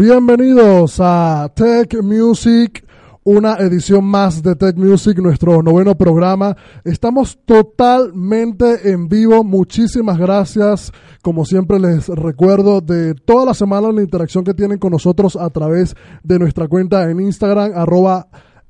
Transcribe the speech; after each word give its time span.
Bienvenidos 0.00 1.00
a 1.00 1.50
Tech 1.56 2.00
Music, 2.04 2.86
una 3.24 3.54
edición 3.56 4.04
más 4.04 4.40
de 4.44 4.54
Tech 4.54 4.76
Music, 4.76 5.18
nuestro 5.18 5.60
noveno 5.60 5.98
programa. 5.98 6.56
Estamos 6.84 7.36
totalmente 7.44 8.92
en 8.92 9.08
vivo. 9.08 9.42
Muchísimas 9.42 10.16
gracias, 10.16 10.92
como 11.20 11.44
siempre 11.44 11.80
les 11.80 12.06
recuerdo, 12.06 12.80
de 12.80 13.14
toda 13.14 13.46
la 13.46 13.54
semana 13.54 13.90
la 13.90 14.00
interacción 14.00 14.44
que 14.44 14.54
tienen 14.54 14.78
con 14.78 14.92
nosotros 14.92 15.34
a 15.34 15.50
través 15.50 15.96
de 16.22 16.38
nuestra 16.38 16.68
cuenta 16.68 17.10
en 17.10 17.18
Instagram, 17.18 17.72
arroba 17.74 18.28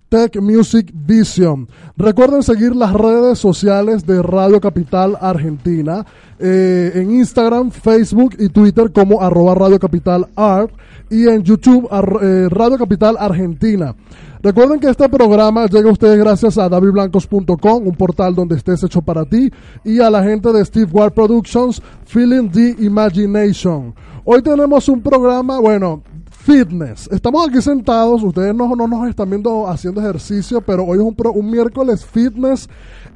Tech 0.08 0.40
Music 0.40 0.90
Vision. 0.94 1.68
Recuerden 1.96 2.42
seguir 2.42 2.74
las 2.74 2.92
redes 2.92 3.38
sociales 3.38 4.06
de 4.06 4.22
Radio 4.22 4.60
Capital 4.60 5.16
Argentina 5.20 6.04
eh, 6.38 6.92
en 6.94 7.10
Instagram, 7.10 7.70
Facebook 7.70 8.36
y 8.38 8.48
Twitter 8.48 8.92
como 8.92 9.20
arroba 9.20 9.54
Radio 9.54 9.78
Capital 9.78 10.26
Art 10.36 10.72
y 11.10 11.26
en 11.26 11.42
YouTube 11.42 11.88
eh, 12.22 12.48
Radio 12.50 12.78
Capital 12.78 13.16
Argentina. 13.18 13.94
Recuerden 14.40 14.78
que 14.78 14.88
este 14.88 15.08
programa 15.08 15.66
llega 15.66 15.88
a 15.88 15.92
ustedes 15.92 16.16
gracias 16.16 16.58
a 16.58 16.68
davidblancos.com, 16.68 17.86
un 17.86 17.96
portal 17.96 18.34
donde 18.34 18.56
estés 18.56 18.84
hecho 18.84 19.02
para 19.02 19.24
ti, 19.24 19.50
y 19.84 20.00
a 20.00 20.10
la 20.10 20.22
gente 20.22 20.52
de 20.52 20.64
Steve 20.64 20.88
Ward 20.92 21.12
Productions, 21.12 21.82
Feeling 22.06 22.48
the 22.50 22.76
Imagination. 22.78 23.94
Hoy 24.24 24.40
tenemos 24.42 24.88
un 24.88 25.00
programa, 25.00 25.58
bueno, 25.58 26.02
fitness. 26.38 27.08
Estamos 27.12 27.48
aquí 27.48 27.60
sentados, 27.60 28.22
ustedes 28.22 28.54
no, 28.54 28.74
no 28.74 28.86
nos 28.86 29.08
están 29.08 29.28
viendo 29.28 29.68
haciendo 29.68 30.00
ejercicio, 30.00 30.60
pero 30.60 30.84
hoy 30.84 30.98
es 30.98 31.04
un, 31.04 31.14
un 31.34 31.50
miércoles 31.50 32.04
fitness 32.04 32.68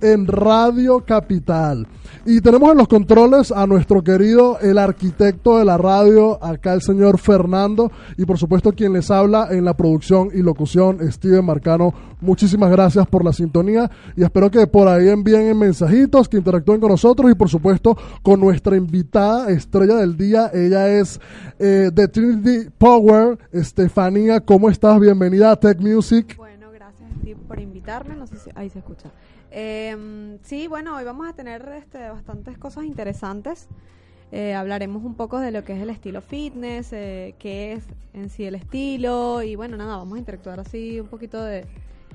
en 0.02 0.26
Radio 0.26 1.04
Capital. 1.06 1.86
Y 2.24 2.40
tenemos 2.40 2.70
en 2.70 2.78
los 2.78 2.88
controles 2.88 3.50
a 3.50 3.66
nuestro 3.66 4.02
querido, 4.02 4.58
el 4.60 4.78
arquitecto 4.78 5.58
de 5.58 5.64
la 5.64 5.76
radio, 5.76 6.42
acá 6.42 6.72
el 6.74 6.82
señor 6.82 7.18
Fernando, 7.18 7.90
y 8.16 8.24
por 8.24 8.38
supuesto 8.38 8.72
quien 8.72 8.92
les 8.92 9.10
habla 9.10 9.48
en 9.50 9.64
la 9.64 9.76
producción 9.76 10.28
y 10.32 10.42
locución, 10.42 10.98
Steven 11.10 11.44
Marcano. 11.44 11.92
Muchísimas 12.20 12.70
gracias 12.70 13.06
por 13.08 13.24
la 13.24 13.32
sintonía 13.32 13.90
y 14.16 14.22
espero 14.22 14.50
que 14.50 14.66
por 14.68 14.86
ahí 14.86 15.08
envíen 15.08 15.58
mensajitos, 15.58 16.28
que 16.28 16.36
interactúen 16.36 16.80
con 16.80 16.90
nosotros 16.90 17.30
y 17.30 17.34
por 17.34 17.48
supuesto 17.48 17.96
con 18.22 18.38
nuestra 18.38 18.76
invitada 18.76 19.50
estrella 19.50 19.96
del 19.96 20.16
día. 20.16 20.50
Ella 20.54 20.88
es 20.88 21.20
eh, 21.58 21.90
de 21.92 22.08
Trinity 22.08 22.70
Power, 22.78 23.38
Estefanía. 23.50 24.40
¿Cómo 24.40 24.70
estás? 24.70 25.00
Bienvenida 25.00 25.50
a 25.50 25.56
Tech 25.56 25.80
Music. 25.80 26.36
Bueno, 26.36 26.70
gracias 26.72 27.10
por 27.48 27.58
invitarme. 27.58 28.14
No 28.14 28.26
sé 28.26 28.36
si 28.36 28.50
ahí 28.54 28.70
se 28.70 28.78
escucha. 28.78 29.10
Eh, 29.54 30.38
sí, 30.44 30.66
bueno, 30.66 30.96
hoy 30.96 31.04
vamos 31.04 31.28
a 31.28 31.34
tener 31.34 31.68
este, 31.76 32.08
bastantes 32.08 32.56
cosas 32.56 32.84
interesantes. 32.84 33.68
Eh, 34.30 34.54
hablaremos 34.54 35.04
un 35.04 35.14
poco 35.14 35.38
de 35.40 35.50
lo 35.50 35.62
que 35.62 35.74
es 35.74 35.82
el 35.82 35.90
estilo 35.90 36.22
fitness, 36.22 36.90
eh, 36.92 37.34
qué 37.38 37.74
es 37.74 37.84
en 38.14 38.30
sí 38.30 38.44
el 38.44 38.54
estilo 38.54 39.42
y 39.42 39.56
bueno, 39.56 39.76
nada, 39.76 39.98
vamos 39.98 40.16
a 40.16 40.18
interactuar 40.18 40.60
así 40.60 40.98
un 41.00 41.08
poquito 41.08 41.42
de... 41.42 41.66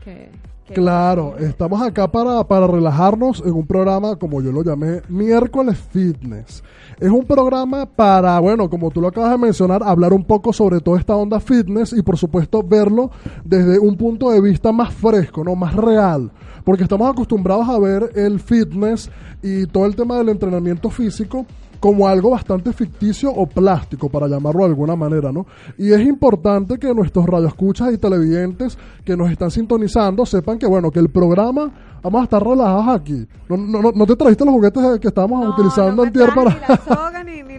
Que, 0.04 0.30
claro, 0.74 1.38
estamos 1.38 1.82
acá 1.82 2.10
para, 2.10 2.44
para 2.46 2.66
relajarnos 2.66 3.44
en 3.46 3.52
un 3.52 3.68
programa, 3.68 4.16
como 4.16 4.42
yo 4.42 4.52
lo 4.52 4.64
llamé, 4.64 5.02
miércoles 5.10 5.78
fitness. 5.78 6.64
Es 7.00 7.10
un 7.10 7.26
programa 7.26 7.86
para, 7.86 8.40
bueno, 8.40 8.70
como 8.70 8.90
tú 8.90 9.02
lo 9.02 9.10
acabas 9.10 9.32
de 9.32 9.38
mencionar, 9.38 9.84
hablar 9.84 10.14
un 10.14 10.24
poco 10.24 10.54
sobre 10.54 10.80
toda 10.80 10.98
esta 10.98 11.16
onda 11.16 11.40
fitness 11.42 11.94
y 11.94 12.02
por 12.02 12.18
supuesto 12.18 12.64
verlo 12.64 13.12
desde 13.44 13.80
un 13.80 13.98
punto 13.98 14.32
de 14.32 14.40
vista 14.40 14.72
más 14.72 14.94
fresco, 14.94 15.44
¿no? 15.44 15.56
Más 15.56 15.76
real 15.76 16.32
porque 16.68 16.84
estamos 16.84 17.10
acostumbrados 17.10 17.70
a 17.70 17.80
ver 17.80 18.12
el 18.14 18.42
fitness 18.42 19.10
y 19.42 19.68
todo 19.68 19.86
el 19.86 19.96
tema 19.96 20.18
del 20.18 20.28
entrenamiento 20.28 20.90
físico 20.90 21.46
como 21.80 22.10
algo 22.10 22.32
bastante 22.32 22.74
ficticio 22.74 23.32
o 23.32 23.48
plástico, 23.48 24.10
para 24.10 24.28
llamarlo 24.28 24.64
de 24.64 24.72
alguna 24.72 24.98
manera, 24.98 25.32
¿no? 25.32 25.46
Y 25.78 25.94
es 25.94 26.02
importante 26.02 26.78
que 26.78 26.94
nuestros 26.94 27.26
radioescuchas 27.26 27.94
y 27.94 27.98
televidentes 27.98 28.78
que 29.06 29.16
nos 29.16 29.32
están 29.32 29.50
sintonizando 29.50 30.26
sepan 30.26 30.60
que, 30.60 30.66
bueno, 30.66 30.92
que 30.92 31.00
el 31.00 31.08
programa 31.08 31.72
vamos 32.04 32.20
a 32.20 32.24
estar 32.26 32.44
relajados 32.46 32.90
aquí. 32.90 33.26
No, 33.48 33.56
no, 33.56 33.94
no 33.94 34.06
te 34.06 34.18
trajiste 34.18 34.44
los 34.44 34.54
juguetes 34.54 35.00
que 35.00 35.08
estábamos 35.08 35.48
utilizando 35.48 36.04
en 36.04 36.12
tierra 36.12 36.36
para... 36.36 37.17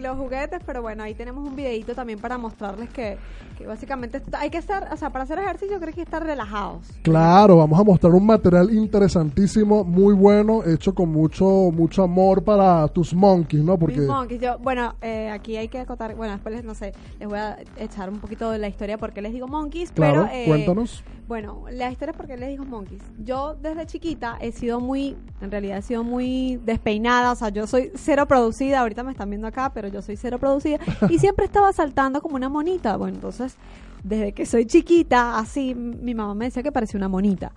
los 0.09 0.17
juguetes, 0.17 0.59
pero 0.65 0.81
bueno, 0.81 1.03
ahí 1.03 1.13
tenemos 1.13 1.47
un 1.47 1.55
videito 1.55 1.93
también 1.93 2.19
para 2.19 2.37
mostrarles 2.37 2.89
que, 2.89 3.17
que 3.57 3.65
básicamente 3.65 4.21
hay 4.33 4.49
que 4.49 4.57
estar, 4.57 4.89
o 4.91 4.97
sea, 4.97 5.11
para 5.11 5.23
hacer 5.23 5.39
ejercicio 5.39 5.79
creo 5.79 5.93
que 5.93 6.01
estar 6.01 6.23
relajados. 6.23 6.87
Claro, 7.03 7.57
vamos 7.57 7.79
a 7.79 7.83
mostrar 7.83 8.13
un 8.13 8.25
material 8.25 8.71
interesantísimo, 8.73 9.83
muy 9.83 10.13
bueno, 10.13 10.63
hecho 10.65 10.93
con 10.93 11.09
mucho 11.09 11.69
mucho 11.71 12.03
amor 12.03 12.43
para 12.43 12.87
tus 12.87 13.13
monkeys, 13.13 13.63
¿no? 13.63 13.77
Porque... 13.77 13.99
Mis 13.99 14.07
monkeys, 14.07 14.41
yo, 14.41 14.57
bueno, 14.59 14.95
eh, 15.01 15.29
aquí 15.29 15.57
hay 15.57 15.67
que 15.67 15.79
acotar, 15.79 16.15
bueno, 16.15 16.33
después 16.33 16.55
les, 16.55 16.63
no 16.63 16.73
sé, 16.73 16.93
les 17.19 17.27
voy 17.27 17.37
a 17.37 17.57
echar 17.77 18.09
un 18.09 18.19
poquito 18.19 18.51
de 18.51 18.57
la 18.57 18.67
historia 18.67 18.97
porque 18.97 19.21
les 19.21 19.33
digo 19.33 19.47
monkeys, 19.47 19.91
claro, 19.91 20.27
pero... 20.29 20.35
Eh, 20.35 20.45
cuéntanos. 20.47 21.03
Bueno, 21.27 21.65
la 21.71 21.91
historia 21.91 22.09
es 22.09 22.17
porque 22.17 22.37
les 22.37 22.49
digo 22.49 22.65
monkeys. 22.65 23.03
Yo 23.23 23.53
desde 23.53 23.85
chiquita 23.85 24.39
he 24.41 24.51
sido 24.51 24.79
muy, 24.79 25.15
en 25.41 25.51
realidad 25.51 25.77
he 25.77 25.81
sido 25.83 26.03
muy 26.03 26.59
despeinada, 26.65 27.31
o 27.31 27.35
sea, 27.35 27.49
yo 27.49 27.67
soy 27.67 27.91
cero 27.93 28.27
producida, 28.27 28.79
ahorita 28.79 29.03
me 29.03 29.11
están 29.11 29.29
viendo 29.29 29.47
acá, 29.47 29.71
pero 29.71 29.87
yo 29.89 29.98
soy 30.01 30.17
cero 30.17 30.39
producida 30.39 30.79
y 31.09 31.19
siempre 31.19 31.45
estaba 31.45 31.71
saltando 31.73 32.21
como 32.21 32.35
una 32.35 32.49
monita. 32.49 32.97
Bueno, 32.97 33.15
entonces, 33.15 33.55
desde 34.03 34.33
que 34.33 34.45
soy 34.45 34.65
chiquita, 34.65 35.37
así, 35.37 35.75
mi 35.75 36.13
mamá 36.13 36.35
me 36.35 36.45
decía 36.45 36.63
que 36.63 36.71
parecía 36.71 36.97
una 36.97 37.09
monita 37.09 37.51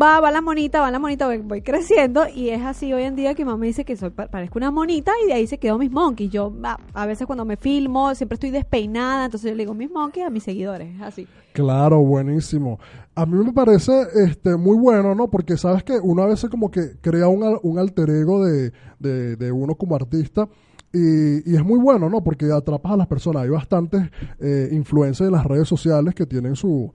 va, 0.00 0.20
va 0.20 0.30
la 0.30 0.40
monita, 0.40 0.80
va 0.80 0.90
la 0.90 0.98
monita, 0.98 1.26
voy, 1.26 1.62
creciendo 1.62 2.26
y 2.28 2.50
es 2.50 2.62
así 2.62 2.92
hoy 2.92 3.04
en 3.04 3.16
día 3.16 3.34
que 3.34 3.44
mamá 3.44 3.56
me 3.56 3.66
dice 3.66 3.84
que 3.84 3.96
soy 3.96 4.10
parezco 4.10 4.58
una 4.58 4.70
monita 4.70 5.12
y 5.24 5.28
de 5.28 5.32
ahí 5.34 5.46
se 5.46 5.58
quedó 5.58 5.78
mis 5.78 5.90
monkeys. 5.90 6.30
Yo 6.30 6.52
a, 6.94 7.06
veces 7.06 7.26
cuando 7.26 7.44
me 7.44 7.56
filmo 7.56 8.14
siempre 8.14 8.34
estoy 8.34 8.50
despeinada, 8.50 9.26
entonces 9.26 9.50
yo 9.50 9.56
le 9.56 9.62
digo 9.62 9.74
mis 9.74 9.90
monkeys 9.90 10.26
a 10.26 10.30
mis 10.30 10.42
seguidores, 10.42 11.00
así. 11.00 11.26
Claro, 11.52 12.00
buenísimo. 12.00 12.78
A 13.14 13.24
mí 13.24 13.42
me 13.42 13.52
parece 13.52 13.92
este 14.14 14.56
muy 14.56 14.76
bueno, 14.76 15.14
¿no? 15.14 15.28
Porque 15.28 15.56
sabes 15.56 15.82
que 15.82 15.98
uno 15.98 16.22
a 16.22 16.26
veces 16.26 16.50
como 16.50 16.70
que 16.70 16.98
crea 17.00 17.28
un, 17.28 17.78
alter 17.78 18.10
ego 18.10 18.44
de, 18.44 18.72
de 18.98 19.52
uno 19.52 19.74
como 19.74 19.96
artista 19.96 20.48
y, 20.96 21.54
es 21.54 21.64
muy 21.64 21.78
bueno, 21.78 22.08
¿no? 22.08 22.22
Porque 22.22 22.50
atrapas 22.52 22.92
a 22.92 22.96
las 22.96 23.06
personas. 23.06 23.42
Hay 23.42 23.50
bastantes 23.50 24.02
eh, 24.40 24.68
influencers 24.72 25.28
en 25.28 25.32
las 25.32 25.44
redes 25.44 25.68
sociales 25.68 26.14
que 26.14 26.26
tienen 26.26 26.56
sus 26.56 26.90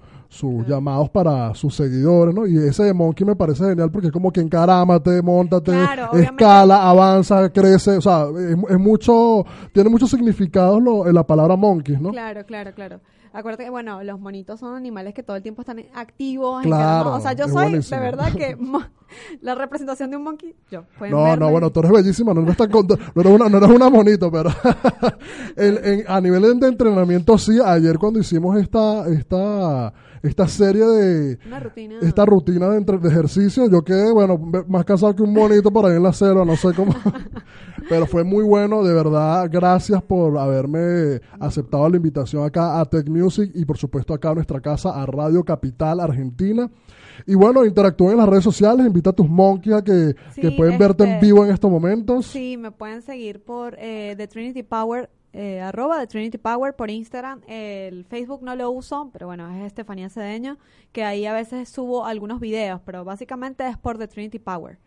llamados 0.67 1.09
para 1.09 1.53
sus 1.53 1.75
seguidores, 1.75 2.33
¿no? 2.33 2.47
Y 2.47 2.57
ese 2.57 2.83
de 2.83 2.93
Monkey 2.93 3.25
me 3.25 3.35
parece 3.35 3.65
genial 3.65 3.91
porque 3.91 4.07
es 4.07 4.13
como 4.13 4.31
que 4.31 4.41
encarámate, 4.41 5.21
montate, 5.21 5.73
escala, 6.15 6.89
avanza, 6.89 7.49
crece. 7.49 7.97
O 7.97 8.01
sea, 8.01 8.25
es, 8.69 8.79
mucho, 8.79 9.45
tiene 9.73 9.89
muchos 9.89 10.09
significados 10.09 10.81
lo, 10.81 11.07
en 11.07 11.13
la 11.13 11.25
palabra 11.25 11.55
Monkey, 11.55 11.97
¿no? 11.99 12.11
Claro, 12.11 12.45
claro, 12.45 12.73
claro. 12.73 12.99
Acuérdate 13.33 13.63
que, 13.63 13.69
bueno, 13.69 14.03
los 14.03 14.19
monitos 14.19 14.59
son 14.59 14.75
animales 14.75 15.13
que 15.13 15.23
todo 15.23 15.37
el 15.37 15.41
tiempo 15.43 15.61
están 15.61 15.79
activos. 15.93 16.63
Claro. 16.63 17.13
O 17.13 17.19
sea, 17.21 17.33
yo 17.33 17.47
soy, 17.47 17.79
de 17.79 17.99
verdad, 17.99 18.33
que 18.33 18.57
la 19.41 19.55
representación 19.55 20.11
de 20.11 20.17
un 20.17 20.23
monkey, 20.23 20.53
yo. 20.69 20.83
No, 21.09 21.35
no, 21.37 21.49
bueno, 21.49 21.69
tú 21.69 21.79
eres 21.79 21.91
bellísima, 21.91 22.33
no 22.33 22.41
eres, 22.41 22.57
tan 22.57 22.69
no 22.69 22.81
eres, 23.21 23.33
una, 23.33 23.47
no 23.49 23.57
eres 23.57 23.69
una 23.69 23.89
bonito, 23.89 24.29
pero 24.31 24.49
el- 25.55 25.77
en- 25.83 26.03
a 26.07 26.19
nivel 26.21 26.59
de 26.59 26.67
entrenamiento 26.67 27.37
sí, 27.37 27.57
ayer 27.63 27.97
cuando 27.97 28.19
hicimos 28.19 28.57
esta, 28.57 29.07
esta, 29.07 29.93
esta 30.23 30.47
serie 30.47 30.85
de, 30.85 31.39
Una 31.47 31.59
rutina. 31.59 31.99
esta 32.01 32.25
rutina 32.25 32.69
de, 32.69 32.77
entre- 32.77 32.97
de 32.99 33.09
ejercicio, 33.09 33.69
yo 33.69 33.83
quedé, 33.83 34.11
bueno, 34.11 34.37
más 34.67 34.85
cansado 34.85 35.15
que 35.15 35.23
un 35.23 35.33
monito 35.33 35.71
por 35.71 35.85
ahí 35.85 35.95
en 35.97 36.03
la 36.03 36.13
selva, 36.13 36.45
no 36.45 36.55
sé 36.55 36.69
cómo. 36.75 36.93
Pero 37.89 38.05
fue 38.05 38.23
muy 38.23 38.43
bueno, 38.43 38.83
de 38.83 38.93
verdad, 38.93 39.49
gracias 39.51 40.01
por 40.03 40.37
haberme 40.37 41.19
aceptado 41.39 41.89
la 41.89 41.97
invitación 41.97 42.45
acá 42.45 42.79
a 42.79 42.85
Tech 42.85 43.07
Music 43.09 43.51
y 43.55 43.65
por 43.65 43.77
supuesto 43.77 44.13
acá 44.13 44.29
a 44.29 44.35
nuestra 44.35 44.61
casa, 44.61 44.91
a 44.91 45.05
Radio 45.05 45.43
Capital 45.43 45.99
Argentina. 45.99 46.69
Y 47.27 47.35
bueno, 47.35 47.65
interactúen 47.65 48.11
en 48.13 48.17
las 48.17 48.29
redes 48.29 48.43
sociales, 48.43 48.85
invita 48.85 49.09
a 49.09 49.13
tus 49.13 49.27
monkeys 49.29 49.75
a 49.75 49.83
que, 49.83 50.15
Sí, 50.33 50.41
que 50.41 50.51
pueden 50.51 50.77
verte 50.79 51.03
en 51.03 51.09
este, 51.11 51.25
vivo 51.25 51.43
en 51.45 51.51
estos 51.51 51.69
momentos. 51.69 52.25
Sí, 52.27 52.55
me 52.57 52.71
pueden 52.71 53.01
seguir 53.01 53.43
por 53.43 53.75
eh, 53.77 54.13
The 54.17 54.27
Trinity 54.27 54.63
Power, 54.63 55.09
eh, 55.33 55.61
arroba 55.61 55.99
The 55.99 56.07
Trinity 56.07 56.37
Power 56.37 56.75
por 56.75 56.89
Instagram. 56.89 57.41
El 57.47 58.05
Facebook 58.05 58.41
no 58.43 58.55
lo 58.55 58.69
uso, 58.71 59.09
pero 59.13 59.27
bueno, 59.27 59.49
es 59.49 59.63
Estefanía 59.65 60.09
Cedeño, 60.09 60.57
que 60.91 61.03
ahí 61.03 61.25
a 61.25 61.33
veces 61.33 61.69
subo 61.69 62.05
algunos 62.05 62.39
videos, 62.39 62.81
pero 62.85 63.03
básicamente 63.05 63.67
es 63.67 63.77
por 63.77 63.97
The 63.97 64.07
Trinity 64.07 64.39
Power. 64.39 64.77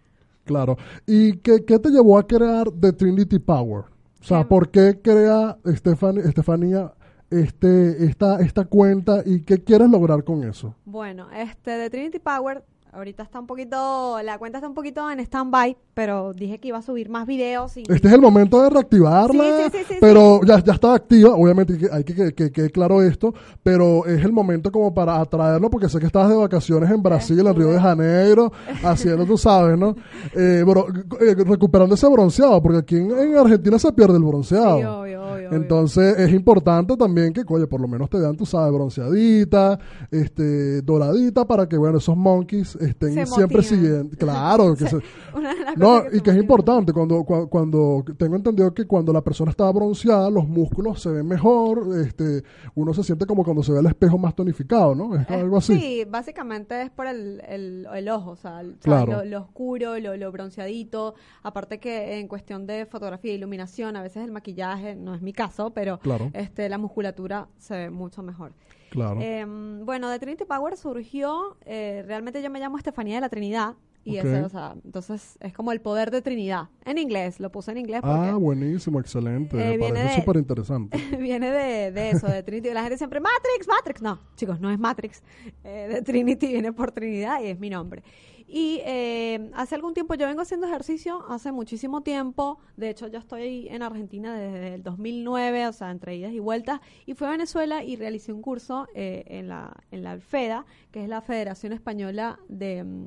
Claro. 0.44 0.76
¿Y 1.06 1.38
qué, 1.38 1.64
qué 1.64 1.78
te 1.78 1.88
llevó 1.90 2.18
a 2.18 2.26
crear 2.26 2.70
The 2.70 2.92
Trinity 2.92 3.38
Power? 3.38 3.84
O 4.20 4.24
sea, 4.24 4.40
Em, 4.40 4.48
¿por 4.48 4.70
qué 4.70 5.00
crea 5.02 5.56
Estefan- 5.64 6.18
Estefanía 6.26 6.92
este, 7.30 8.04
esta, 8.04 8.40
esta 8.40 8.64
cuenta 8.64 9.22
y 9.24 9.40
qué 9.40 9.62
quieres 9.62 9.88
lograr 9.88 10.22
con 10.24 10.44
eso? 10.44 10.74
Bueno, 10.84 11.28
este 11.32 11.70
de 11.72 11.90
Trinity 11.90 12.18
Power, 12.18 12.62
ahorita 12.94 13.22
está 13.22 13.40
un 13.40 13.46
poquito, 13.46 14.18
la 14.22 14.38
cuenta 14.38 14.58
está 14.58 14.68
un 14.68 14.74
poquito 14.74 15.10
en 15.10 15.20
stand-by, 15.20 15.76
pero 15.94 16.32
dije 16.32 16.58
que 16.58 16.68
iba 16.68 16.78
a 16.78 16.82
subir 16.82 17.08
más 17.08 17.26
videos 17.26 17.76
y... 17.76 17.82
Este 17.88 18.08
es 18.08 18.14
el 18.14 18.20
momento 18.20 18.62
de 18.62 18.70
reactivarla, 18.70 19.42
Sí, 19.44 19.62
sí, 19.72 19.78
sí, 19.78 19.84
sí, 19.88 19.94
pero 20.00 20.40
Ya, 20.44 20.62
ya 20.62 20.72
está 20.74 20.94
activa, 20.94 21.34
obviamente 21.34 21.76
hay 21.92 22.04
que, 22.04 22.14
que, 22.14 22.24
que, 22.32 22.32
que 22.34 22.52
quede 22.52 22.70
claro 22.70 23.02
esto, 23.02 23.34
pero 23.62 24.06
es 24.06 24.24
el 24.24 24.32
momento 24.32 24.70
como 24.70 24.94
para 24.94 25.20
atraerlo, 25.20 25.70
porque 25.70 25.88
sé 25.88 25.98
que 25.98 26.06
estabas 26.06 26.28
de 26.30 26.36
vacaciones 26.36 26.90
en 26.90 27.02
Brasil, 27.02 27.44
en 27.46 27.54
Río 27.54 27.68
de 27.70 27.80
Janeiro, 27.80 28.52
haciendo, 28.82 29.24
tú 29.26 29.36
sabes, 29.36 29.78
¿no? 29.78 29.94
Eh, 30.34 30.62
bro- 30.66 30.86
eh, 31.20 31.34
recuperando 31.44 31.94
ese 31.94 32.08
bronceado, 32.08 32.62
porque 32.62 32.78
aquí 32.78 32.96
en, 32.96 33.10
en 33.10 33.36
Argentina 33.36 33.78
se 33.78 33.92
pierde 33.92 34.16
el 34.16 34.24
bronceado. 34.24 35.04
Sí, 35.04 35.14
obvio, 35.34 35.48
obvio, 35.48 35.48
obvio. 35.50 35.62
Entonces 35.62 36.18
es 36.18 36.32
importante 36.32 36.96
también 36.96 37.32
que, 37.32 37.42
oye, 37.48 37.66
por 37.66 37.80
lo 37.80 37.88
menos 37.88 38.08
te 38.10 38.20
dan, 38.20 38.36
tú 38.36 38.46
sabes, 38.46 38.72
bronceadita, 38.72 39.78
este, 40.10 40.82
doradita, 40.82 41.46
para 41.46 41.68
que, 41.68 41.76
bueno, 41.76 41.98
esos 41.98 42.16
monkeys 42.16 42.76
estén 42.76 43.14
Se 43.14 43.26
siempre 43.26 43.62
siguiendo. 43.62 44.16
Claro, 44.16 44.74
que 44.74 44.86
se- 44.88 44.96
no, 45.76 46.02
y 46.12 46.20
que 46.20 46.30
es 46.30 46.36
importante, 46.36 46.92
cuando, 46.92 47.20
cua- 47.22 47.48
cuando, 47.48 48.04
tengo 48.16 48.36
entendido 48.36 48.72
que 48.72 48.86
cuando 48.86 49.12
la 49.12 49.22
persona 49.22 49.50
está 49.50 49.70
bronceada, 49.70 50.30
los 50.30 50.46
músculos 50.48 51.00
se 51.02 51.10
ven 51.10 51.26
mejor, 51.26 51.88
este, 52.04 52.42
uno 52.74 52.94
se 52.94 53.02
siente 53.02 53.26
como 53.26 53.44
cuando 53.44 53.62
se 53.62 53.72
ve 53.72 53.80
el 53.80 53.86
espejo 53.86 54.18
más 54.18 54.34
tonificado, 54.34 54.94
¿no? 54.94 55.14
Es 55.16 55.28
Eh, 55.30 55.34
algo 55.34 55.56
así. 55.56 55.74
Sí, 55.78 56.04
básicamente 56.08 56.82
es 56.82 56.90
por 56.90 57.06
el, 57.06 57.42
el, 57.48 57.86
el 57.94 58.08
ojo, 58.08 58.30
o 58.32 58.36
sea, 58.36 58.62
Claro. 58.80 59.12
lo, 59.12 59.24
lo 59.24 59.40
oscuro, 59.40 59.98
lo, 59.98 60.16
lo 60.16 60.32
bronceadito. 60.32 61.14
Aparte 61.42 61.78
que 61.80 62.18
en 62.18 62.28
cuestión 62.28 62.66
de 62.66 62.86
fotografía 62.86 63.32
e 63.32 63.34
iluminación, 63.34 63.96
a 63.96 64.02
veces 64.02 64.24
el 64.24 64.32
maquillaje, 64.32 64.94
no 64.94 65.14
es 65.14 65.22
mi 65.24 65.32
caso, 65.32 65.70
pero 65.72 65.98
Claro. 66.00 66.30
este 66.34 66.68
la 66.68 66.78
musculatura 66.78 67.48
se 67.58 67.76
ve 67.76 67.90
mucho 67.90 68.22
mejor. 68.22 68.52
Claro. 68.90 69.20
Em, 69.20 69.84
bueno, 69.84 70.08
de 70.08 70.18
Trinity 70.20 70.44
Power 70.44 70.76
surgió, 70.76 71.56
eh, 71.64 72.04
realmente 72.06 72.40
yo 72.42 72.50
me 72.50 72.60
llamo 72.60 72.78
Estefanía 72.78 73.16
de 73.16 73.20
la 73.22 73.28
Trinidad. 73.28 73.74
Y 74.06 74.18
ese, 74.18 74.42
o 74.42 74.50
sea, 74.50 74.74
entonces 74.84 75.38
es 75.40 75.54
como 75.54 75.72
el 75.72 75.80
poder 75.80 76.10
de 76.10 76.20
Trinidad. 76.20 76.68
En 76.84 76.98
inglés, 76.98 77.40
lo 77.40 77.50
puse 77.50 77.70
en 77.72 77.78
inglés 77.78 78.02
porque 78.02 78.28
ah, 78.28 78.34
buenísimo, 78.34 79.00
excelente. 79.00 79.56
eh, 79.56 79.78
Me 79.78 79.88
parece 79.88 80.16
súper 80.20 80.36
interesante. 80.36 80.98
viene 81.18 81.50
de, 81.50 81.90
de 81.90 82.10
eso, 82.10 82.26
de 82.26 82.42
Trinity. 82.42 82.68
La 82.74 82.82
gente 82.82 82.98
siempre, 82.98 83.18
Matrix, 83.18 83.66
Matrix. 83.66 84.02
No, 84.02 84.18
chicos, 84.36 84.60
no 84.60 84.70
es 84.70 84.78
Matrix. 84.78 85.22
Eh, 85.64 85.88
de 85.90 86.02
Trinity 86.02 86.48
viene 86.48 86.70
por 86.74 86.92
Trinidad 86.92 87.40
y 87.42 87.46
es 87.46 87.58
mi 87.58 87.70
nombre. 87.70 88.02
Y 88.46 88.80
eh, 88.84 89.50
hace 89.54 89.74
algún 89.74 89.94
tiempo 89.94 90.14
yo 90.14 90.26
vengo 90.26 90.42
haciendo 90.42 90.66
ejercicio, 90.66 91.24
hace 91.28 91.50
muchísimo 91.50 92.02
tiempo. 92.02 92.58
De 92.76 92.90
hecho, 92.90 93.08
yo 93.08 93.18
estoy 93.18 93.68
en 93.68 93.82
Argentina 93.82 94.34
desde 94.34 94.74
el 94.74 94.82
2009, 94.82 95.66
o 95.68 95.72
sea, 95.72 95.90
entre 95.90 96.16
idas 96.16 96.32
y 96.32 96.38
vueltas. 96.40 96.80
Y 97.06 97.14
fui 97.14 97.26
a 97.26 97.30
Venezuela 97.30 97.82
y 97.82 97.96
realicé 97.96 98.32
un 98.32 98.42
curso 98.42 98.86
eh, 98.94 99.24
en, 99.28 99.48
la, 99.48 99.72
en 99.90 100.02
la 100.04 100.18
FEDA, 100.20 100.66
que 100.90 101.02
es 101.02 101.08
la 101.08 101.20
Federación 101.22 101.72
Española 101.72 102.38
de... 102.48 102.84
mm, 102.84 103.06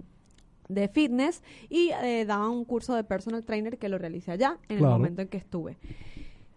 de 0.69 0.89
fitness 0.89 1.43
y 1.69 1.91
eh, 2.03 2.25
daban 2.25 2.49
un 2.49 2.65
curso 2.65 2.93
de 2.93 3.05
personal 3.05 3.45
trainer 3.45 3.77
que 3.77 3.87
lo 3.87 3.97
realicé 3.97 4.31
allá 4.33 4.57
en 4.67 4.79
Claro. 4.79 4.95
el 4.95 4.99
momento 4.99 5.21
en 5.21 5.29
que 5.29 5.37
estuve. 5.37 5.77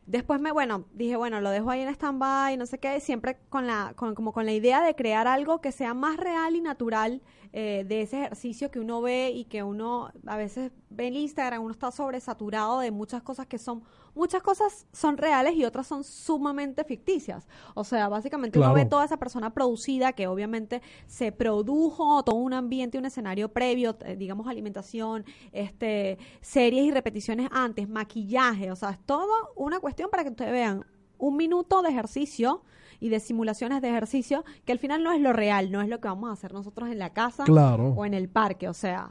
Después 0.06 0.40
me, 0.40 0.50
bueno, 0.50 0.86
dije, 0.94 1.14
bueno, 1.14 1.40
lo 1.40 1.50
dejo 1.50 1.70
ahí 1.70 1.82
en 1.82 1.88
stand-by, 1.94 2.56
no 2.56 2.66
sé 2.66 2.78
qué, 2.78 2.98
siempre 2.98 3.38
con 3.48 3.68
la, 3.68 3.92
con, 3.94 4.16
como 4.16 4.32
con 4.32 4.46
la 4.46 4.52
idea 4.52 4.82
de 4.82 4.96
crear 4.96 5.28
algo 5.28 5.60
que 5.60 5.70
sea 5.70 5.94
más 5.94 6.16
real 6.16 6.56
y 6.56 6.60
natural 6.60 7.22
eh, 7.52 7.85
de 7.88 8.02
ese 8.02 8.19
ejercicio 8.19 8.70
que 8.70 8.79
uno 8.79 9.02
ve 9.02 9.31
y 9.31 9.44
que 9.44 9.64
uno 9.64 10.12
a 10.25 10.37
veces 10.37 10.70
ve 10.88 11.08
en 11.08 11.17
Instagram, 11.17 11.62
uno 11.62 11.73
está 11.73 11.91
sobresaturado 11.91 12.79
de 12.79 12.93
muchas 12.93 13.23
cosas 13.23 13.49
que 13.49 13.58
son, 13.58 13.82
muchas 14.14 14.41
cosas 14.41 14.87
son 14.93 15.17
reales 15.17 15.55
y 15.56 15.64
otras 15.64 15.88
son 15.88 16.05
sumamente 16.05 16.85
ficticias. 16.85 17.49
O 17.75 17.82
sea, 17.82 18.08
básicamente 18.08 18.58
uno 18.58 18.73
ve 18.73 18.85
toda 18.85 19.05
esa 19.05 19.17
persona 19.17 19.52
producida 19.52 20.12
que 20.12 20.29
obviamente 20.29 20.81
se 21.08 21.32
produjo 21.32 22.23
todo 22.23 22.37
un 22.37 22.52
ambiente, 22.52 22.99
un 22.99 23.06
escenario 23.06 23.49
previo, 23.49 23.97
eh, 24.05 24.14
digamos 24.14 24.47
alimentación, 24.47 25.25
este, 25.50 26.19
series 26.41 26.85
y 26.85 26.91
repeticiones 26.93 27.49
antes, 27.50 27.88
maquillaje, 27.88 28.70
o 28.70 28.76
sea, 28.76 28.91
es 28.91 29.00
todo 29.00 29.32
una 29.56 29.81
cuestión 29.81 30.08
para 30.08 30.23
que 30.23 30.31
ustedes 30.31 30.52
vean 30.52 30.87
un 31.19 31.37
minuto 31.37 31.82
de 31.82 31.91
ejercicio 31.91 32.62
y 33.00 33.08
de 33.08 33.19
simulaciones 33.20 33.81
de 33.82 33.88
ejercicio 33.88 34.44
que 34.64 34.73
al 34.73 34.79
final 34.79 35.02
no 35.02 35.12
es 35.12 35.20
lo 35.20 35.32
real, 35.32 35.73
no 35.73 35.81
es 35.82 35.88
lo 35.88 36.00
que 36.00 36.08
vamos 36.08 36.31
a 36.31 36.35
hacer 36.35 36.52
nosotros 36.52 36.91
en 36.91 36.99
la 36.99 37.11
casa 37.11 37.44
Claro. 37.44 37.94
o 37.97 38.05
en 38.05 38.14
el 38.14 38.29
parque, 38.29 38.69
o 38.69 38.75
sea, 38.75 39.11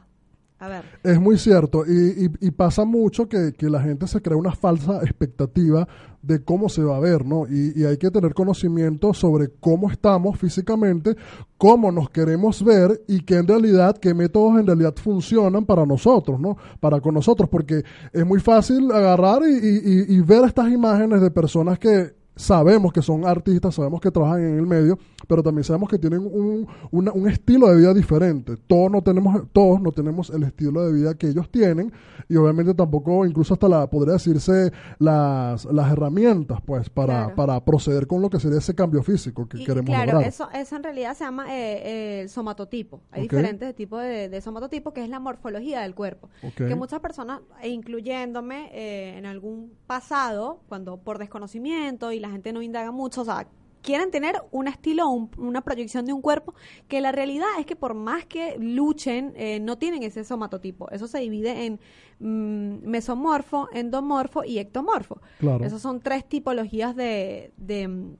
a 0.58 0.68
ver. 0.68 0.84
Es 1.02 1.18
muy 1.18 1.38
cierto 1.38 1.84
y, 1.86 2.26
y- 2.26 2.46
y 2.48 2.50
pasa 2.50 2.84
mucho 2.84 3.28
que, 3.28 3.52
que 3.56 3.70
la 3.70 3.80
gente 3.82 4.06
se 4.06 4.20
crea 4.20 4.36
una 4.36 4.52
falsa 4.52 4.98
expectativa 5.02 5.88
de 6.22 6.44
cómo 6.44 6.68
se 6.68 6.82
va 6.82 6.98
a 6.98 7.00
ver, 7.00 7.24
¿no? 7.24 7.46
Y, 7.48 7.72
y 7.80 7.84
hay 7.86 7.96
que 7.96 8.10
tener 8.10 8.34
conocimiento 8.34 9.14
sobre 9.14 9.48
cómo 9.58 9.90
estamos 9.90 10.38
físicamente, 10.38 11.16
cómo 11.56 11.90
nos 11.90 12.10
queremos 12.10 12.62
ver 12.62 13.02
y 13.08 13.22
qué 13.22 13.36
en 13.36 13.48
realidad, 13.48 13.96
qué 13.96 14.12
métodos 14.12 14.60
en 14.60 14.66
realidad 14.66 14.94
funcionan 14.96 15.64
para 15.64 15.86
nosotros, 15.86 16.38
¿no? 16.38 16.58
Para 16.78 17.00
con 17.00 17.14
nosotros, 17.14 17.48
porque 17.48 17.82
es 18.12 18.26
muy 18.26 18.38
fácil 18.40 18.92
agarrar 18.92 19.40
y, 19.48 19.54
y- 19.54 19.80
y- 20.12 20.16
y 20.16 20.20
ver 20.20 20.44
estas 20.44 20.70
imágenes 20.70 21.22
de 21.22 21.30
personas 21.30 21.78
que 21.78 22.19
sabemos 22.40 22.92
que 22.92 23.02
son 23.02 23.26
artistas, 23.26 23.74
sabemos 23.74 24.00
que 24.00 24.10
trabajan 24.10 24.40
en 24.44 24.58
el 24.58 24.66
medio, 24.66 24.98
pero 25.28 25.42
también 25.42 25.64
sabemos 25.64 25.88
que 25.88 25.98
tienen 25.98 26.20
un, 26.20 26.66
una- 26.90 27.12
un 27.12 27.28
estilo 27.28 27.68
de 27.68 27.76
vida 27.76 27.94
diferente. 27.94 28.56
Todos 28.66 28.90
no 28.90 29.02
tenemos, 29.02 29.42
todos 29.52 29.80
no 29.80 29.92
tenemos 29.92 30.30
el 30.30 30.42
estilo 30.44 30.84
de 30.86 30.92
vida 30.92 31.14
que 31.14 31.28
ellos 31.28 31.50
tienen 31.50 31.92
y 32.28 32.36
obviamente 32.36 32.74
tampoco, 32.74 33.24
incluso 33.26 33.54
hasta 33.54 33.68
la, 33.68 33.88
podría 33.88 34.14
decirse, 34.14 34.72
las, 34.98 35.64
las 35.66 35.92
herramientas, 35.92 36.60
pues, 36.64 36.88
para, 36.90 37.10
Claro. 37.10 37.34
para 37.34 37.64
proceder 37.64 38.06
con 38.06 38.22
lo 38.22 38.30
que 38.30 38.38
sería 38.40 38.58
ese 38.58 38.74
cambio 38.74 39.02
físico 39.02 39.48
que 39.48 39.58
Y, 39.60 39.64
queremos 39.64 39.86
claro, 39.90 40.12
lograr. 40.12 40.28
eso, 40.28 40.48
eso 40.54 40.76
en 40.76 40.82
realidad 40.82 41.14
se 41.16 41.24
llama 41.24 41.46
eh, 41.54 42.22
eh, 42.22 42.28
somatotipo. 42.28 43.00
Hay 43.10 43.22
diferentes 43.22 43.74
tipos 43.74 44.00
de, 44.02 44.28
de 44.28 44.40
somatotipo, 44.40 44.92
que 44.92 45.02
es 45.02 45.08
la 45.08 45.18
morfología 45.20 45.80
del 45.80 45.94
cuerpo. 45.94 46.28
Ok. 46.42 46.54
Que 46.68 46.74
muchas 46.76 47.00
personas, 47.00 47.40
incluyéndome 47.94 48.70
eh, 48.72 49.18
en 49.18 49.26
algún 49.26 49.72
pasado, 49.86 50.60
cuando 50.68 50.98
por 50.98 51.18
desconocimiento 51.18 52.12
y 52.12 52.20
la 52.30 52.32
gente 52.32 52.52
no 52.52 52.62
indaga 52.62 52.90
mucho, 52.92 53.22
o 53.22 53.24
sea, 53.24 53.46
quieren 53.82 54.10
tener 54.10 54.36
un 54.50 54.68
estilo, 54.68 55.08
un- 55.08 55.30
una 55.38 55.62
proyección 55.62 56.04
de 56.04 56.12
un 56.12 56.20
cuerpo, 56.20 56.54
que 56.86 57.00
la 57.00 57.12
realidad 57.12 57.46
es 57.58 57.64
que 57.66 57.76
por 57.76 57.94
más 57.94 58.26
que 58.26 58.56
luchen, 58.58 59.32
eh, 59.36 59.58
no 59.58 59.78
tienen 59.78 60.02
ese 60.02 60.22
somatotipo. 60.22 60.90
Eso 60.90 61.06
se 61.06 61.18
divide 61.20 61.64
en 61.66 61.80
mm, 62.22 62.86
mesomorfo, 62.86 63.68
endomorfo 63.72 64.44
y 64.44 64.58
ectomorfo. 64.58 65.22
Claro. 65.38 65.64
Esas 65.64 65.80
son 65.80 66.00
tres 66.00 66.28
tipologías 66.28 66.94
de, 66.94 67.52
de, 67.56 67.88
mm, 67.88 68.16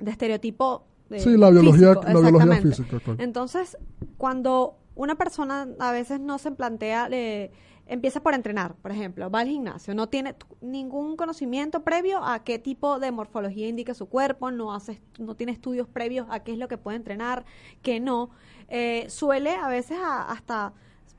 de 0.00 0.10
estereotipo. 0.10 0.84
de 1.10 1.20
Sí, 1.20 1.36
la 1.36 1.50
biología- 1.50 1.94
físico, 1.94 2.12
la 2.12 2.20
biología 2.30 2.60
física. 2.62 3.00
Entonces, 3.18 3.76
cuando 4.16 4.76
una 4.96 5.14
persona 5.14 5.68
a 5.78 5.92
veces 5.92 6.18
no 6.20 6.38
se 6.38 6.50
plantea, 6.50 7.08
eh, 7.12 7.52
empieza 7.86 8.20
por 8.22 8.34
entrenar, 8.34 8.74
por 8.76 8.90
ejemplo, 8.90 9.30
va 9.30 9.40
al 9.40 9.48
gimnasio, 9.48 9.94
no 9.94 10.08
tiene 10.08 10.34
ningún 10.60 11.16
conocimiento 11.16 11.82
previo 11.84 12.24
a 12.24 12.42
qué 12.44 12.58
tipo 12.58 12.98
de 12.98 13.12
morfología 13.12 13.68
indica 13.68 13.94
su 13.94 14.08
cuerpo, 14.08 14.50
no 14.50 14.74
hace, 14.74 15.00
no 15.18 15.34
tiene 15.36 15.52
estudios 15.52 15.88
previos 15.88 16.26
a 16.30 16.40
qué 16.40 16.52
es 16.52 16.58
lo 16.58 16.68
que 16.68 16.78
puede 16.78 16.96
entrenar, 16.96 17.44
qué 17.82 18.00
no, 18.00 18.30
eh, 18.68 19.06
suele 19.08 19.50
a 19.54 19.68
veces 19.68 19.98
a- 20.00 20.30
hasta 20.30 20.72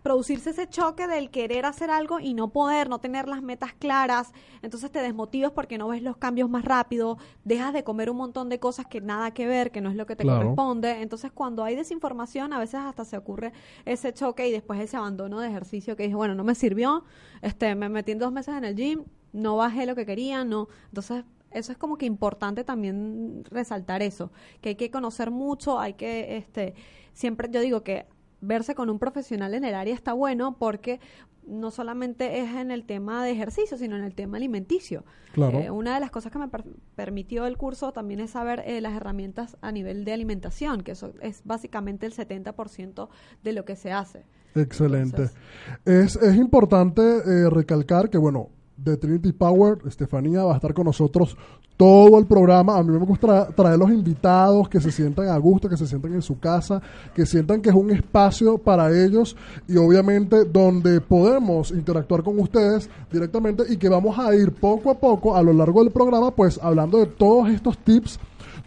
producirse 0.03 0.51
ese 0.51 0.67
choque 0.69 1.07
del 1.07 1.29
querer 1.29 1.65
hacer 1.65 1.89
algo 1.89 2.19
y 2.19 2.33
no 2.33 2.49
poder, 2.49 2.87
no 2.89 2.99
tener 2.99 3.27
las 3.27 3.41
metas 3.41 3.73
claras, 3.73 4.31
entonces 4.61 4.91
te 4.91 4.99
desmotivas 5.01 5.51
porque 5.51 5.77
no 5.77 5.87
ves 5.89 6.01
los 6.01 6.17
cambios 6.17 6.49
más 6.49 6.63
rápido, 6.63 7.17
dejas 7.43 7.73
de 7.73 7.83
comer 7.83 8.09
un 8.09 8.17
montón 8.17 8.49
de 8.49 8.59
cosas 8.59 8.85
que 8.85 9.01
nada 9.01 9.31
que 9.31 9.47
ver, 9.47 9.71
que 9.71 9.81
no 9.81 9.89
es 9.89 9.95
lo 9.95 10.05
que 10.05 10.15
te 10.15 10.23
Claro. 10.23 10.39
corresponde, 10.41 11.01
entonces 11.01 11.31
cuando 11.31 11.63
hay 11.63 11.75
desinformación 11.75 12.53
a 12.53 12.59
veces 12.59 12.79
hasta 12.79 13.03
se 13.05 13.17
ocurre 13.17 13.51
ese 13.85 14.13
choque 14.13 14.47
y 14.47 14.51
después 14.51 14.79
ese 14.79 14.97
abandono 14.97 15.39
de 15.39 15.49
ejercicio 15.49 15.95
que 15.95 16.03
dije, 16.03 16.15
bueno, 16.15 16.35
no 16.35 16.43
me 16.43 16.55
sirvió, 16.55 17.03
este, 17.41 17.75
me 17.75 17.89
metí 17.89 18.11
en 18.13 18.19
dos 18.19 18.31
meses 18.31 18.55
en 18.55 18.63
el 18.63 18.75
gym, 18.75 19.03
no 19.33 19.57
bajé 19.57 19.85
lo 19.85 19.95
que 19.95 20.05
quería, 20.05 20.43
no. 20.45 20.67
Entonces, 20.87 21.25
eso 21.51 21.71
es 21.71 21.77
como 21.77 21.97
que 21.97 22.05
importante 22.05 22.63
también 22.63 23.43
resaltar 23.49 24.01
eso, 24.01 24.31
que 24.61 24.69
hay 24.69 24.75
que 24.75 24.91
conocer 24.91 25.31
mucho, 25.31 25.79
hay 25.79 25.93
que, 25.93 26.37
este, 26.37 26.75
siempre 27.13 27.49
yo 27.51 27.61
digo 27.61 27.83
que 27.83 28.05
verse 28.41 28.75
con 28.75 28.89
un 28.89 28.99
profesional 28.99 29.53
en 29.53 29.63
el 29.65 29.73
área 29.75 29.93
está 29.93 30.13
bueno 30.13 30.57
porque 30.57 30.99
no 31.45 31.71
solamente 31.71 32.39
es 32.39 32.53
en 32.55 32.71
el 32.71 32.83
tema 32.83 33.23
de 33.23 33.31
ejercicio, 33.31 33.77
sino 33.77 33.95
en 33.95 34.03
el 34.03 34.13
tema 34.15 34.35
alimenticio. 34.37 35.05
Claro. 35.31 35.59
Eh, 35.59 35.71
una 35.71 35.93
de 35.93 36.01
las 36.01 36.11
cosas 36.11 36.31
que 36.31 36.39
me 36.39 36.49
per- 36.49 36.65
permitió 36.95 37.45
el 37.45 37.57
curso 37.57 37.93
también 37.93 38.19
es 38.19 38.31
saber 38.31 38.63
eh, 38.65 38.81
las 38.81 38.93
herramientas 38.93 39.55
a 39.61 39.71
nivel 39.71 40.03
de 40.03 40.11
alimentación, 40.11 40.81
que 40.81 40.91
eso 40.91 41.13
es 41.21 41.41
básicamente 41.45 42.05
el 42.05 42.13
70% 42.13 43.07
de 43.43 43.53
lo 43.53 43.63
que 43.63 43.75
se 43.77 43.91
hace. 43.93 44.25
Excelente. 44.55 45.21
Entonces- 45.23 45.37
Es, 45.85 46.15
es 46.17 46.35
importante 46.35 47.01
eh, 47.01 47.49
recalcar 47.49 48.09
que, 48.09 48.17
bueno, 48.17 48.49
de 48.77 48.95
Trinity 48.97 49.31
Power, 49.33 49.79
Estefanía 49.87 50.43
va 50.43 50.53
a 50.53 50.55
estar 50.55 50.73
con 50.73 50.85
nosotros 50.85 51.35
todo 51.75 52.17
el 52.17 52.25
programa. 52.25 52.77
A 52.77 52.83
mí 52.83 52.91
me 52.91 53.05
gusta 53.05 53.27
tra- 53.27 53.55
traer 53.55 53.77
los 53.77 53.89
invitados 53.91 54.69
que 54.69 54.79
se 54.79 54.91
sientan 54.91 55.27
a 55.29 55.37
gusto, 55.37 55.67
que 55.69 55.77
se 55.77 55.85
sientan 55.87 56.13
en 56.13 56.21
su 56.21 56.39
casa, 56.39 56.81
que 57.13 57.25
sientan 57.25 57.61
que 57.61 57.69
es 57.69 57.75
un 57.75 57.91
espacio 57.91 58.57
para 58.57 58.89
ellos 58.91 59.35
y 59.67 59.77
obviamente 59.77 60.45
donde 60.45 61.01
podemos 61.01 61.71
interactuar 61.71 62.23
con 62.23 62.39
ustedes 62.39 62.89
directamente 63.11 63.63
y 63.69 63.77
que 63.77 63.89
vamos 63.89 64.17
a 64.17 64.33
ir 64.35 64.51
poco 64.53 64.89
a 64.91 64.95
poco 64.95 65.35
a 65.35 65.41
lo 65.43 65.53
largo 65.53 65.83
del 65.83 65.91
programa, 65.91 66.31
pues 66.31 66.59
hablando 66.61 66.97
de 66.99 67.07
todos 67.07 67.49
estos 67.49 67.77
tips, 67.79 68.19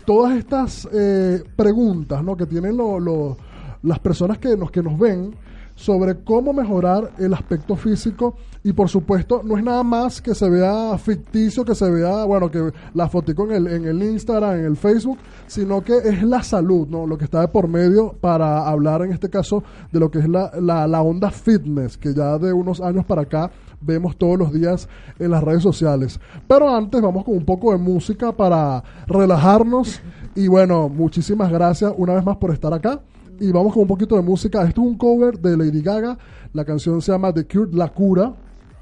todas 0.05 0.37
estas 0.37 0.89
eh, 0.93 1.43
preguntas 1.57 2.23
¿no? 2.23 2.37
que 2.37 2.47
tienen 2.47 2.77
lo- 2.77 3.01
lo- 3.01 3.37
las 3.83 3.99
personas 3.99 4.39
que 4.39 4.57
nos, 4.57 4.71
que 4.71 4.83
nos 4.83 4.99
ven 4.99 5.35
sobre 5.81 6.23
cómo 6.25 6.53
mejorar 6.53 7.11
el 7.19 7.33
aspecto 7.33 7.75
físico 7.75 8.35
y 8.63 8.75
por 8.75 8.91
supuesto 8.91 9.41
no 9.43 9.57
es 9.57 9.65
nada 9.65 9.83
más 9.83 10.21
que 10.21 10.35
se 10.35 10.51
vea 10.51 10.99
ficticio, 10.99 11.65
que 11.65 11.75
se 11.75 11.91
vea, 11.91 12.27
bueno, 12.27 12.51
que 12.51 12.71
la 12.93 13.09
fotico 13.09 13.47
en 13.47 13.53
el, 13.53 13.67
en 13.67 13.85
el 13.87 14.03
Instagram, 14.03 14.59
en 14.59 14.67
el 14.67 14.77
Facebook, 14.77 15.17
sino 15.47 15.83
que 15.83 15.97
es 15.97 16.23
la 16.23 16.43
salud, 16.43 16.87
¿no? 16.87 17.07
Lo 17.07 17.17
que 17.17 17.25
está 17.25 17.41
de 17.41 17.49
por 17.49 17.67
medio 17.67 18.15
para 18.21 18.69
hablar 18.69 19.01
en 19.01 19.13
este 19.13 19.31
caso 19.31 19.65
de 19.91 19.99
lo 19.99 20.11
que 20.11 20.19
es 20.19 20.29
la, 20.29 20.51
la, 20.61 20.87
la 20.87 21.01
onda 21.01 21.31
fitness, 21.31 21.97
que 21.97 22.13
ya 22.13 22.37
de 22.37 22.53
unos 22.53 22.83
años 22.83 23.07
para 23.07 23.23
acá 23.23 23.51
vemos 23.81 24.19
todos 24.19 24.39
los 24.39 24.53
días 24.53 24.87
en 25.19 25.31
las 25.31 25.43
redes 25.43 25.63
sociales. 25.63 26.21
Pero 26.47 26.69
antes 26.77 27.01
vamos 27.01 27.25
con 27.25 27.35
un 27.35 27.47
poco 27.47 27.73
de 27.73 27.79
música 27.79 28.33
para 28.33 28.85
relajarnos 29.07 30.03
y 30.35 30.47
bueno, 30.47 30.91
muchísimas 30.91 31.51
gracias 31.51 31.91
una 31.97 32.13
vez 32.13 32.25
más 32.27 32.37
por 32.37 32.53
estar 32.53 32.75
acá 32.75 33.01
y 33.41 33.51
vamos 33.51 33.73
con 33.73 33.83
un 33.83 33.89
poquito 33.89 34.15
de 34.15 34.23
música. 34.23 34.63
Esto 34.63 34.83
es 34.83 34.87
un 34.87 34.97
cover 34.97 35.39
de 35.39 35.57
Lady 35.57 35.83
Gaga. 35.83 36.19
La 36.53 36.65
canción 36.65 37.01
se 37.01 37.11
llama 37.11 37.33
The 37.33 37.47
Cure, 37.47 37.71
La 37.73 37.89
Cura. 37.89 38.35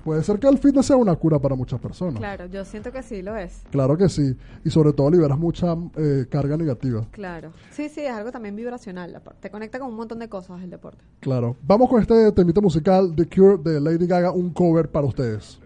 Puede 0.04 0.22
ser 0.22 0.38
que 0.38 0.48
el 0.48 0.58
fitness 0.58 0.86
sea 0.86 0.96
una 0.96 1.14
cura 1.16 1.38
para 1.38 1.54
muchas 1.54 1.78
personas. 1.80 2.14
Claro, 2.14 2.46
yo 2.46 2.64
siento 2.64 2.90
que 2.90 3.02
sí 3.02 3.20
lo 3.20 3.36
es. 3.36 3.62
Claro 3.70 3.96
que 3.96 4.08
sí. 4.08 4.34
Y 4.64 4.70
sobre 4.70 4.92
todo 4.92 5.10
liberas 5.10 5.38
mucha 5.38 5.76
eh, 5.96 6.24
carga 6.30 6.56
negativa. 6.56 7.06
Claro. 7.10 7.52
Sí, 7.70 7.88
sí, 7.88 8.00
es 8.00 8.10
algo 8.10 8.32
también 8.32 8.56
vibracional. 8.56 9.20
Te 9.40 9.50
conecta 9.50 9.78
con 9.78 9.88
un 9.88 9.96
montón 9.96 10.18
de 10.18 10.28
cosas 10.28 10.62
el 10.62 10.70
deporte. 10.70 11.04
Claro. 11.20 11.56
Vamos 11.62 11.90
con 11.90 12.00
este 12.00 12.32
temita 12.32 12.60
musical, 12.60 13.14
The 13.14 13.26
Cure 13.26 13.58
de 13.58 13.80
Lady 13.80 14.06
Gaga, 14.06 14.32
un 14.32 14.50
cover 14.50 14.90
para 14.90 15.06
ustedes. 15.06 15.60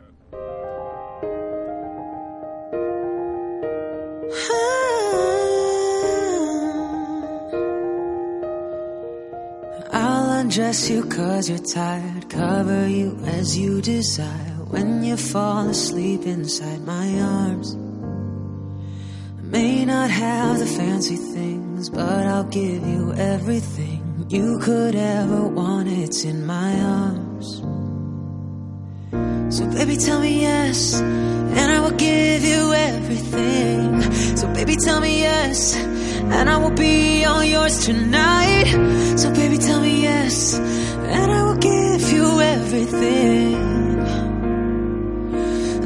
Undress 10.42 10.90
you 10.90 11.04
cause 11.04 11.48
you're 11.48 11.66
tired, 11.82 12.28
cover 12.28 12.88
you 12.88 13.16
as 13.26 13.56
you 13.56 13.80
desire 13.80 14.56
when 14.74 15.04
you 15.04 15.16
fall 15.16 15.68
asleep 15.68 16.22
inside 16.22 16.80
my 16.84 17.08
arms. 17.20 17.76
I 19.38 19.42
may 19.42 19.84
not 19.84 20.10
have 20.10 20.58
the 20.58 20.66
fancy 20.66 21.14
things, 21.14 21.88
but 21.88 22.26
I'll 22.26 22.50
give 22.50 22.84
you 22.84 23.12
everything 23.12 24.26
you 24.28 24.58
could 24.58 24.96
ever 24.96 25.42
want. 25.46 25.86
It's 25.86 26.24
in 26.24 26.44
my 26.44 26.72
arms. 26.80 27.62
So 29.52 29.66
baby, 29.66 29.98
tell 29.98 30.18
me 30.18 30.40
yes, 30.40 30.98
and 30.98 31.70
I 31.70 31.80
will 31.80 31.98
give 32.08 32.42
you 32.42 32.72
everything. 32.72 34.00
So 34.34 34.48
baby, 34.54 34.76
tell 34.76 34.98
me 34.98 35.20
yes, 35.20 35.76
and 35.76 36.48
I 36.48 36.56
will 36.56 36.70
be 36.70 37.26
all 37.26 37.44
yours 37.44 37.84
tonight. 37.84 38.68
So 39.18 39.30
baby, 39.34 39.58
tell 39.58 39.82
me 39.82 40.00
yes, 40.00 40.54
and 40.58 41.30
I 41.30 41.42
will 41.44 41.60
give 41.72 42.12
you 42.12 42.40
everything. 42.40 43.54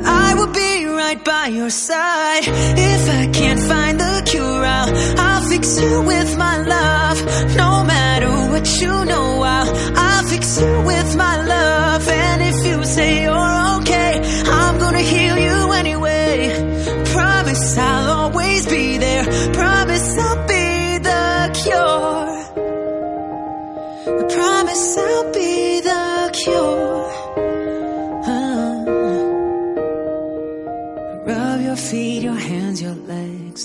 I 0.04 0.34
will 0.36 0.52
be 0.52 0.84
right 0.84 1.24
by 1.24 1.48
your 1.48 1.70
side. 1.70 2.44
If 2.46 3.10
I 3.20 3.26
can't 3.32 3.60
find 3.60 3.98
the 3.98 4.22
cure, 4.26 4.64
I'll, 4.76 5.18
I'll 5.18 5.48
fix 5.50 5.80
you 5.80 6.02
with 6.02 6.38
my 6.38 6.56
love. 6.58 7.18
No 7.56 7.82
matter 7.82 8.30
what 8.52 8.80
you 8.80 9.04
know, 9.06 9.42
I'll, 9.42 9.98
I'll 9.98 10.24
fix 10.24 10.60
you 10.60 10.82
with 10.82 11.16
my 11.16 11.36
love. 11.44 12.08
And 12.08 12.42
if 12.42 12.64
you 12.64 12.84
say 12.84 13.24
you're 13.24 13.45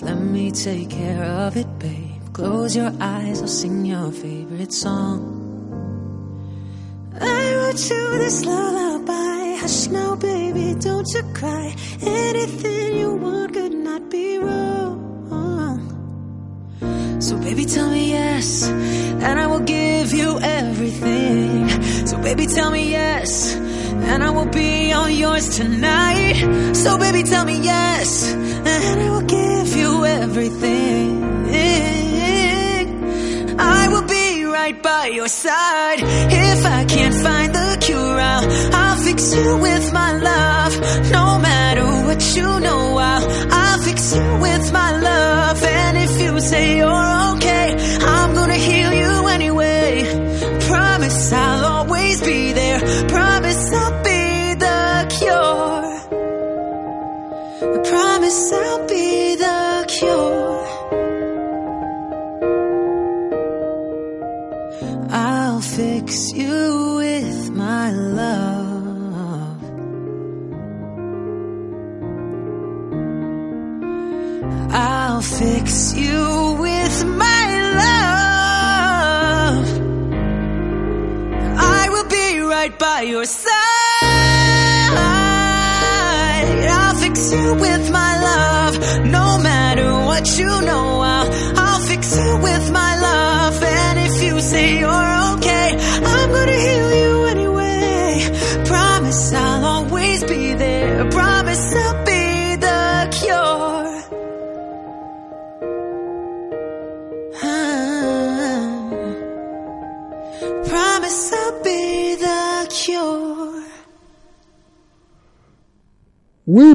Let 0.01 0.20
me 0.20 0.51
take 0.51 0.89
care 0.89 1.24
of 1.24 1.55
it, 1.55 1.67
babe. 1.79 2.34
Close 2.34 2.75
your 2.75 2.91
eyes, 3.00 3.41
I'll 3.41 3.48
sing 3.48 3.86
your 3.86 4.12
favorite 4.12 4.74
song. 4.74 5.38
I 7.20 7.55
wrote 7.55 7.89
you 7.89 8.17
this 8.17 8.43
lullaby. 8.46 9.58
Hush 9.62 9.88
now, 9.89 10.15
baby, 10.15 10.75
don't 10.79 11.08
you 11.13 11.22
cry. 11.34 11.75
Anything 12.01 12.98
you 12.98 13.13
want 13.13 13.53
could 13.53 13.74
not 13.74 14.10
be 14.10 14.38
wrong. 14.39 14.98
So 17.22 17.38
baby, 17.38 17.65
tell 17.65 17.91
me 17.91 18.10
yes, 18.10 18.67
and 18.67 19.39
I 19.39 19.46
will 19.46 19.60
give 19.60 20.12
you 20.13 20.39
everything. 20.39 21.70
So 22.08 22.17
baby, 22.17 22.48
tell 22.48 22.72
me 22.72 22.89
yes, 22.89 23.55
and 24.10 24.24
I 24.24 24.29
will 24.31 24.51
be 24.63 24.91
all 24.93 25.10
yours 25.10 25.58
tonight. 25.58 26.38
So 26.75 26.98
baby, 26.98 27.24
tell 27.24 27.46
me 27.46 27.58
yes, 27.62 28.34
and 28.34 29.01
I 29.01 29.10
will 29.10 29.27
give 29.38 29.75
you 29.75 30.05
everything. 30.05 31.31
I 33.60 33.88
will 33.89 34.08
be 34.08 34.46
right 34.46 34.81
by 34.81 35.08
your 35.08 35.27
side. 35.27 36.00
If 36.01 36.65
I 36.65 36.86
can't 36.86 37.15
find 37.15 37.53
the 37.53 37.77
cure, 37.81 38.20
I'll, 38.20 38.75
I'll 38.75 38.98
fix 38.98 39.34
you 39.36 39.58
with 39.58 39.93
my 39.93 40.12
love. 40.17 40.74
No 41.12 41.39
matter 41.39 41.86
what 42.08 42.36
you 42.36 42.60
know, 42.60 42.98
I'll, 42.98 43.53
I'll 43.53 43.79
fix 43.79 44.15
you 44.15 44.24
with 44.41 44.72
my 44.74 44.91
love. 45.00 45.71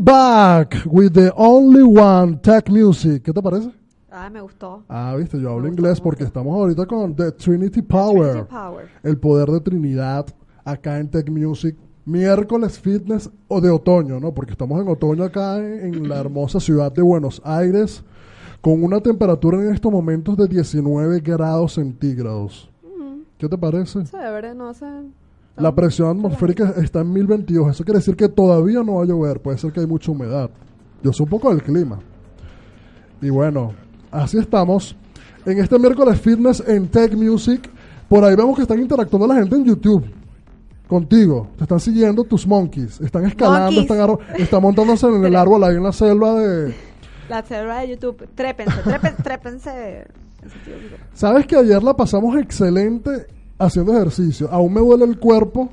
Back 0.06 0.76
with 0.86 1.12
the 1.14 1.32
only 1.36 1.82
one 1.82 2.38
tech 2.40 2.68
music. 2.70 3.24
¿Qué 3.24 3.32
te 3.32 3.42
parece? 3.42 3.70
Ah, 4.10 4.30
me 4.30 4.40
gustó. 4.40 4.84
Ah, 4.88 5.14
viste, 5.18 5.38
yo 5.40 5.50
hablo 5.50 5.64
Me 5.64 5.70
inglés 5.70 6.00
porque 6.00 6.24
gustó. 6.24 6.40
estamos 6.40 6.54
ahorita 6.56 6.86
con 6.86 7.14
The 7.14 7.32
Trinity 7.32 7.82
Power. 7.82 8.30
Trinity 8.32 8.50
Power. 8.50 8.88
El 9.02 9.18
poder 9.18 9.50
de 9.50 9.60
Trinidad 9.60 10.26
acá 10.64 10.98
en 10.98 11.10
Tech 11.10 11.28
Music. 11.28 11.76
Miércoles 12.04 12.78
Fitness 12.78 13.28
o 13.48 13.60
de 13.60 13.68
otoño, 13.68 14.20
¿no? 14.20 14.32
Porque 14.32 14.52
estamos 14.52 14.80
en 14.80 14.86
otoño 14.88 15.24
acá 15.24 15.58
en, 15.58 15.94
en 15.96 16.08
la 16.08 16.20
hermosa 16.20 16.60
ciudad 16.60 16.92
de 16.92 17.02
Buenos 17.02 17.42
Aires 17.44 18.04
con 18.60 18.82
una 18.84 19.00
temperatura 19.00 19.58
en 19.58 19.74
estos 19.74 19.90
momentos 19.90 20.36
de 20.36 20.46
19 20.46 21.20
grados 21.20 21.74
centígrados. 21.74 22.70
¿Qué 23.38 23.48
te 23.48 23.58
parece? 23.58 24.04
Chévere, 24.04 24.54
no 24.54 24.72
sé. 24.72 24.86
La 25.56 25.74
presión 25.74 26.08
atmosférica 26.10 26.74
está 26.76 27.00
en 27.00 27.12
1022. 27.12 27.70
Eso 27.70 27.84
quiere 27.84 27.98
decir 28.00 28.14
que 28.16 28.28
todavía 28.28 28.82
no 28.82 28.96
va 28.96 29.02
a 29.04 29.06
llover. 29.06 29.40
Puede 29.40 29.56
ser 29.58 29.72
que 29.72 29.80
hay 29.80 29.86
mucha 29.86 30.10
humedad. 30.10 30.50
Yo 31.02 31.12
sé 31.12 31.22
un 31.22 31.28
poco 31.30 31.48
del 31.50 31.62
clima. 31.62 31.98
Y 33.22 33.30
bueno, 33.30 33.72
así 34.10 34.36
estamos. 34.38 34.94
En 35.46 35.58
este 35.58 35.78
miércoles 35.78 36.20
fitness 36.20 36.62
en 36.66 36.88
Tech 36.88 37.14
Music. 37.14 37.70
Por 38.08 38.22
ahí 38.24 38.36
vemos 38.36 38.54
que 38.56 38.62
están 38.62 38.78
interactuando 38.80 39.26
la 39.26 39.36
gente 39.36 39.56
en 39.56 39.64
YouTube. 39.64 40.04
Contigo. 40.86 41.48
Te 41.56 41.64
están 41.64 41.80
siguiendo 41.80 42.22
tus 42.24 42.46
monkeys. 42.46 43.00
Están 43.00 43.24
escalando, 43.24 43.72
Monkeys. 43.72 43.82
están, 43.82 43.98
arro- 43.98 44.20
están 44.36 44.62
montándose 44.62 45.06
en 45.08 45.24
el 45.24 45.34
árbol 45.34 45.64
ahí 45.64 45.76
en 45.76 45.82
la 45.82 45.92
selva 45.92 46.34
de... 46.34 46.74
La 47.28 47.42
célula 47.42 47.80
de 47.80 47.88
YouTube. 47.88 48.28
Trépense, 48.36 48.82
trépense, 48.84 49.22
trépense. 49.22 50.06
Sabes 51.14 51.46
que 51.46 51.56
ayer 51.56 51.82
la 51.82 51.94
pasamos 51.96 52.36
excelente 52.36 53.26
haciendo 53.58 53.92
ejercicio. 53.94 54.48
Aún 54.50 54.74
me 54.74 54.80
duele 54.80 55.04
el 55.04 55.18
cuerpo 55.18 55.70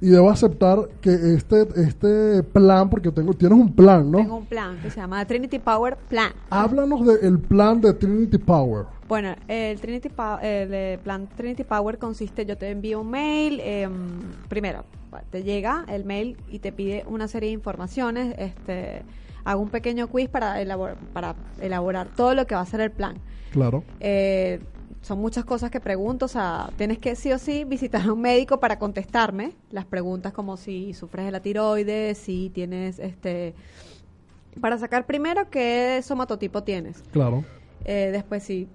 y 0.00 0.08
debo 0.08 0.30
aceptar 0.30 0.88
que 1.00 1.10
este, 1.34 1.66
este 1.76 2.42
plan, 2.42 2.88
porque 2.88 3.10
tengo, 3.12 3.34
tienes 3.34 3.58
un 3.58 3.72
plan, 3.74 4.10
¿no? 4.10 4.18
Tengo 4.18 4.36
un 4.36 4.46
plan 4.46 4.78
que 4.80 4.90
se 4.90 5.00
llama 5.00 5.24
Trinity 5.26 5.58
Power 5.58 5.96
Plan. 6.08 6.32
Háblanos 6.48 7.04
del 7.06 7.38
plan 7.38 7.80
de 7.80 7.92
Trinity 7.92 8.38
Power. 8.38 8.86
Bueno, 9.08 9.34
el 9.48 9.78
Trinity 9.80 10.08
el 10.08 10.68
eh, 10.72 10.98
plan 11.02 11.28
Trinity 11.36 11.64
Power 11.64 11.98
consiste, 11.98 12.46
yo 12.46 12.56
te 12.56 12.70
envío 12.70 13.00
un 13.00 13.10
mail, 13.10 13.60
em, 13.62 13.92
primero 14.48 14.84
te 15.30 15.42
llega 15.42 15.84
el 15.88 16.04
mail 16.04 16.36
y 16.48 16.60
te 16.60 16.72
pide 16.72 17.04
una 17.08 17.26
serie 17.28 17.48
de 17.48 17.54
informaciones, 17.54 18.34
este, 18.38 19.02
hago 19.44 19.60
un 19.60 19.68
pequeño 19.68 20.06
quiz 20.06 20.28
para 20.28 20.60
elaborar, 20.62 20.96
para 21.12 21.34
elaborar 21.60 22.08
todo 22.16 22.34
lo 22.34 22.46
que 22.46 22.54
va 22.54 22.60
a 22.60 22.66
ser 22.66 22.80
el 22.80 22.90
plan. 22.90 23.16
Claro. 23.50 23.82
Eh, 23.98 24.60
son 25.02 25.18
muchas 25.18 25.44
cosas 25.44 25.70
que 25.70 25.80
pregunto, 25.80 26.26
o 26.26 26.28
sea, 26.28 26.70
tienes 26.76 26.98
que 26.98 27.16
sí 27.16 27.32
o 27.32 27.38
sí 27.38 27.64
visitar 27.64 28.02
a 28.02 28.12
un 28.12 28.20
médico 28.20 28.60
para 28.60 28.78
contestarme 28.78 29.52
las 29.70 29.86
preguntas 29.86 30.32
como 30.32 30.56
si 30.56 30.92
sufres 30.92 31.24
de 31.24 31.32
la 31.32 31.40
tiroides, 31.40 32.18
si 32.18 32.50
tienes, 32.50 32.98
este, 32.98 33.54
para 34.60 34.76
sacar 34.78 35.06
primero 35.06 35.48
qué 35.50 36.00
somatotipo 36.02 36.62
tienes. 36.62 37.02
Claro. 37.12 37.44
Eh, 37.84 38.10
después, 38.12 38.42
si 38.42 38.68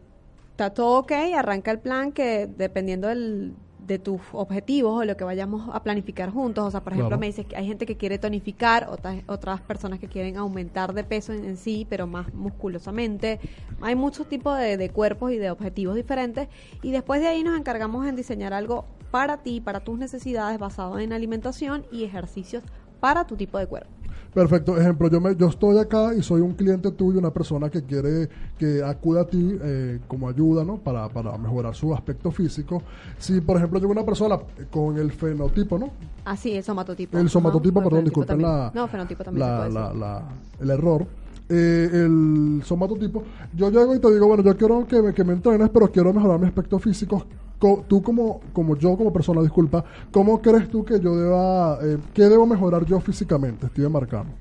está 0.51 0.71
todo 0.71 0.99
ok, 0.99 1.11
arranca 1.37 1.69
el 1.71 1.79
plan 1.79 2.11
que 2.11 2.47
dependiendo 2.47 3.07
del, 3.07 3.53
de 3.87 3.99
tus 3.99 4.19
objetivos 4.33 5.01
o 5.01 5.05
lo 5.05 5.15
que 5.17 5.23
vayamos 5.23 5.69
a 5.73 5.83
planificar 5.83 6.29
juntos. 6.31 6.65
O 6.65 6.71
sea, 6.71 6.81
por 6.83 6.93
ejemplo, 6.93 7.09
Claro. 7.09 7.19
me 7.19 7.27
dices 7.27 7.45
que 7.45 7.55
hay 7.55 7.67
gente 7.67 7.85
que 7.85 7.97
quiere 7.97 8.17
tonificar, 8.17 8.87
otras, 8.89 9.17
otras 9.27 9.61
personas 9.61 9.99
que 9.99 10.07
quieren 10.07 10.37
aumentar 10.37 10.93
de 10.93 11.03
peso 11.03 11.33
en, 11.33 11.45
en 11.45 11.57
sí, 11.57 11.85
pero 11.89 12.07
más 12.07 12.33
musculosamente. 12.33 13.39
Hay 13.81 13.95
muchos 13.95 14.27
tipos 14.27 14.57
de, 14.57 14.77
de 14.77 14.89
cuerpos 14.89 15.31
y 15.31 15.37
de 15.37 15.51
objetivos 15.51 15.95
diferentes. 15.95 16.47
Y 16.81 16.91
después 16.91 17.21
de 17.21 17.27
ahí 17.27 17.43
nos 17.43 17.57
encargamos 17.57 18.05
en 18.07 18.15
diseñar 18.15 18.53
algo 18.53 18.85
para 19.11 19.37
ti, 19.43 19.61
para 19.61 19.79
tus 19.81 19.97
necesidades, 19.97 20.57
basado 20.59 20.99
en 20.99 21.13
alimentación 21.13 21.85
y 21.91 22.03
ejercicios 22.03 22.63
para 22.99 23.25
tu 23.27 23.35
tipo 23.37 23.57
de 23.59 23.67
cuerpo. 23.67 23.89
Perfecto. 24.35 24.77
Ejemplo, 24.77 25.09
yo, 25.09 25.21
me, 25.21 25.33
yo 25.35 25.47
estoy 25.47 25.77
acá 25.79 26.13
y 26.13 26.21
soy 26.21 26.41
un 26.41 26.53
cliente 26.53 26.91
tuyo, 26.91 27.17
una 27.19 27.31
persona 27.31 27.69
que 27.69 27.81
quiere 27.83 28.27
que 28.59 28.83
acuda 28.83 29.21
a 29.21 29.25
ti 29.25 29.57
eh, 29.63 29.99
como 30.09 30.27
ayuda, 30.27 30.65
¿no? 30.65 30.77
Para, 30.77 31.07
para 31.07 31.37
mejorar 31.37 31.73
su 31.73 31.93
aspecto 31.93 32.31
físico. 32.31 32.83
Si, 33.17 33.39
por 33.39 33.55
ejemplo, 33.55 33.79
llega 33.79 33.91
una 33.93 34.03
persona 34.05 34.37
con 34.69 34.97
el 34.97 35.11
fenotipo, 35.13 35.79
¿no? 35.79 35.89
Así, 36.25 36.51
el 36.51 36.63
somatotipo. 36.63 37.17
El 37.17 37.29
somatotipo, 37.29 37.79
el 37.79 37.83
perdón, 37.85 37.99
fenotipo 38.03 38.21
disculpen 38.21 38.41
la, 38.41 38.71
No, 38.75 38.87
fenotipo 38.89 39.23
también 39.23 39.47
la- 39.47 39.69
la- 39.69 39.93
la- 39.93 40.23
el 40.59 40.69
error. 40.69 41.07
Eh, 41.47 41.89
el 41.93 42.61
somatotipo, 42.65 43.23
yo 43.55 43.69
llego 43.69 43.95
y 43.95 43.99
te 43.99 44.11
digo, 44.11 44.27
bueno, 44.27 44.43
yo 44.43 44.57
quiero 44.57 44.85
que 44.85 45.01
me, 45.01 45.13
que 45.13 45.23
me 45.23 45.31
entrenes, 45.33 45.69
pero 45.69 45.89
quiero 45.91 46.11
mejorar 46.11 46.39
mi 46.39 46.47
aspecto 46.47 46.77
físico. 46.79 47.25
Co- 47.59 47.83
tú 47.87 48.01
como, 48.01 48.41
como 48.53 48.75
yo, 48.75 48.97
como 48.97 49.11
persona, 49.13 49.41
disculpa, 49.41 49.83
¿cómo 50.11 50.41
crees 50.41 50.69
tú 50.69 50.83
que 50.83 50.99
yo 50.99 51.15
deba, 51.15 51.79
eh, 51.83 51.97
qué 52.13 52.23
debo 52.23 52.45
mejorar 52.45 52.85
yo 52.85 52.99
físicamente, 52.99 53.67
Steven 53.67 53.91
Marcano? 53.91 54.31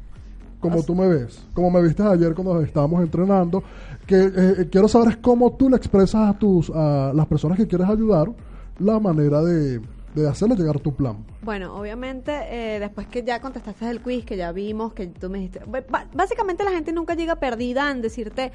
Como 0.60 0.82
tú 0.82 0.94
me 0.94 1.06
ves, 1.06 1.42
como 1.52 1.70
me 1.70 1.82
viste 1.82 2.02
ayer 2.02 2.34
cuando 2.34 2.60
estábamos 2.62 3.02
entrenando, 3.02 3.62
que 4.06 4.16
eh, 4.16 4.30
eh, 4.60 4.68
quiero 4.70 4.88
saber 4.88 5.08
es 5.10 5.16
cómo 5.18 5.52
tú 5.52 5.68
le 5.68 5.76
expresas 5.76 6.34
a 6.34 6.38
tus, 6.38 6.70
a 6.74 7.12
las 7.14 7.26
personas 7.26 7.58
que 7.58 7.66
quieres 7.66 7.86
ayudar, 7.88 8.30
la 8.78 8.98
manera 8.98 9.42
de, 9.42 9.80
de 10.14 10.28
hacerle 10.28 10.56
llegar 10.56 10.80
tu 10.80 10.94
plan. 10.94 11.18
Bueno, 11.42 11.76
obviamente, 11.78 12.32
eh, 12.50 12.80
después 12.80 13.06
que 13.08 13.22
ya 13.22 13.40
contestaste 13.40 13.90
el 13.90 14.00
quiz, 14.00 14.24
que 14.24 14.38
ya 14.38 14.52
vimos, 14.52 14.94
que 14.94 15.06
tú 15.08 15.28
me 15.28 15.38
dijiste. 15.38 15.60
Básicamente, 16.14 16.64
la 16.64 16.70
gente 16.70 16.92
nunca 16.92 17.14
llega 17.14 17.36
perdida 17.36 17.90
en 17.90 18.00
decirte, 18.00 18.50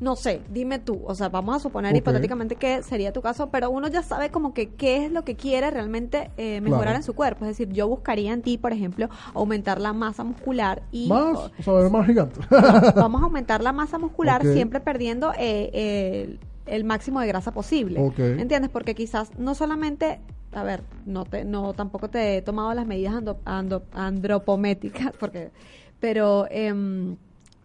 no 0.00 0.14
sé, 0.16 0.42
dime 0.50 0.78
tú. 0.78 1.00
O 1.04 1.14
sea, 1.14 1.28
vamos 1.28 1.56
a 1.56 1.58
suponer 1.58 1.94
hipotéticamente 1.96 2.56
que 2.56 2.82
sería 2.82 3.12
tu 3.12 3.20
caso, 3.22 3.50
pero 3.50 3.68
uno 3.70 3.88
ya 3.88 4.02
sabe 4.02 4.30
como 4.30 4.54
que 4.54 4.68
qué 4.70 5.04
es 5.06 5.12
lo 5.12 5.24
que 5.24 5.34
quiere 5.36 5.70
realmente 5.70 6.30
eh, 6.36 6.60
mejorar 6.60 6.84
Claro. 6.84 6.96
en 6.98 7.02
su 7.02 7.14
cuerpo. 7.14 7.44
Es 7.44 7.50
decir, 7.50 7.68
yo 7.72 7.88
buscaría 7.88 8.32
en 8.32 8.42
ti, 8.42 8.58
por 8.58 8.72
ejemplo, 8.72 9.08
aumentar 9.34 9.80
la 9.80 9.92
masa 9.92 10.22
muscular 10.24 10.82
y. 10.92 11.08
Más, 11.08 11.36
o 11.58 11.62
sea, 11.62 11.72
ver 11.74 11.90
más 11.90 12.06
gigante. 12.06 12.40
vamos 12.96 13.20
a 13.22 13.24
aumentar 13.24 13.62
la 13.62 13.72
masa 13.72 13.98
muscular 13.98 14.42
siempre 14.44 14.80
perdiendo 14.80 15.32
eh, 15.38 15.70
el, 16.26 16.38
el 16.66 16.84
máximo 16.84 17.20
de 17.20 17.26
grasa 17.26 17.52
posible. 17.52 18.00
¿Entiendes? 18.18 18.70
Porque 18.70 18.94
quizás 18.94 19.30
no 19.38 19.54
solamente, 19.56 20.20
a 20.52 20.62
ver, 20.62 20.82
no 21.06 21.24
te, 21.24 21.44
no 21.44 21.72
tampoco 21.74 22.08
te 22.08 22.36
he 22.36 22.42
tomado 22.42 22.72
las 22.74 22.86
medidas 22.86 23.14
ando- 23.14 23.38
ando- 23.44 23.82
andropométricas, 23.92 25.12
porque, 25.18 25.50
pero 26.00 26.46
em, 26.50 27.16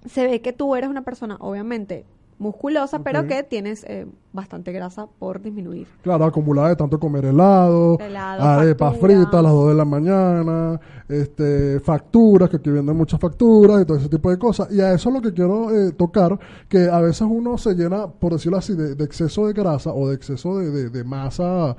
se 0.05 0.25
ve 0.27 0.41
que 0.41 0.53
tú 0.53 0.75
eres 0.75 0.89
una 0.89 1.03
persona, 1.03 1.37
obviamente 1.39 2.05
musculosa, 2.43 2.99
pero 2.99 3.25
que 3.27 3.41
tienes 3.43 3.83
eh, 3.85 4.05
bastante 4.31 4.71
grasa 4.71 5.07
por 5.19 5.41
disminuir. 5.41 5.87
Claro, 6.03 6.25
acumulada 6.25 6.69
de 6.69 6.75
tanto 6.75 6.99
comer 6.99 7.25
helado, 7.25 7.97
Helado, 7.99 8.43
arepas 8.43 8.91
facturas. 8.93 9.15
fritas 9.17 9.33
a 9.33 9.41
las 9.41 9.51
2 9.51 9.69
de 9.69 9.73
la 9.75 9.85
mañana, 9.85 10.79
este, 11.09 11.79
facturas, 11.79 12.49
que 12.49 12.57
aquí 12.57 12.69
venden 12.69 12.95
muchas 12.97 13.19
facturas 13.19 13.81
y 13.81 13.85
todo 13.85 13.97
ese 13.97 14.09
tipo 14.09 14.29
de 14.29 14.37
cosas. 14.37 14.71
Y 14.71 14.81
a 14.81 14.93
eso 14.93 15.09
es 15.09 15.15
lo 15.15 15.21
que 15.21 15.33
quiero 15.33 15.71
eh, 15.75 15.91
tocar, 15.93 16.37
que 16.67 16.89
a 16.89 16.99
veces 16.99 17.27
uno 17.29 17.57
se 17.57 17.73
llena, 17.73 18.07
por 18.07 18.33
decirlo 18.33 18.57
así, 18.57 18.73
de, 18.75 18.95
de 18.95 19.03
exceso 19.03 19.47
de 19.47 19.53
grasa 19.53 19.91
o 19.93 20.09
de 20.09 20.15
exceso 20.15 20.57
de, 20.59 20.69
de- 20.71 20.89
de 20.89 21.03
masa 21.03 21.75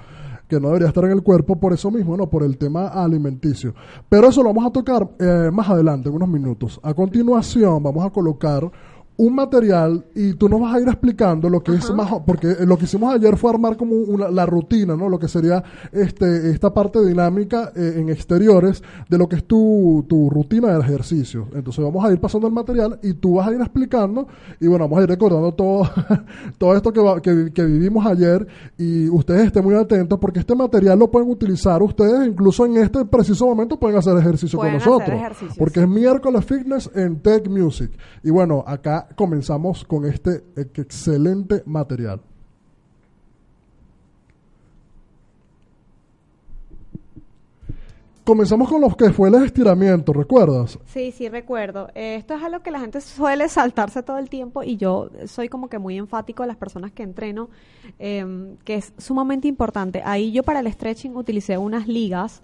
que 0.48 0.60
no 0.60 0.68
debería 0.68 0.88
estar 0.88 1.04
en 1.06 1.12
el 1.12 1.22
cuerpo 1.22 1.56
por 1.56 1.72
eso 1.72 1.90
mismo, 1.90 2.18
¿no? 2.18 2.28
Por 2.28 2.42
el 2.42 2.58
tema 2.58 2.88
alimenticio. 2.88 3.74
Pero 4.10 4.28
eso 4.28 4.42
lo 4.42 4.50
vamos 4.50 4.66
a 4.66 4.70
tocar 4.70 5.08
eh, 5.18 5.50
más 5.50 5.70
adelante, 5.70 6.10
en 6.10 6.14
unos 6.16 6.28
minutos. 6.28 6.78
A 6.82 6.92
continuación 6.92 7.82
vamos 7.82 8.04
a 8.04 8.10
colocar 8.10 8.70
un 9.16 9.34
material 9.34 10.04
y 10.14 10.32
tú 10.34 10.48
nos 10.48 10.60
vas 10.60 10.74
a 10.74 10.80
ir 10.80 10.88
explicando 10.88 11.48
lo 11.48 11.62
que 11.62 11.72
es 11.72 11.88
más 11.92 12.10
porque 12.26 12.56
lo 12.66 12.76
que 12.76 12.84
hicimos 12.86 13.14
ayer 13.14 13.36
fue 13.36 13.50
armar 13.50 13.76
como 13.76 13.94
una, 13.94 14.28
la 14.28 14.44
rutina 14.44 14.96
no 14.96 15.08
lo 15.08 15.18
que 15.20 15.28
sería 15.28 15.62
este 15.92 16.50
esta 16.50 16.74
parte 16.74 17.04
dinámica 17.04 17.70
eh, 17.76 17.94
en 17.98 18.08
exteriores 18.08 18.82
de 19.08 19.16
lo 19.18 19.28
que 19.28 19.36
es 19.36 19.44
tu, 19.44 20.04
tu 20.08 20.28
rutina 20.30 20.72
del 20.72 20.80
ejercicio. 20.82 21.46
Entonces 21.54 21.84
vamos 21.84 22.04
a 22.04 22.12
ir 22.12 22.18
pasando 22.20 22.48
el 22.48 22.52
material 22.52 22.98
y 23.02 23.14
tú 23.14 23.34
vas 23.36 23.46
a 23.48 23.52
ir 23.52 23.60
explicando 23.60 24.26
y 24.60 24.66
bueno 24.66 24.84
vamos 24.86 24.98
a 24.98 25.02
ir 25.04 25.08
recordando 25.08 25.52
todo 25.54 25.88
todo 26.58 26.74
esto 26.76 26.92
que, 26.92 27.00
va- 27.00 27.20
que, 27.22 27.52
que 27.52 27.62
vivimos 27.64 28.04
ayer 28.06 28.46
y 28.78 29.08
ustedes 29.08 29.46
estén 29.46 29.62
muy 29.64 29.74
atentos 29.74 30.18
porque 30.18 30.40
este 30.40 30.54
material 30.56 30.98
lo 30.98 31.10
pueden 31.10 31.30
utilizar 31.30 31.82
ustedes 31.82 32.26
incluso 32.26 32.66
en 32.66 32.78
este 32.78 33.04
preciso 33.04 33.46
momento 33.46 33.78
pueden 33.78 33.96
hacer 33.98 34.16
ejercicio 34.18 34.58
Pueden 34.58 34.78
con 34.80 34.84
nosotros 34.84 35.20
porque 35.58 35.80
es 35.82 35.88
miércoles 35.88 36.44
fitness 36.44 36.90
en 36.94 37.20
Tech 37.20 37.48
Music. 37.48 37.90
Y 38.22 38.30
bueno, 38.30 38.64
acá 38.66 39.03
comenzamos 39.16 39.84
con 39.84 40.04
este 40.04 40.44
excelente 40.56 41.62
material. 41.66 42.20
Comenzamos 48.24 48.70
con 48.70 48.80
lo 48.80 48.88
que 48.88 49.12
fue 49.12 49.28
el 49.28 49.34
estiramiento, 49.34 50.14
¿recuerdas? 50.14 50.78
Sí, 50.86 51.12
sí, 51.12 51.28
recuerdo. 51.28 51.88
Eh, 51.94 52.16
esto 52.16 52.32
es 52.32 52.42
algo 52.42 52.62
que 52.62 52.70
la 52.70 52.80
gente 52.80 53.02
suele 53.02 53.50
saltarse 53.50 54.02
todo 54.02 54.16
el 54.16 54.30
tiempo 54.30 54.62
y 54.62 54.78
yo 54.78 55.10
soy 55.26 55.50
como 55.50 55.68
que 55.68 55.78
muy 55.78 55.98
enfático 55.98 56.42
a 56.42 56.46
las 56.46 56.56
personas 56.56 56.90
que 56.90 57.02
entreno, 57.02 57.50
em, 57.98 58.56
que 58.64 58.76
es 58.76 58.94
sumamente 58.96 59.46
importante. 59.46 60.00
Ahí 60.06 60.32
yo 60.32 60.42
para 60.42 60.60
el 60.60 60.72
stretching 60.72 61.14
utilicé 61.14 61.58
unas 61.58 61.86
ligas, 61.86 62.42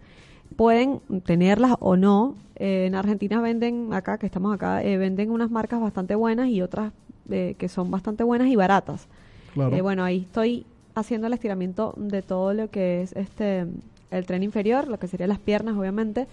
pueden 0.56 1.00
tenerlas 1.24 1.76
o 1.80 1.96
no. 1.96 2.34
Eh, 2.56 2.86
en 2.86 2.94
Argentina 2.94 3.40
venden, 3.40 3.92
acá 3.94 4.18
que 4.18 4.26
estamos 4.26 4.54
acá, 4.54 4.82
eh, 4.82 4.98
venden 4.98 5.30
unas 5.30 5.50
marcas 5.50 5.80
bastante 5.80 6.14
buenas 6.14 6.48
y 6.48 6.62
otras 6.62 6.92
eh, 7.30 7.54
que 7.58 7.68
son 7.68 7.90
bastante 7.90 8.24
buenas 8.24 8.48
y 8.48 8.56
baratas. 8.56 9.06
Claro. 9.54 9.74
Eh, 9.74 9.80
bueno, 9.80 10.04
ahí 10.04 10.18
estoy 10.20 10.66
haciendo 10.94 11.26
el 11.26 11.32
estiramiento 11.32 11.94
de 11.96 12.22
todo 12.22 12.52
lo 12.54 12.70
que 12.70 13.02
es 13.02 13.12
este 13.14 13.66
el 14.10 14.26
tren 14.26 14.42
inferior, 14.42 14.88
lo 14.88 14.98
que 14.98 15.06
serían 15.06 15.28
las 15.28 15.38
piernas, 15.38 15.76
obviamente. 15.76 16.26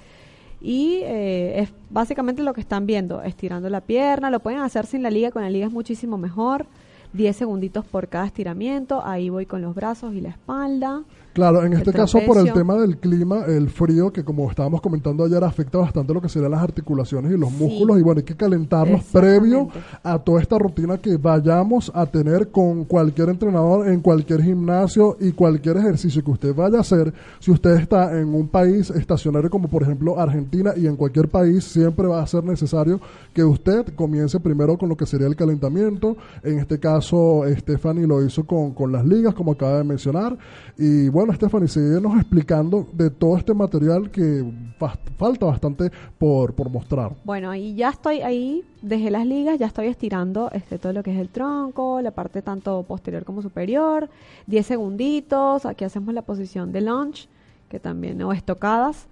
Y 0.60 1.02
eh, 1.04 1.62
es 1.62 1.70
básicamente 1.90 2.42
lo 2.42 2.54
que 2.54 2.62
están 2.62 2.88
viendo, 2.88 3.22
estirando 3.22 3.70
la 3.70 3.82
pierna, 3.82 4.32
lo 4.32 4.40
pueden 4.40 4.60
hacer 4.60 4.86
sin 4.88 5.04
la 5.04 5.12
liga, 5.12 5.32
con 5.32 5.44
la 5.44 5.50
liga 5.50 5.68
es 5.68 5.72
muchísimo 5.72 6.18
mejor. 6.18 6.66
10 7.14 7.36
segunditos 7.36 7.86
por 7.86 8.10
cada 8.10 8.26
estiramiento, 8.26 9.06
ahí 9.06 9.30
voy 9.30 9.46
con 9.46 9.62
los 9.62 9.74
brazos 9.74 10.14
y 10.14 10.22
la 10.22 10.30
espalda. 10.30 11.04
Claro, 11.38 11.64
en 11.64 11.74
este 11.74 11.94
caso 11.94 12.18
por 12.26 12.40
el 12.40 12.52
tema 12.52 12.74
del 12.78 12.98
clima, 12.98 13.46
el 13.46 13.70
frío, 13.70 14.12
que 14.12 14.24
como 14.24 14.50
estábamos 14.50 14.82
comentando 14.82 15.24
ayer, 15.24 15.44
afecta 15.44 15.78
bastante 15.78 16.12
lo 16.12 16.20
que 16.20 16.30
serían 16.30 16.50
las 16.50 16.64
articulaciones 16.64 17.32
y 17.32 17.38
los 17.38 17.52
Sí. 17.52 17.64
músculos. 17.64 18.00
Y 18.00 18.02
bueno, 18.02 18.18
hay 18.18 18.26
que 18.26 18.36
calentarnos 18.36 19.04
previo 19.12 19.70
a 20.02 20.18
toda 20.18 20.42
esta 20.42 20.58
rutina 20.58 20.98
que 20.98 21.16
vayamos 21.18 21.92
a 21.94 22.08
tener 22.08 22.50
con 22.50 22.86
cualquier 22.86 23.30
entrenador 23.30 23.88
en 23.88 24.00
cualquier 24.02 24.42
gimnasio 24.42 25.16
y 25.20 25.32
cualquier 25.32 25.78
ejercicio 25.78 26.24
que 26.24 26.32
usted 26.32 26.56
vaya 26.56 26.80
a 26.80 26.82
hacer. 26.82 27.14
Si 27.40 27.52
usted 27.52 27.76
está 27.82 28.20
en 28.20 28.34
un 28.34 28.48
país 28.48 28.90
estacionario 28.90 29.52
como 29.52 29.68
por 29.68 29.84
ejemplo 29.84 30.20
Argentina 30.20 30.74
y 30.76 30.88
en 30.88 30.96
cualquier 30.96 31.28
país, 31.30 31.64
siempre 31.66 32.08
va 32.08 32.20
a 32.24 32.26
ser 32.26 32.44
necesario 32.46 33.00
que 33.36 33.44
usted 33.44 33.86
comience 33.94 34.40
primero 34.40 34.76
con 34.76 34.90
lo 34.90 34.98
que 34.98 35.06
sería 35.06 35.28
el 35.28 35.36
calentamiento. 35.36 36.18
En 36.42 36.58
este 36.58 36.80
caso, 36.80 37.44
Stephanie 37.60 38.08
lo 38.08 38.24
hizo 38.26 38.44
con, 38.48 38.72
con 38.74 38.92
las 38.92 39.06
ligas, 39.06 39.36
como 39.36 39.52
acaba 39.52 39.78
de 39.78 39.84
mencionar. 39.84 40.36
Y 40.80 41.10
bueno, 41.10 41.27
Stephanie, 41.34 41.68
síguenos 41.68 42.16
explicando 42.20 42.88
de 42.94 43.10
todo 43.10 43.38
este 43.38 43.54
material 43.54 44.10
que 44.12 44.44
fa- 44.78 44.98
falta 45.18 45.46
bastante 45.46 45.92
por, 46.18 46.54
por 46.54 46.70
mostrar. 46.70 47.14
Bueno, 47.24 47.50
ahí 47.50 47.76
ya 47.76 47.90
estoy 47.90 48.22
ahí, 48.22 48.64
dejé 48.82 49.12
las 49.12 49.26
ligas, 49.26 49.60
ya 49.60 49.66
estoy 49.68 49.88
estirando 49.88 50.50
este 50.52 50.78
todo 50.78 50.94
lo 50.94 51.04
que 51.04 51.12
es 51.14 51.20
el 51.20 51.30
tronco, 51.30 52.02
la 52.02 52.12
parte 52.12 52.42
tanto 52.42 52.84
posterior 52.84 53.24
como 53.26 53.42
superior, 53.42 54.10
10 54.48 54.66
segunditos, 54.66 55.66
aquí 55.66 55.84
hacemos 55.86 56.14
la 56.14 56.22
posición 56.22 56.72
de 56.72 56.82
lunge, 56.82 57.28
que 57.70 57.80
también, 57.80 58.22
o 58.22 58.32
estocadas, 58.34 59.06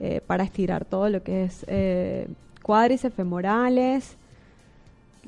eh, 0.00 0.20
para 0.26 0.44
estirar 0.44 0.84
todo 0.84 1.08
lo 1.08 1.22
que 1.22 1.44
es 1.44 1.64
eh, 1.68 2.28
cuádriceps 2.62 3.14
femorales, 3.16 4.16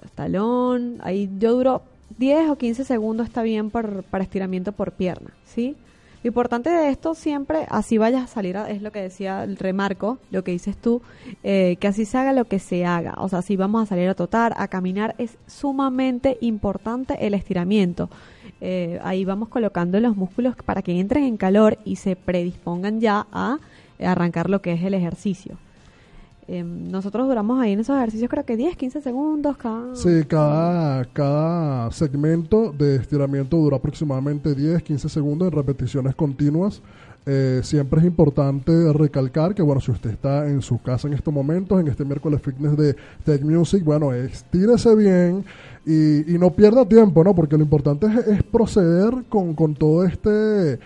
los 0.02 0.10
talón, 0.12 0.98
ahí 1.02 1.28
yo 1.38 1.54
duro 1.54 1.82
10 2.18 2.50
o 2.50 2.56
15 2.56 2.84
segundos 2.84 3.26
está 3.26 3.42
bien 3.42 3.70
por- 3.70 4.02
para 4.04 4.24
estiramiento 4.24 4.72
por 4.72 4.92
pierna, 4.92 5.30
¿sí? 5.44 5.76
Lo 6.24 6.28
importante 6.28 6.68
de 6.70 6.90
esto 6.90 7.14
siempre, 7.14 7.64
así 7.68 7.96
vayas 7.96 8.24
a 8.24 8.26
salir, 8.26 8.56
a- 8.56 8.68
es 8.68 8.82
lo 8.82 8.90
que 8.90 9.00
decía 9.00 9.44
el 9.44 9.56
remarco, 9.56 10.18
lo 10.32 10.42
que 10.42 10.50
dices 10.50 10.76
tú, 10.76 11.00
eh, 11.44 11.76
que 11.80 11.86
así 11.88 12.04
se 12.04 12.18
haga 12.18 12.32
lo 12.32 12.44
que 12.46 12.58
se 12.58 12.84
haga. 12.84 13.14
O 13.18 13.28
sea, 13.28 13.40
si 13.42 13.56
vamos 13.56 13.82
a 13.82 13.86
salir 13.86 14.08
a 14.08 14.14
trotar, 14.14 14.52
a 14.56 14.66
caminar, 14.68 15.14
es 15.18 15.38
sumamente 15.46 16.36
importante 16.40 17.24
el 17.26 17.34
estiramiento. 17.34 18.10
Eh, 18.60 18.98
ahí 19.04 19.24
vamos 19.24 19.48
colocando 19.48 20.00
los 20.00 20.16
músculos 20.16 20.56
para 20.64 20.82
que 20.82 20.98
entren 20.98 21.22
en 21.24 21.36
calor 21.36 21.78
y 21.84 21.96
se 21.96 22.16
predispongan 22.16 23.00
ya 23.00 23.26
a 23.30 23.58
arrancar 24.00 24.50
lo 24.50 24.60
que 24.60 24.72
es 24.72 24.82
el 24.82 24.94
ejercicio. 24.94 25.56
Eh, 26.50 26.64
nosotros 26.64 27.28
duramos 27.28 27.60
ahí 27.60 27.72
en 27.72 27.80
esos 27.80 27.94
ejercicios 27.94 28.30
creo 28.30 28.42
que 28.42 28.56
10, 28.56 28.74
15 28.74 29.02
segundos 29.02 29.58
cada... 29.58 29.94
Sí, 29.94 30.24
cada, 30.26 31.04
cada 31.12 31.92
segmento 31.92 32.72
de 32.72 32.96
estiramiento 32.96 33.58
dura 33.58 33.76
aproximadamente 33.76 34.54
10, 34.54 34.82
15 34.82 35.10
segundos 35.10 35.48
en 35.48 35.52
repeticiones 35.52 36.14
continuas. 36.14 36.80
Eh, 37.26 37.60
siempre 37.62 38.00
es 38.00 38.06
importante 38.06 38.72
recalcar 38.94 39.54
que, 39.54 39.60
bueno, 39.60 39.82
si 39.82 39.90
usted 39.90 40.08
está 40.08 40.48
en 40.48 40.62
su 40.62 40.80
casa 40.80 41.06
en 41.06 41.12
estos 41.12 41.34
momentos, 41.34 41.78
en 41.78 41.88
este 41.88 42.02
miércoles 42.02 42.40
fitness 42.40 42.74
de 42.78 42.96
Tech 43.24 43.42
Music, 43.42 43.84
bueno, 43.84 44.14
estírese 44.14 44.96
bien 44.96 45.44
y, 45.84 46.34
y 46.34 46.38
no 46.38 46.50
pierda 46.50 46.88
tiempo, 46.88 47.22
¿no? 47.22 47.34
Porque 47.34 47.58
lo 47.58 47.62
importante 47.62 48.06
es, 48.06 48.26
es 48.26 48.42
proceder 48.42 49.12
con, 49.28 49.52
con 49.52 49.74
todo 49.74 50.02
este 50.04 50.78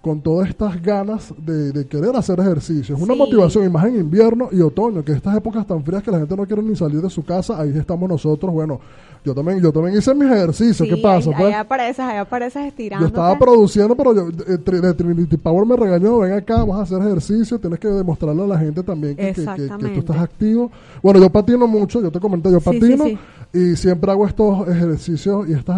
con 0.00 0.20
todas 0.22 0.48
estas 0.48 0.80
ganas 0.82 1.32
de, 1.36 1.72
de 1.72 1.86
querer 1.86 2.16
hacer 2.16 2.40
ejercicio. 2.40 2.96
Es 2.96 3.02
una 3.02 3.12
Sí. 3.14 3.18
motivación, 3.18 3.64
y 3.64 3.68
más 3.68 3.84
en 3.84 3.96
invierno 3.96 4.48
y 4.50 4.60
otoño, 4.62 5.04
que 5.04 5.12
estas 5.12 5.36
épocas 5.36 5.66
tan 5.66 5.84
frías 5.84 6.02
que 6.02 6.10
la 6.10 6.18
gente 6.18 6.34
no 6.36 6.46
quiere 6.46 6.62
ni 6.62 6.74
salir 6.74 7.02
de 7.02 7.10
su 7.10 7.22
casa, 7.24 7.60
ahí 7.60 7.76
estamos 7.76 8.08
nosotros. 8.08 8.50
Bueno, 8.52 8.80
yo 9.22 9.34
también 9.34 9.60
yo 9.60 9.70
también 9.70 9.98
hice 9.98 10.14
mis 10.14 10.30
ejercicios. 10.30 10.88
¿Qué 10.88 10.96
pasa? 10.96 11.28
Ahí, 11.28 11.36
pues? 11.36 11.46
ahí 11.48 11.52
apareces, 11.60 12.00
ahí 12.00 12.16
apareces 12.16 12.62
estirando. 12.68 13.02
Yo 13.04 13.08
estaba 13.08 13.38
produciendo, 13.38 13.94
pero 13.94 14.14
yo, 14.14 14.28
eh, 14.30 14.58
Tri- 14.64 14.80
de 14.80 14.94
Trinity 14.94 15.36
Power 15.36 15.66
me 15.66 15.76
regañó, 15.76 16.20
ven 16.20 16.32
acá, 16.32 16.56
vamos 16.56 16.78
a 16.78 16.82
hacer 16.82 16.98
ejercicio, 17.02 17.58
tienes 17.58 17.78
que 17.78 17.88
demostrarle 17.88 18.42
a 18.42 18.46
la 18.46 18.58
gente 18.58 18.82
también 18.82 19.14
que, 19.16 19.34
que- 19.34 19.44
que- 19.44 19.68
que 19.78 19.88
tú 19.90 19.98
estás 20.00 20.16
activo. 20.16 20.70
Bueno, 21.02 21.20
yo 21.20 21.28
patino 21.28 21.66
mucho, 21.66 22.00
yo 22.00 22.10
te 22.10 22.18
comenté, 22.20 22.50
yo 22.50 22.60
patino 22.62 23.04
sí. 23.04 23.18
y 23.52 23.76
siempre 23.76 24.10
hago 24.10 24.26
estos 24.26 24.66
ejercicios 24.66 25.46
y 25.46 25.52
estos 25.52 25.76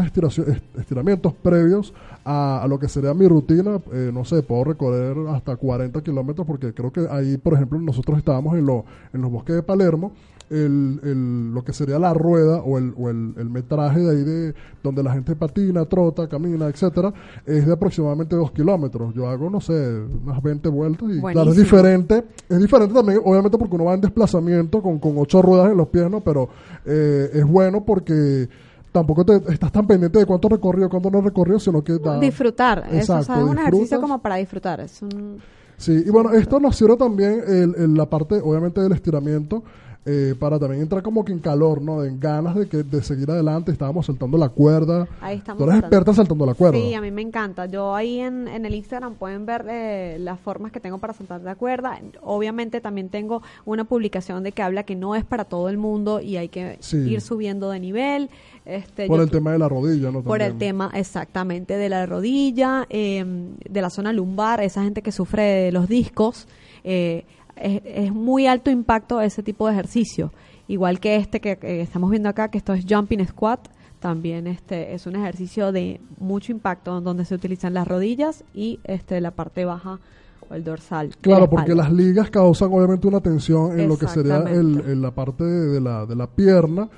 estiramientos 0.78 1.32
previos 1.42 1.92
a, 2.24 2.62
a 2.62 2.68
lo 2.68 2.78
que 2.78 2.88
sería 2.88 3.14
mi 3.14 3.26
rutina. 3.28 3.80
Eh, 3.92 4.10
no 4.12 4.24
sé, 4.24 4.42
puedo 4.42 4.64
recorrer 4.64 5.16
hasta 5.28 5.56
40 5.56 6.02
kilómetros 6.02 6.46
porque 6.46 6.72
creo 6.72 6.92
que 6.92 7.06
ahí, 7.10 7.36
por 7.36 7.54
ejemplo, 7.54 7.78
nosotros 7.80 8.18
estábamos 8.18 8.56
en, 8.56 8.66
lo, 8.66 8.84
en 9.12 9.22
los 9.22 9.30
bosques 9.30 9.56
de 9.56 9.62
Palermo. 9.62 10.12
El, 10.50 11.00
el- 11.02 11.54
lo 11.54 11.64
que 11.64 11.72
sería 11.72 11.98
la 11.98 12.12
rueda 12.12 12.58
o, 12.58 12.76
el, 12.76 12.92
o 12.98 13.08
el, 13.08 13.32
el 13.38 13.48
metraje 13.48 14.00
de 14.00 14.10
ahí 14.10 14.22
de 14.22 14.54
donde 14.82 15.02
la 15.02 15.12
gente 15.14 15.34
patina, 15.34 15.86
trota, 15.86 16.28
camina, 16.28 16.66
etcétera, 16.66 17.10
es 17.46 17.66
de 17.66 17.72
aproximadamente 17.72 18.36
2 18.36 18.52
kilómetros. 18.52 19.14
Yo 19.14 19.28
hago, 19.28 19.48
no 19.48 19.62
sé, 19.62 19.72
unas 20.22 20.42
20 20.42 20.68
vueltas 20.68 21.08
y 21.10 21.20
claro, 21.20 21.28
es 21.28 21.34
Buenísimo. 21.56 21.64
diferente. 21.64 22.24
Es 22.50 22.58
diferente 22.60 22.92
también, 22.92 23.20
obviamente, 23.24 23.56
porque 23.56 23.74
uno 23.76 23.84
va 23.84 23.94
en 23.94 24.02
desplazamiento 24.02 24.82
con, 24.82 24.98
con 24.98 25.14
ocho 25.16 25.40
ruedas 25.40 25.70
en 25.70 25.76
los 25.78 25.88
pies, 25.88 26.10
¿no? 26.10 26.20
Pero 26.20 26.50
eh, 26.84 27.30
es 27.32 27.46
bueno 27.46 27.84
porque 27.86 28.46
tampoco 28.92 29.24
te 29.24 29.36
estás 29.52 29.72
tan 29.72 29.86
pendiente 29.86 30.18
de 30.18 30.26
cuánto 30.26 30.48
recorrido, 30.48 30.88
cuánto 30.88 31.10
no 31.10 31.20
recorrido, 31.22 31.58
sino 31.58 31.82
que 31.82 31.98
da... 31.98 32.20
Disfrutar. 32.20 32.84
Eso, 32.90 33.14
o 33.14 33.16
Exacto, 33.18 33.24
sea, 33.24 33.36
es 33.38 33.42
un 33.50 33.58
ejercicio 33.58 34.00
como 34.00 34.18
para 34.20 34.36
disfrutar. 34.36 34.80
Es 34.80 35.00
un... 35.02 35.38
Sí, 35.78 36.04
y 36.06 36.10
bueno, 36.10 36.30
esto 36.32 36.60
nos 36.60 36.76
sirve 36.76 36.96
también 36.96 37.42
el, 37.46 37.74
el- 37.76 37.94
la 37.94 38.06
parte, 38.08 38.36
obviamente, 38.42 38.80
del 38.80 38.92
estiramiento, 38.92 39.64
eh, 40.04 40.34
para 40.36 40.58
también 40.58 40.82
entrar 40.82 41.00
como 41.00 41.24
que 41.24 41.30
en 41.32 41.38
calor, 41.38 41.80
¿no? 41.80 42.02
En 42.04 42.18
ganas 42.18 42.56
de 42.56 42.68
que 42.68 42.82
de 42.82 43.02
seguir 43.04 43.30
adelante. 43.30 43.70
Estábamos 43.70 44.06
saltando 44.06 44.36
la 44.36 44.48
cuerda. 44.48 45.06
Ahí 45.20 45.36
estamos. 45.38 45.58
Tú 45.58 45.62
eres 45.64 45.74
saltando. 45.74 45.96
experta 45.96 46.14
saltando 46.14 46.46
la 46.46 46.54
cuerda. 46.54 46.76
Sí, 46.78 46.92
a 46.94 47.00
mí 47.00 47.12
me 47.12 47.22
encanta. 47.22 47.66
Yo 47.66 47.94
ahí 47.94 48.18
en, 48.18 48.48
en 48.48 48.66
el 48.66 48.74
Instagram 48.74 49.14
pueden 49.14 49.46
ver 49.46 49.64
eh, 49.70 50.16
las 50.18 50.40
formas 50.40 50.72
que 50.72 50.80
tengo 50.80 50.98
para 50.98 51.12
saltar 51.12 51.40
la 51.42 51.54
cuerda. 51.54 52.00
Obviamente 52.20 52.80
también 52.80 53.10
tengo 53.10 53.42
una 53.64 53.84
publicación 53.84 54.42
de 54.42 54.50
que 54.50 54.62
habla 54.62 54.82
que 54.82 54.96
no 54.96 55.14
es 55.14 55.24
para 55.24 55.44
todo 55.44 55.68
el 55.68 55.78
mundo 55.78 56.20
y 56.20 56.36
hay 56.36 56.48
que 56.48 56.78
Sí. 56.80 56.96
ir 56.96 57.20
subiendo 57.20 57.70
de 57.70 57.78
nivel. 57.78 58.28
Este, 58.64 59.06
Por 59.08 59.20
el 59.20 59.26
tu- 59.26 59.38
tema 59.38 59.52
de 59.52 59.58
la 59.58 59.68
rodilla, 59.68 60.10
¿no? 60.10 60.22
Por 60.22 60.40
el 60.40 60.56
tema 60.56 60.90
exactamente 60.94 61.76
de 61.76 61.88
la 61.88 62.06
rodilla, 62.06 62.86
eh, 62.90 63.24
de 63.68 63.80
la 63.82 63.90
zona 63.90 64.12
lumbar, 64.12 64.60
esa 64.62 64.84
gente 64.84 65.02
que 65.02 65.10
sufre 65.12 65.42
de 65.42 65.72
los 65.72 65.88
discos, 65.88 66.46
eh, 66.84 67.24
es, 67.56 67.82
es 67.84 68.12
muy 68.12 68.46
alto 68.46 68.70
impacto 68.70 69.20
ese 69.20 69.42
tipo 69.42 69.66
de 69.66 69.72
ejercicio. 69.72 70.32
Igual 70.68 71.00
que 71.00 71.16
este 71.16 71.40
que, 71.40 71.56
que 71.58 71.80
estamos 71.80 72.10
viendo 72.10 72.28
acá, 72.28 72.50
que 72.50 72.58
esto 72.58 72.72
es 72.72 72.84
jumping 72.88 73.26
squat, 73.26 73.68
también 73.98 74.46
este 74.46 74.94
es 74.94 75.06
un 75.06 75.16
ejercicio 75.16 75.70
de 75.72 76.00
mucho 76.18 76.52
impacto 76.52 77.00
donde 77.00 77.24
se 77.24 77.34
utilizan 77.34 77.74
las 77.74 77.86
rodillas 77.86 78.44
y 78.54 78.78
este 78.84 79.20
la 79.20 79.32
parte 79.32 79.64
baja 79.64 79.98
o 80.52 80.54
el 80.54 80.62
dorsal. 80.64 81.10
Claro, 81.20 81.42
la 81.44 81.50
porque 81.50 81.74
las 81.74 81.92
ligas 81.92 82.30
causan 82.30 82.70
obviamente 82.72 83.06
una 83.08 83.20
tensión 83.20 83.78
en 83.80 83.88
lo 83.88 83.96
que 83.96 84.06
sería 84.08 84.36
el, 84.38 84.80
en 84.86 85.02
la 85.02 85.10
parte 85.10 85.44
de 85.44 85.80
la, 85.80 86.06
de 86.06 86.14
la 86.14 86.26
pierna. 86.28 86.88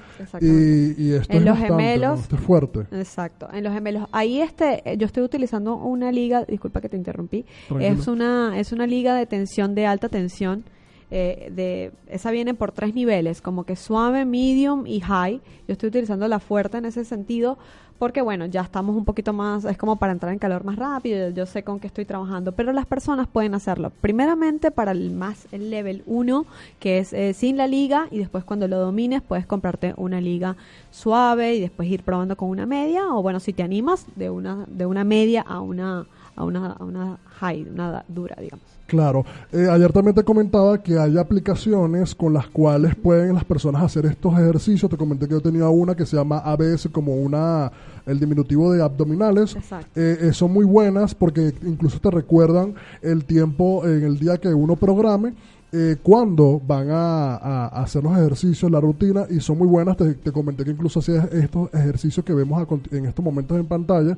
Y, 0.40 1.01
y 1.03 1.12
esto 1.12 1.33
En 1.33 1.38
es 1.38 1.45
los 1.45 1.59
bastante, 1.59 1.85
gemelos- 1.85 2.14
¿no? 2.17 2.21
Esto 2.21 2.37
es 2.37 2.43
fuerte. 2.43 2.81
Exacto, 2.93 3.49
en 3.53 3.64
los 3.64 3.73
gemelos. 3.73 4.07
Ahí 4.12 4.40
este, 4.40 4.83
eh, 4.90 4.97
yo 4.97 5.07
estoy 5.07 5.23
utilizando 5.23 5.77
una 5.77 6.12
liga, 6.12 6.45
disculpa 6.45 6.81
que 6.81 6.88
te 6.88 6.97
interrumpí, 6.97 7.45
es 7.81 8.07
una, 8.09 8.59
es 8.59 8.73
una 8.73 8.87
liga 8.87 9.14
de 9.14 9.27
tensión 9.27 9.75
de 9.75 9.87
alta 9.87 10.09
tensión. 10.09 10.64
Eh, 11.11 11.51
de, 11.53 11.93
esa 12.09 12.31
viene 12.31 12.55
por 12.55 12.73
tres 12.73 12.95
niveles, 12.95 13.40
como 13.40 13.64
que 13.64 13.77
suave, 13.77 14.25
medium 14.25 14.87
y 14.87 15.01
high. 15.01 15.40
Yo 15.67 15.73
estoy 15.73 15.88
utilizando 15.88 16.29
la 16.29 16.40
fuerte 16.40 16.79
en 16.79 16.85
ese 16.85 17.05
sentido 17.05 17.59
porque 17.99 18.23
bueno, 18.23 18.47
ya 18.47 18.62
estamos 18.62 18.97
un 18.97 19.05
poquito 19.05 19.33
más, 19.33 19.64
es 19.64 19.79
como 19.79 19.97
para 19.97 20.12
entrar 20.12 20.33
en 20.33 20.38
calor 20.38 20.64
más 20.64 20.77
rápido, 20.77 21.31
yo 21.31 21.47
sé 21.47 21.62
con 21.62 21.79
qué 21.79 21.87
estoy 21.87 22.05
trabajando, 22.05 22.53
pero 22.53 22.73
las 22.73 22.87
personas 22.87 23.29
pueden 23.29 23.55
hacerlo. 23.55 23.93
Primeramente 24.01 24.71
para 24.71 24.90
el 24.90 25.12
más, 25.12 25.47
el 25.53 25.71
level 25.71 26.03
1, 26.07 26.45
que 26.81 26.99
es 26.99 27.12
eh, 27.12 27.33
sin 27.35 27.57
la 27.57 27.67
liga, 27.67 28.09
y 28.11 28.19
después 28.19 28.45
cuando 28.45 28.67
lo 28.69 28.79
domines 28.79 29.23
puedes 29.23 29.47
comprarte 29.47 29.95
una 29.97 30.21
liga 30.21 30.57
suave 30.90 31.55
y 31.55 31.61
después 31.61 31.88
ir 31.88 32.03
probando 32.03 32.37
con 32.37 32.49
una 32.49 32.67
media, 32.67 33.09
o 33.09 33.23
bueno, 33.23 33.40
si 33.40 33.53
te 33.53 33.62
animas, 33.62 34.07
de 34.17 34.29
una, 34.29 34.67
de 34.69 34.87
una 34.87 35.05
media 35.05 35.43
a 35.43 35.61
una, 35.61 36.07
a 36.37 36.44
una, 36.44 36.73
a 36.73 36.85
una 36.85 37.18
high, 37.40 37.66
una 37.68 38.05
dura, 38.09 38.37
digamos. 38.40 38.64
Claro. 38.87 39.25
Eh, 39.51 39.66
ayer 39.70 39.92
también 39.92 40.14
te 40.14 40.23
comentaba 40.23 40.83
que 40.83 40.99
hay 40.99 41.16
aplicaciones 41.16 42.14
con 42.14 42.35
las 42.35 42.47
cuales 42.49 42.94
pueden 42.94 43.35
las 43.35 43.44
personas 43.44 43.83
hacer 43.83 44.07
estos 44.07 44.35
ejercicios. 44.35 44.90
Te 44.90 44.97
comenté 44.97 45.27
que 45.27 45.33
yo 45.33 45.40
tenía 45.40 45.68
una 45.68 45.94
que 45.94 46.05
se 46.05 46.16
llama 46.16 46.38
ABS 46.38 46.88
como 46.92 47.14
una 47.14 47.73
el 48.07 48.20
diminutivo 48.20 48.73
de 48.73 48.83
abdominales. 48.83 49.57
Exacto. 49.57 49.88
Eh, 49.99 50.18
eh, 50.20 50.33
son 50.33 50.53
muy 50.53 50.66
buenas 50.66 51.14
porque 51.14 51.55
incluso 51.62 51.99
te 51.99 52.11
recuerdan 52.11 52.75
el 53.01 53.25
tiempo 53.25 53.87
en 53.87 54.05
el 54.05 54.18
día 54.18 54.38
que 54.38 54.49
uno 54.49 54.77
programe. 54.77 55.35
eh, 55.77 55.97
cuándo 56.01 56.62
van 56.64 56.88
a, 56.92 57.66
hacer 57.66 58.05
los 58.05 58.12
ejercicios, 58.12 58.70
la 58.70 58.81
rutina, 58.81 59.27
y 59.29 59.40
son 59.40 59.59
muy 59.59 59.66
buenas. 59.66 59.97
Te, 59.97 60.14
te 60.14 60.31
comenté 60.31 60.64
que 60.64 60.70
incluso 60.70 61.01
hacías 61.01 61.25
estos 61.33 61.75
ejercicios 61.75 62.25
que 62.25 62.33
vemos 62.33 62.62
a 62.62 62.97
en 62.97 63.07
estos 63.07 63.25
momentos 63.25 63.59
en 63.59 63.66
pantalla. 63.66 64.16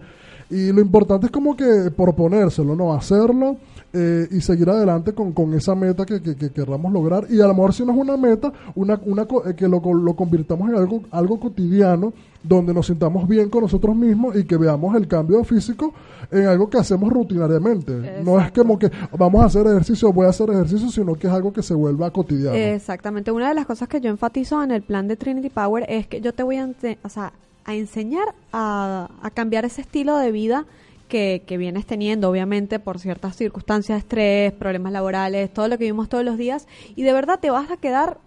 Y 0.50 0.72
lo 0.72 0.80
importante 0.80 1.26
es 1.26 1.32
como 1.32 1.56
que 1.56 1.90
proponérselo, 1.96 2.76
¿no? 2.76 2.92
Hacerlo 2.92 3.56
eh, 3.92 4.28
y 4.30 4.40
seguir 4.40 4.68
adelante 4.68 5.12
con, 5.12 5.32
con 5.32 5.54
esa 5.54 5.74
meta 5.74 6.04
que, 6.04 6.22
que, 6.22 6.36
que 6.36 6.50
querramos 6.50 6.92
lograr. 6.92 7.26
Y 7.30 7.40
a 7.40 7.46
lo 7.46 7.54
mejor 7.54 7.72
si 7.72 7.84
no 7.84 7.92
es 7.92 7.98
una 7.98 8.16
meta, 8.16 8.52
una, 8.74 9.00
una, 9.04 9.22
eh, 9.22 9.54
que 9.56 9.66
lo, 9.66 9.80
lo 9.80 10.14
convirtamos 10.14 10.68
en 10.68 10.76
algo, 10.76 11.02
algo 11.10 11.40
cotidiano, 11.40 12.12
donde 12.42 12.72
nos 12.72 12.86
sintamos 12.86 13.26
bien 13.26 13.50
con 13.50 13.62
nosotros 13.62 13.96
mismos 13.96 14.36
y 14.36 14.44
que 14.44 14.56
veamos 14.56 14.94
el 14.94 15.08
cambio 15.08 15.42
físico 15.42 15.92
en 16.30 16.46
algo 16.46 16.70
que 16.70 16.78
hacemos 16.78 17.12
rutinariamente. 17.12 18.22
No 18.24 18.40
es 18.40 18.52
como 18.52 18.78
que 18.78 18.90
vamos 19.18 19.42
a 19.42 19.46
hacer 19.46 19.66
ejercicio, 19.66 20.12
voy 20.12 20.26
a 20.26 20.30
hacer 20.30 20.50
ejercicio, 20.50 20.88
sino 20.90 21.14
que 21.14 21.26
es 21.26 21.32
algo 21.32 21.52
que 21.52 21.62
se 21.62 21.74
vuelva 21.74 22.10
cotidiano. 22.10 22.54
Exactamente. 22.54 23.32
Una 23.32 23.48
de 23.48 23.54
las 23.54 23.66
cosas 23.66 23.88
que 23.88 24.00
yo 24.00 24.10
enfatizo 24.10 24.62
en 24.62 24.70
el 24.70 24.82
plan 24.82 25.08
de 25.08 25.16
Trinity 25.16 25.50
Power 25.50 25.84
es 25.88 26.06
que 26.06 26.20
yo 26.20 26.32
te 26.32 26.44
voy 26.44 26.56
a, 26.58 26.68
o 27.02 27.08
sea, 27.08 27.32
a 27.66 27.74
enseñar 27.74 28.34
a, 28.52 29.10
a 29.20 29.30
cambiar 29.30 29.64
ese 29.64 29.82
estilo 29.82 30.16
de 30.16 30.32
vida 30.32 30.64
que, 31.08 31.42
que 31.46 31.58
vienes 31.58 31.86
teniendo, 31.86 32.30
obviamente, 32.30 32.78
por 32.78 32.98
ciertas 32.98 33.36
circunstancias, 33.36 33.98
estrés, 33.98 34.52
problemas 34.52 34.92
laborales, 34.92 35.52
todo 35.52 35.68
lo 35.68 35.76
que 35.76 35.84
vivimos 35.84 36.08
todos 36.08 36.24
los 36.24 36.38
días. 36.38 36.66
Y 36.94 37.02
de 37.02 37.12
verdad 37.12 37.38
te 37.40 37.50
vas 37.50 37.70
a 37.70 37.76
quedar, 37.76 38.18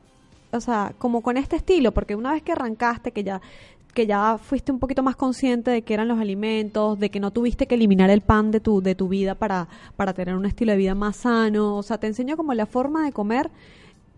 o 0.52 0.62
sea, 0.62 0.94
como 0.98 1.22
con 1.22 1.38
este 1.38 1.56
estilo, 1.56 1.92
porque 1.94 2.16
una 2.16 2.34
vez 2.34 2.44
que 2.44 2.52
arrancaste, 2.52 3.12
que 3.12 3.24
ya 3.24 3.42
que 3.94 4.06
ya 4.06 4.38
fuiste 4.38 4.72
un 4.72 4.80
poquito 4.80 5.02
más 5.02 5.16
consciente 5.16 5.72
de 5.72 5.82
qué 5.82 5.96
eran 5.96 6.08
los 6.08 6.20
alimentos, 6.20 7.00
de 7.00 7.10
que 7.10 7.20
no 7.20 7.32
tuviste 7.32 7.66
que 7.66 7.74
eliminar 7.76 8.12
el 8.12 8.22
pan 8.22 8.52
de 8.52 8.60
tu, 8.60 8.82
de 8.82 8.94
tu 8.94 9.08
vida 9.08 9.34
para, 9.36 9.68
para 9.96 10.14
tener 10.14 10.36
un 10.36 10.46
estilo 10.46 10.72
de 10.72 10.78
vida 10.78 10.96
más 10.96 11.18
sano. 11.18 11.76
O 11.76 11.84
sea, 11.84 11.98
te 11.98 12.08
enseño 12.08 12.38
como 12.38 12.54
la 12.54 12.68
forma 12.68 13.04
de 13.04 13.12
comer 13.12 13.50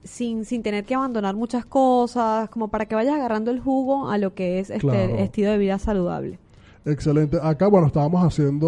sin, 0.03 0.45
sin 0.45 0.63
tener 0.63 0.83
que 0.85 0.95
abandonar 0.95 1.35
muchas 1.35 1.65
cosas, 1.65 2.49
como 2.49 2.69
para 2.69 2.85
que 2.85 2.95
vayas 2.95 3.15
agarrando 3.15 3.51
el 3.51 3.59
jugo 3.59 4.09
a 4.09 4.17
lo 4.17 4.33
que 4.33 4.59
es 4.59 4.69
este 4.69 4.79
Claro. 4.81 5.15
estilo 5.17 5.51
de 5.51 5.57
vida 5.57 5.77
saludable. 5.79 6.39
Excelente. 6.83 7.37
Acá, 7.41 7.67
bueno, 7.67 7.85
estábamos 7.87 8.23
haciendo 8.25 8.67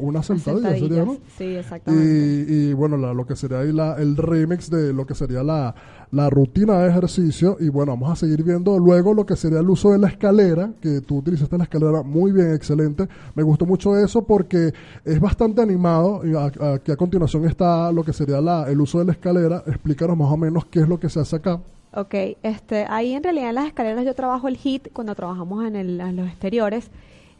una 0.00 0.22
sentadilla, 0.22 0.76
sería. 0.76 1.04
¿no? 1.04 1.16
Sí, 1.38 1.44
exactamente. 1.56 2.04
Y, 2.46 2.54
y, 2.70 2.72
bueno, 2.74 2.98
la- 2.98 3.14
lo 3.14 3.26
que 3.26 3.36
sería 3.36 3.60
ahí 3.60 3.72
la, 3.72 3.94
el 3.96 4.16
remix 4.18 4.68
de 4.68 4.92
lo 4.92 5.06
que 5.06 5.14
sería 5.14 5.42
la, 5.42 5.74
la 6.10 6.28
rutina 6.28 6.78
de 6.80 6.90
ejercicio. 6.90 7.56
Y 7.60 7.70
bueno, 7.70 7.92
vamos 7.92 8.10
a 8.10 8.16
seguir 8.16 8.42
viendo 8.42 8.78
luego 8.78 9.14
lo 9.14 9.24
que 9.24 9.34
sería 9.34 9.60
el 9.60 9.70
uso 9.70 9.92
de 9.92 9.98
la 9.98 10.08
escalera, 10.08 10.72
que 10.80 11.00
tú 11.00 11.18
utilizaste 11.18 11.56
la 11.56 11.64
escalera 11.64 12.02
muy 12.02 12.32
bien, 12.32 12.52
excelente. 12.54 13.08
Me 13.34 13.42
gustó 13.42 13.64
mucho 13.64 13.96
eso 13.96 14.26
porque 14.26 14.72
es 15.02 15.18
bastante 15.18 15.62
animado. 15.62 16.20
Y 16.22 16.34
a- 16.36 16.74
aquí 16.74 16.92
a 16.92 16.96
continuación 16.96 17.46
está 17.46 17.90
lo 17.92 18.04
que 18.04 18.12
sería 18.12 18.42
la, 18.42 18.70
el 18.70 18.78
uso 18.78 18.98
de 18.98 19.06
la 19.06 19.12
escalera. 19.12 19.62
Explícanos 19.66 20.18
más 20.18 20.30
o 20.30 20.36
menos 20.36 20.66
qué 20.66 20.80
es 20.80 20.88
lo 20.88 21.00
que 21.00 21.08
se 21.08 21.20
hace 21.20 21.36
acá. 21.36 21.60
Ok, 21.96 22.14
este, 22.42 22.84
ahí 22.90 23.12
en 23.14 23.22
realidad 23.22 23.48
en 23.50 23.54
las 23.54 23.66
escaleras 23.68 24.04
yo 24.04 24.14
trabajo 24.14 24.48
el 24.48 24.58
HIT 24.62 24.88
cuando 24.92 25.14
trabajamos 25.14 25.64
en, 25.64 25.76
el- 25.76 26.00
en 26.00 26.16
los 26.16 26.26
exteriores. 26.28 26.90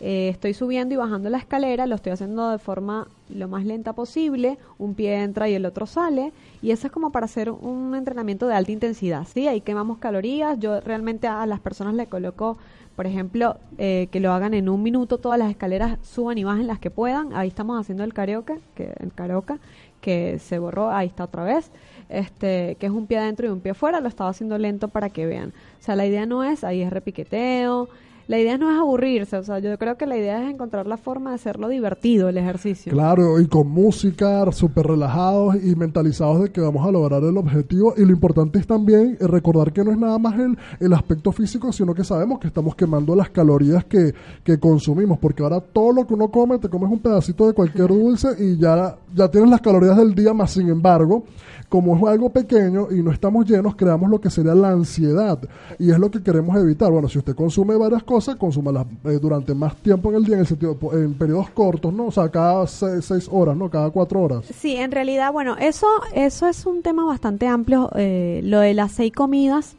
Eh, 0.00 0.28
estoy 0.28 0.54
subiendo 0.54 0.94
y 0.94 0.96
bajando 0.96 1.30
la 1.30 1.38
escalera, 1.38 1.86
lo 1.86 1.94
estoy 1.94 2.12
haciendo 2.12 2.50
de 2.50 2.58
forma 2.58 3.08
lo 3.28 3.48
más 3.48 3.64
lenta 3.64 3.92
posible. 3.92 4.58
Un 4.78 4.94
pie 4.94 5.22
entra 5.22 5.48
y 5.48 5.54
el 5.54 5.64
otro 5.66 5.86
sale. 5.86 6.32
Y 6.62 6.70
eso 6.70 6.86
es 6.86 6.92
como 6.92 7.10
para 7.10 7.26
hacer 7.26 7.50
un 7.50 7.94
entrenamiento 7.94 8.46
de 8.46 8.54
alta 8.54 8.72
intensidad. 8.72 9.26
¿sí? 9.32 9.48
Ahí 9.48 9.60
quemamos 9.60 9.98
calorías. 9.98 10.58
Yo 10.58 10.80
realmente 10.80 11.26
a 11.26 11.46
las 11.46 11.60
personas 11.60 11.94
le 11.94 12.06
coloco, 12.06 12.58
por 12.96 13.06
ejemplo, 13.06 13.56
eh, 13.78 14.08
que 14.10 14.20
lo 14.20 14.32
hagan 14.32 14.54
en 14.54 14.68
un 14.68 14.82
minuto 14.82 15.18
todas 15.18 15.38
las 15.38 15.50
escaleras, 15.50 15.98
suban 16.02 16.38
y 16.38 16.44
bajen 16.44 16.66
las 16.66 16.78
que 16.78 16.90
puedan. 16.90 17.34
Ahí 17.34 17.48
estamos 17.48 17.80
haciendo 17.80 18.04
el 18.04 18.12
karaoke, 18.12 18.60
que, 18.74 18.92
el 19.00 19.12
karaoke, 19.12 19.58
que 20.00 20.38
se 20.38 20.58
borró, 20.58 20.90
ahí 20.90 21.06
está 21.06 21.24
otra 21.24 21.44
vez 21.44 21.70
este, 22.08 22.76
que 22.78 22.86
es 22.86 22.92
un 22.92 23.06
pie 23.06 23.18
adentro 23.18 23.46
y 23.46 23.50
un 23.50 23.60
pie 23.60 23.72
afuera, 23.72 24.00
lo 24.00 24.08
estaba 24.08 24.30
haciendo 24.30 24.58
lento 24.58 24.88
para 24.88 25.10
que 25.10 25.26
vean. 25.26 25.50
O 25.80 25.82
sea, 25.82 25.96
la 25.96 26.06
idea 26.06 26.26
no 26.26 26.44
es, 26.44 26.64
ahí 26.64 26.82
es 26.82 26.90
repiqueteo, 26.90 27.88
la 28.26 28.38
idea 28.38 28.58
no 28.58 28.70
es 28.70 28.78
aburrirse, 28.78 29.36
o 29.36 29.42
sea, 29.42 29.58
yo 29.58 29.76
creo 29.78 29.96
que 29.96 30.06
la 30.06 30.16
idea 30.16 30.42
es 30.42 30.50
encontrar 30.50 30.86
la 30.86 30.96
forma 30.96 31.30
de 31.30 31.36
hacerlo 31.36 31.68
divertido 31.68 32.28
el 32.28 32.38
ejercicio. 32.38 32.92
Claro, 32.92 33.40
y 33.40 33.46
con 33.46 33.68
música, 33.68 34.50
súper 34.52 34.86
relajados 34.86 35.56
y 35.62 35.74
mentalizados 35.76 36.42
de 36.42 36.50
que 36.50 36.60
vamos 36.60 36.86
a 36.86 36.90
lograr 36.90 37.22
el 37.22 37.36
objetivo. 37.36 37.94
Y 37.96 38.04
lo 38.04 38.12
importante 38.12 38.58
es 38.58 38.66
también 38.66 39.18
eh, 39.20 39.26
recordar 39.26 39.72
que 39.72 39.84
no 39.84 39.90
es 39.90 39.98
nada 39.98 40.18
más 40.18 40.38
el, 40.38 40.56
el 40.80 40.92
aspecto 40.92 41.32
físico, 41.32 41.72
sino 41.72 41.94
que 41.94 42.04
sabemos 42.04 42.38
que 42.38 42.46
estamos 42.46 42.74
quemando 42.74 43.14
las 43.14 43.30
calorías 43.30 43.84
que, 43.84 44.14
que 44.42 44.58
consumimos. 44.58 45.18
Porque 45.18 45.42
ahora 45.42 45.60
todo 45.60 45.92
lo 45.92 46.06
que 46.06 46.14
uno 46.14 46.30
come, 46.30 46.58
te 46.58 46.68
comes 46.68 46.90
un 46.90 47.00
pedacito 47.00 47.46
de 47.46 47.52
cualquier 47.52 47.88
dulce 47.88 48.28
y 48.38 48.56
ya, 48.56 48.96
ya 49.14 49.30
tienes 49.30 49.50
las 49.50 49.60
calorías 49.60 49.96
del 49.96 50.14
día, 50.14 50.32
más 50.32 50.52
sin 50.52 50.68
embargo, 50.68 51.24
como 51.68 51.96
es 51.96 52.02
algo 52.04 52.30
pequeño 52.30 52.88
y 52.90 53.02
no 53.02 53.10
estamos 53.10 53.46
llenos, 53.46 53.74
creamos 53.76 54.10
lo 54.10 54.20
que 54.20 54.30
sería 54.30 54.54
la 54.54 54.70
ansiedad. 54.70 55.38
Y 55.78 55.90
es 55.90 55.98
lo 55.98 56.10
que 56.10 56.22
queremos 56.22 56.56
evitar. 56.56 56.90
Bueno, 56.90 57.08
si 57.08 57.18
usted 57.18 57.34
consume 57.34 57.76
varias 57.76 58.02
cosas, 58.02 58.13
consúmalas 58.38 58.86
eh, 59.04 59.18
durante 59.20 59.54
más 59.54 59.74
tiempo 59.76 60.10
en 60.10 60.16
el 60.16 60.24
día, 60.24 60.34
en 60.34 60.40
el 60.40 60.46
sentido, 60.46 60.76
en 60.92 61.14
periodos 61.14 61.50
cortos, 61.50 61.92
¿no? 61.92 62.06
O 62.06 62.10
sea, 62.10 62.28
cada 62.28 62.66
seis, 62.66 63.28
horas, 63.30 63.56
¿no? 63.56 63.68
Cada 63.70 63.90
cuatro 63.90 64.20
horas. 64.22 64.44
Sí, 64.58 64.76
en 64.76 64.90
realidad, 64.92 65.32
bueno, 65.32 65.56
eso, 65.58 65.86
eso 66.14 66.46
es 66.48 66.64
un 66.66 66.82
tema 66.82 67.04
bastante 67.04 67.46
amplio. 67.46 67.90
eh, 67.96 68.40
lo 68.44 68.60
de 68.60 68.74
las 68.74 68.92
seis 68.92 69.12
comidas, 69.12 69.76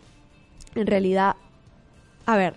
en 0.75 0.87
realidad, 0.87 1.35
a 2.25 2.37
ver, 2.37 2.55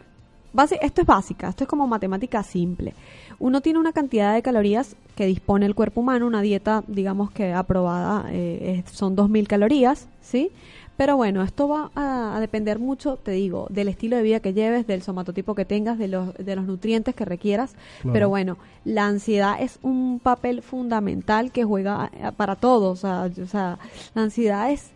basi- 0.54 0.78
esto 0.82 1.00
es 1.02 1.06
básica, 1.06 1.48
esto 1.48 1.64
es 1.64 1.68
como 1.68 1.86
matemática 1.86 2.42
simple. 2.42 2.94
Uno 3.38 3.60
tiene 3.60 3.78
una 3.78 3.92
cantidad 3.92 4.34
de 4.34 4.42
calorías 4.42 4.96
que 5.14 5.26
dispone 5.26 5.66
el 5.66 5.74
cuerpo 5.74 6.00
humano, 6.00 6.26
una 6.26 6.42
dieta, 6.42 6.82
digamos 6.88 7.30
que 7.30 7.52
aprobada, 7.52 8.26
eh, 8.30 8.82
son 8.92 9.14
2.000 9.16 9.46
calorías, 9.48 10.08
¿sí? 10.22 10.50
Pero 10.98 11.16
bueno, 11.16 11.42
esto 11.42 11.68
va 11.68 11.90
a, 11.94 12.36
a 12.36 12.40
depender 12.40 12.78
mucho, 12.80 13.16
te 13.16 13.30
digo, 13.30 13.68
del 13.70 13.86
estilo 13.88 14.16
de 14.16 14.22
vida 14.24 14.40
que 14.40 14.52
lleves, 14.52 14.86
del 14.86 15.00
somatotipo 15.00 15.54
que 15.54 15.64
tengas, 15.64 15.96
de 15.96 16.08
los, 16.08 16.34
de 16.34 16.56
los 16.56 16.66
nutrientes 16.66 17.14
que 17.14 17.24
requieras. 17.24 17.70
Claro. 18.02 18.12
Pero 18.12 18.28
bueno, 18.28 18.58
la 18.84 19.06
ansiedad 19.06 19.62
es 19.62 19.78
un 19.82 20.18
papel 20.20 20.60
fundamental 20.60 21.52
que 21.52 21.62
juega 21.64 22.10
eh, 22.12 22.32
para 22.36 22.56
todos. 22.56 22.98
O 22.98 23.00
sea, 23.00 23.30
o 23.42 23.46
sea, 23.46 23.78
la 24.14 24.22
ansiedad 24.22 24.72
es, 24.72 24.90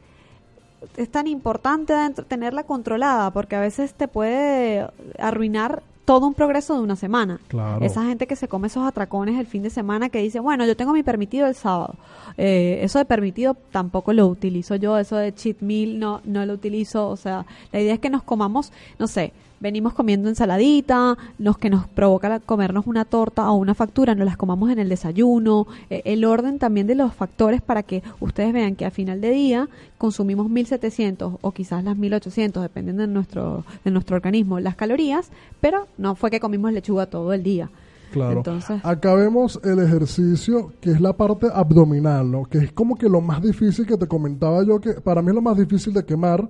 es 0.96 1.08
tan 1.08 1.28
importante 1.28 1.92
dentro- 1.94 2.24
tenerla 2.26 2.64
controlada 2.64 3.30
porque 3.30 3.54
a 3.54 3.60
veces 3.60 3.94
te 3.94 4.08
puede 4.08 4.88
arruinar 5.20 5.84
todo 6.04 6.26
un 6.26 6.34
progreso 6.34 6.74
de 6.74 6.80
una 6.80 6.96
semana. 6.96 7.40
Claro. 7.48 7.84
Esa 7.84 8.04
gente 8.04 8.26
que 8.26 8.36
se 8.36 8.48
come 8.48 8.66
esos 8.66 8.86
atracones 8.86 9.38
el 9.38 9.46
fin 9.46 9.62
de 9.62 9.70
semana 9.70 10.08
que 10.08 10.18
dice, 10.18 10.40
bueno, 10.40 10.66
yo 10.66 10.76
tengo 10.76 10.92
mi 10.92 11.02
permitido 11.02 11.46
el 11.46 11.54
sábado. 11.54 11.94
Eh, 12.36 12.80
eso 12.82 12.98
de 12.98 13.04
permitido 13.04 13.56
tampoco 13.70 14.12
lo 14.12 14.26
utilizo 14.26 14.76
yo, 14.76 14.98
eso 14.98 15.16
de 15.16 15.34
cheat 15.34 15.60
meal 15.60 15.98
no, 15.98 16.20
no 16.24 16.44
lo 16.44 16.54
utilizo. 16.54 17.08
O 17.08 17.16
sea, 17.16 17.46
la 17.70 17.80
idea 17.80 17.94
es 17.94 18.00
que 18.00 18.10
nos 18.10 18.22
comamos, 18.22 18.72
no 18.98 19.06
sé, 19.06 19.32
venimos 19.62 19.94
comiendo 19.94 20.28
ensaladita, 20.28 21.16
los 21.38 21.56
que 21.56 21.70
nos 21.70 21.86
provoca 21.86 22.28
la- 22.28 22.40
comernos 22.40 22.86
una 22.86 23.04
torta 23.04 23.48
o 23.50 23.54
una 23.54 23.74
factura, 23.74 24.14
nos 24.14 24.26
las 24.26 24.36
comamos 24.36 24.70
en 24.70 24.78
el 24.80 24.88
desayuno, 24.88 25.66
eh, 25.88 26.02
el 26.04 26.24
orden 26.24 26.58
también 26.58 26.86
de 26.86 26.96
los 26.96 27.14
factores 27.14 27.62
para 27.62 27.82
que 27.84 28.02
ustedes 28.20 28.52
vean 28.52 28.74
que 28.74 28.84
a 28.84 28.90
final 28.90 29.20
de 29.20 29.30
día 29.30 29.68
consumimos 29.98 30.50
1700 30.50 31.34
o 31.40 31.52
quizás 31.52 31.84
las 31.84 31.96
1800, 31.96 32.62
dependiendo 32.62 33.02
de 33.02 33.08
nuestro, 33.08 33.64
de 33.84 33.90
nuestro 33.92 34.16
organismo, 34.16 34.58
las 34.60 34.74
calorías, 34.74 35.30
pero 35.60 35.86
no 35.96 36.16
fue 36.16 36.30
que 36.30 36.40
comimos 36.40 36.72
lechuga 36.72 37.06
todo 37.06 37.32
el 37.32 37.42
día. 37.44 37.70
Claro. 38.10 38.38
Entonces- 38.38 38.84
Acá 38.84 39.14
vemos 39.14 39.58
el 39.64 39.78
ejercicio 39.78 40.72
que 40.82 40.90
es 40.90 41.00
la 41.00 41.14
parte 41.14 41.46
abdominal, 41.54 42.30
¿no? 42.30 42.44
Que 42.44 42.58
es 42.58 42.72
como 42.72 42.96
que 42.96 43.08
lo 43.08 43.20
más 43.22 43.40
difícil 43.40 43.86
que 43.86 43.96
te 43.96 44.06
comentaba 44.06 44.62
yo, 44.64 44.80
que 44.80 44.94
para 44.94 45.22
mí 45.22 45.28
es 45.28 45.34
lo 45.34 45.40
más 45.40 45.56
difícil 45.56 45.94
de 45.94 46.04
quemar, 46.04 46.46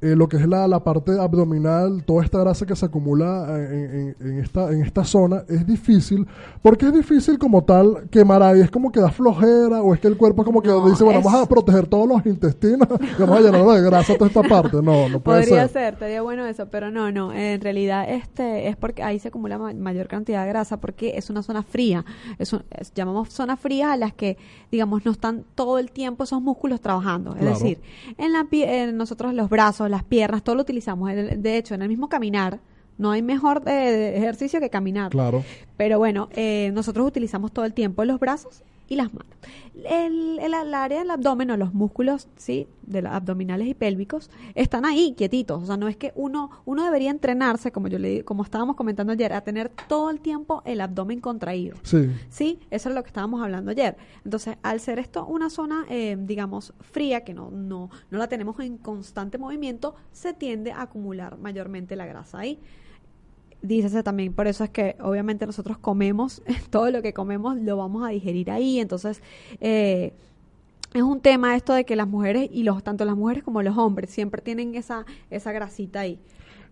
eh, 0.00 0.14
lo 0.16 0.28
que 0.28 0.36
es 0.36 0.46
la, 0.46 0.66
la 0.68 0.82
parte 0.82 1.12
abdominal, 1.20 2.04
toda 2.04 2.24
esta 2.24 2.38
grasa 2.40 2.66
que 2.66 2.76
se 2.76 2.86
acumula 2.86 3.46
eh, 3.50 4.14
en, 4.20 4.26
en- 4.26 4.32
en 4.32 4.40
esta, 4.40 4.70
en 4.72 4.82
esta 4.82 5.04
zona, 5.04 5.44
es 5.48 5.66
difícil. 5.66 6.26
porque 6.62 6.86
es 6.86 6.92
difícil 6.94 7.38
como 7.38 7.64
tal 7.64 8.08
quemar 8.10 8.42
ahí? 8.42 8.60
¿Es 8.60 8.70
como 8.70 8.90
que 8.92 9.00
da 9.00 9.10
flojera 9.10 9.82
o 9.82 9.94
es 9.94 10.00
que 10.00 10.08
el 10.08 10.16
cuerpo 10.16 10.42
es 10.42 10.46
como 10.46 10.62
que 10.62 10.68
No, 10.68 10.88
dice, 10.88 11.04
bueno, 11.04 11.20
es- 11.20 11.24
vamos 11.24 11.42
a 11.42 11.48
proteger 11.48 11.86
todos 11.86 12.08
los 12.08 12.24
intestinos 12.26 12.88
vamos 13.18 13.38
a 13.38 13.40
llenar 13.40 13.64
de 13.66 13.82
grasa 13.82 14.14
toda 14.16 14.28
esta 14.28 14.42
parte? 14.42 14.76
No, 14.82 15.08
no 15.08 15.20
puede 15.20 15.40
Podría 15.42 15.62
ser. 15.68 15.70
ser, 15.70 15.94
estaría 15.94 16.22
bueno 16.22 16.44
eso, 16.46 16.66
pero 16.70 16.90
no, 16.90 17.10
no. 17.12 17.32
En 17.32 17.60
realidad, 17.60 18.08
este 18.10 18.68
es 18.68 18.76
porque 18.76 19.02
ahí 19.02 19.18
se 19.18 19.28
acumula 19.28 19.58
ma- 19.58 19.72
mayor 19.74 20.06
cantidad 20.08 20.42
de 20.42 20.48
grasa 20.48 20.78
porque 20.80 21.16
es 21.16 21.30
una 21.30 21.42
zona 21.42 21.62
fría. 21.62 22.04
Es 22.38 22.52
un- 22.52 22.64
es- 22.70 22.92
llamamos 22.94 23.30
zonas 23.30 23.58
frías 23.60 23.90
a 23.90 23.96
las 23.96 24.12
que, 24.14 24.36
digamos, 24.70 25.04
no 25.04 25.12
están 25.12 25.44
todo 25.54 25.78
el 25.78 25.90
tiempo 25.90 26.24
esos 26.24 26.40
músculos 26.42 26.80
trabajando. 26.80 27.32
Es 27.32 27.38
Claro. 27.40 27.54
decir, 27.58 27.78
en 28.18 28.32
la 28.32 28.44
pie- 28.44 28.66
en 28.68 28.96
nosotros 28.96 29.34
los 29.34 29.48
brazos, 29.50 29.83
las 29.88 30.04
piernas, 30.04 30.42
todo 30.42 30.54
lo 30.56 30.62
utilizamos. 30.62 31.10
De 31.14 31.56
hecho, 31.56 31.74
en 31.74 31.82
el 31.82 31.88
mismo 31.88 32.08
caminar, 32.08 32.60
no 32.98 33.10
hay 33.10 33.22
mejor 33.22 33.62
eh, 33.66 34.14
ejercicio 34.16 34.60
que 34.60 34.70
caminar. 34.70 35.10
Claro. 35.10 35.44
Pero 35.76 35.98
bueno, 35.98 36.28
eh, 36.34 36.70
nosotros 36.74 37.06
utilizamos 37.06 37.52
todo 37.52 37.64
el 37.64 37.74
tiempo 37.74 38.04
los 38.04 38.20
brazos 38.20 38.62
y 38.88 38.96
las 38.96 39.12
manos. 39.14 39.32
El, 39.74 40.38
el- 40.40 40.54
el 40.54 40.74
área 40.74 40.98
del 41.00 41.10
abdomen 41.10 41.50
o 41.50 41.56
los 41.56 41.74
músculos, 41.74 42.28
¿sí? 42.36 42.68
De 42.82 43.02
los 43.02 43.12
abdominales 43.12 43.66
y 43.68 43.74
pélvicos 43.74 44.30
están 44.54 44.84
ahí, 44.84 45.14
quietitos. 45.16 45.62
O 45.62 45.66
sea, 45.66 45.76
no 45.76 45.88
es 45.88 45.96
que 45.96 46.12
uno, 46.14 46.50
uno 46.64 46.84
debería 46.84 47.10
entrenarse, 47.10 47.72
como 47.72 47.88
yo 47.88 47.98
le 47.98 48.24
como 48.24 48.42
estábamos 48.44 48.76
comentando 48.76 49.12
ayer, 49.12 49.32
a 49.32 49.40
tener 49.42 49.70
todo 49.88 50.10
el 50.10 50.20
tiempo 50.20 50.62
el 50.64 50.80
abdomen 50.80 51.20
contraído. 51.20 51.76
Sí. 51.82 52.10
Sí, 52.28 52.58
eso 52.70 52.88
es 52.88 52.94
lo 52.94 53.02
que 53.02 53.08
estábamos 53.08 53.42
hablando 53.42 53.70
ayer. 53.70 53.96
Entonces, 54.24 54.56
al 54.62 54.80
ser 54.80 54.98
esto 54.98 55.26
una 55.26 55.50
zona, 55.50 55.84
eh, 55.88 56.16
digamos, 56.18 56.72
fría, 56.80 57.24
que 57.24 57.34
no, 57.34 57.50
no, 57.50 57.90
no 58.10 58.18
la 58.18 58.28
tenemos 58.28 58.58
en 58.60 58.78
constante 58.78 59.38
movimiento, 59.38 59.94
se 60.12 60.34
tiende 60.34 60.72
a 60.72 60.82
acumular 60.82 61.36
mayormente 61.38 61.96
la 61.96 62.06
grasa 62.06 62.38
ahí. 62.38 62.60
Dícese 63.64 64.02
también, 64.02 64.34
por 64.34 64.46
eso 64.46 64.62
es 64.62 64.68
que 64.68 64.94
obviamente 65.00 65.46
nosotros 65.46 65.78
comemos, 65.78 66.42
todo 66.70 66.90
lo 66.90 67.00
que 67.00 67.14
comemos 67.14 67.56
lo 67.56 67.78
vamos 67.78 68.06
a 68.06 68.10
digerir 68.10 68.50
ahí. 68.50 68.78
Entonces, 68.78 69.22
eh, 69.60 70.12
es 70.92 71.02
un 71.02 71.20
tema 71.20 71.56
esto 71.56 71.72
de 71.72 71.84
que 71.84 71.96
las 71.96 72.06
mujeres, 72.06 72.50
y 72.52 72.62
los 72.62 72.82
tanto 72.84 73.06
las 73.06 73.16
mujeres 73.16 73.42
como 73.42 73.62
los 73.62 73.78
hombres, 73.78 74.10
siempre 74.10 74.42
tienen 74.42 74.74
esa, 74.74 75.06
esa 75.30 75.50
grasita 75.52 76.00
ahí. 76.00 76.20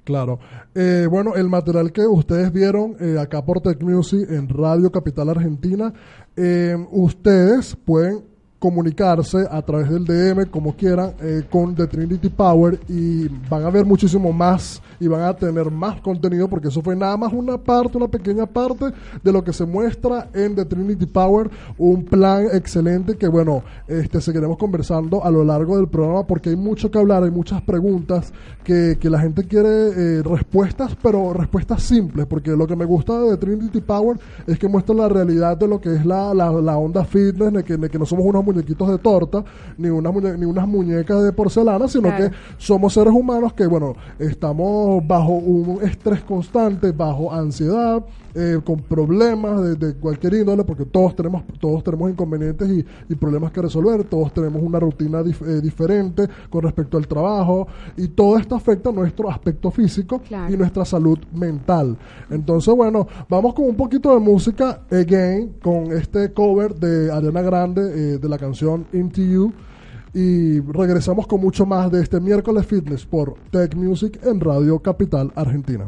Claro. 0.05 0.38
Eh, 0.74 1.07
bueno, 1.09 1.35
el 1.35 1.48
material 1.48 1.92
que 1.92 2.02
ustedes 2.02 2.52
vieron 2.52 2.96
eh, 3.00 3.18
acá 3.18 3.44
por 3.44 3.61
Tech 3.61 3.81
Music 3.83 4.28
en 4.28 4.48
Radio 4.48 4.90
Capital 4.90 5.31
Argentina, 5.31 5.94
eh, 6.37 6.76
ustedes 6.90 7.74
pueden 7.76 8.32
comunicarse 8.62 9.44
a 9.51 9.61
través 9.62 9.90
del 9.90 10.05
DM 10.05 10.46
como 10.48 10.77
quieran 10.77 11.14
eh, 11.20 11.42
con 11.51 11.75
The 11.75 11.88
Trinity 11.88 12.29
Power 12.29 12.79
y 12.88 13.27
van 13.51 13.64
a 13.64 13.70
ver 13.70 13.85
muchísimo 13.85 14.33
más 14.33 14.81
y 15.01 15.09
van 15.09 15.22
a 15.22 15.35
tener 15.35 15.68
más 15.68 16.01
contenido 16.01 16.46
porque 16.46 16.68
eso 16.68 16.81
fue 16.81 16.94
nada 16.94 17.16
más 17.16 17.33
una 17.33 17.59
parte, 17.59 17.98
una 17.98 18.07
pequeña 18.07 18.46
parte 18.46 18.92
de 19.20 19.33
lo 19.33 19.42
que 19.42 19.53
se 19.53 19.66
muestra 19.66 20.29
en 20.33 20.55
The 20.55 20.64
Trinity 20.66 21.07
Power, 21.07 21.51
un 21.77 22.05
plan 22.05 22.46
excelente 22.53 23.16
que 23.16 23.27
bueno, 23.27 23.64
este 23.88 24.20
seguiremos 24.20 24.57
conversando 24.59 25.25
a 25.25 25.31
lo 25.33 25.42
largo 25.42 25.77
del 25.77 25.88
programa 25.88 26.25
porque 26.25 26.51
hay 26.51 26.57
mucho 26.57 26.88
que 26.88 27.01
hablar, 27.01 27.25
hay 27.25 27.33
muchas 27.33 27.62
preguntas 27.62 28.33
que, 28.62 28.96
que 29.01 29.11
la 29.11 29.18
gente 29.18 29.42
quiere 29.42 30.18
eh, 30.18 30.22
respuestas, 30.22 30.96
pero 31.03 31.33
respuestas 31.33 31.83
simples, 31.83 32.27
porque 32.27 32.53
lo 32.53 32.68
que 32.68 32.77
me 32.77 32.85
gusta 32.85 33.18
de 33.18 33.37
Trinity 33.38 33.81
Power 33.81 34.20
es 34.46 34.57
que 34.57 34.68
muestra 34.68 34.94
la 34.94 35.09
realidad 35.09 35.57
de 35.57 35.66
lo 35.66 35.81
que 35.81 35.96
es 35.96 36.07
la, 36.07 36.33
la, 36.33 36.53
la 36.53 36.77
onda 36.77 37.05
fitness, 37.05 37.53
de 37.53 37.64
que, 37.64 37.77
que 37.77 37.98
no 37.98 38.07
somos 38.07 38.25
unos 38.25 38.51
muñequitos 38.52 38.88
de 38.88 38.98
torta, 38.98 39.44
ni, 39.78 39.88
unas 39.88 40.12
muñe- 40.12 40.36
ni 40.38 40.44
unas 40.44 40.66
muñecas 40.68 41.22
de 41.22 41.32
porcelana, 41.32 41.88
sino 41.88 42.08
Claro. 42.08 42.30
que 42.30 42.36
somos 42.58 42.92
seres 42.92 43.12
humanos 43.12 43.52
que, 43.54 43.66
bueno, 43.66 43.94
estamos 44.18 45.06
bajo 45.06 45.32
un 45.32 45.82
estrés 45.82 46.20
constante, 46.22 46.92
bajo 46.92 47.32
ansiedad, 47.32 48.02
eh, 48.35 48.61
con 48.64 48.81
problemas 48.81 49.62
de, 49.62 49.75
de 49.77 49.95
cualquier 49.95 50.35
índole, 50.35 50.64
porque 50.64 50.85
todos 50.85 51.14
tenemos, 51.16 51.42
todos 51.61 51.83
tenemos 51.85 52.11
inconvenientes 52.11 52.68
y, 52.68 52.85
y 53.09 53.14
problemas 53.14 53.53
que 53.53 53.62
resolver, 53.62 54.05
todos 54.05 54.33
tenemos 54.33 54.62
una 54.62 54.79
rutina 54.81 55.23
dif- 55.23 55.47
eh, 55.47 55.61
diferente 55.61 56.29
con 56.51 56.62
respecto 56.62 56.97
al 56.97 57.07
trabajo, 57.07 57.66
y 57.97 58.09
todo 58.09 58.38
esto 58.38 58.55
afecta 58.55 58.90
nuestro 58.92 59.31
aspecto 59.31 59.71
físico 59.71 60.21
Claro. 60.27 60.53
y 60.53 60.57
nuestra 60.57 60.85
salud 60.85 61.18
mental. 61.35 61.97
Entonces, 62.31 62.75
bueno, 62.75 63.07
vamos 63.29 63.55
con 63.55 63.66
un 63.66 63.77
poquito 63.77 64.12
de 64.14 64.21
música, 64.21 64.83
again, 64.90 65.55
con 65.62 65.92
este 65.92 66.33
cover 66.33 66.75
de 66.75 67.11
Ariana 67.12 67.42
Grande 67.42 67.83
eh, 67.83 68.18
de 68.18 68.29
la 68.29 68.38
canción 68.38 68.87
Into 68.92 69.21
You. 69.23 69.53
Y 70.14 70.61
regresamos 70.61 71.27
con 71.27 71.40
mucho 71.40 71.64
más 71.64 71.90
de 71.90 72.03
este 72.03 72.21
miércoles 72.21 72.66
fitness 72.66 73.07
por 73.07 73.35
Tech 73.51 73.75
Music 73.75 74.21
en 74.23 74.40
Radio 74.40 74.79
Capital 74.79 75.33
Argentina. 75.35 75.87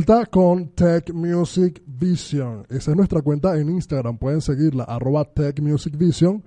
Vuelta 0.00 0.24
con 0.24 0.68
Tech 0.68 1.12
Music 1.12 1.82
Vision. 1.86 2.64
Esa 2.70 2.92
es 2.92 2.96
nuestra 2.96 3.20
cuenta 3.20 3.58
en 3.58 3.68
Instagram. 3.68 4.16
Pueden 4.16 4.40
seguirla, 4.40 4.84
arroba 4.84 5.26
Tech 5.26 5.60
Music 5.60 5.94
Vision. 5.94 6.42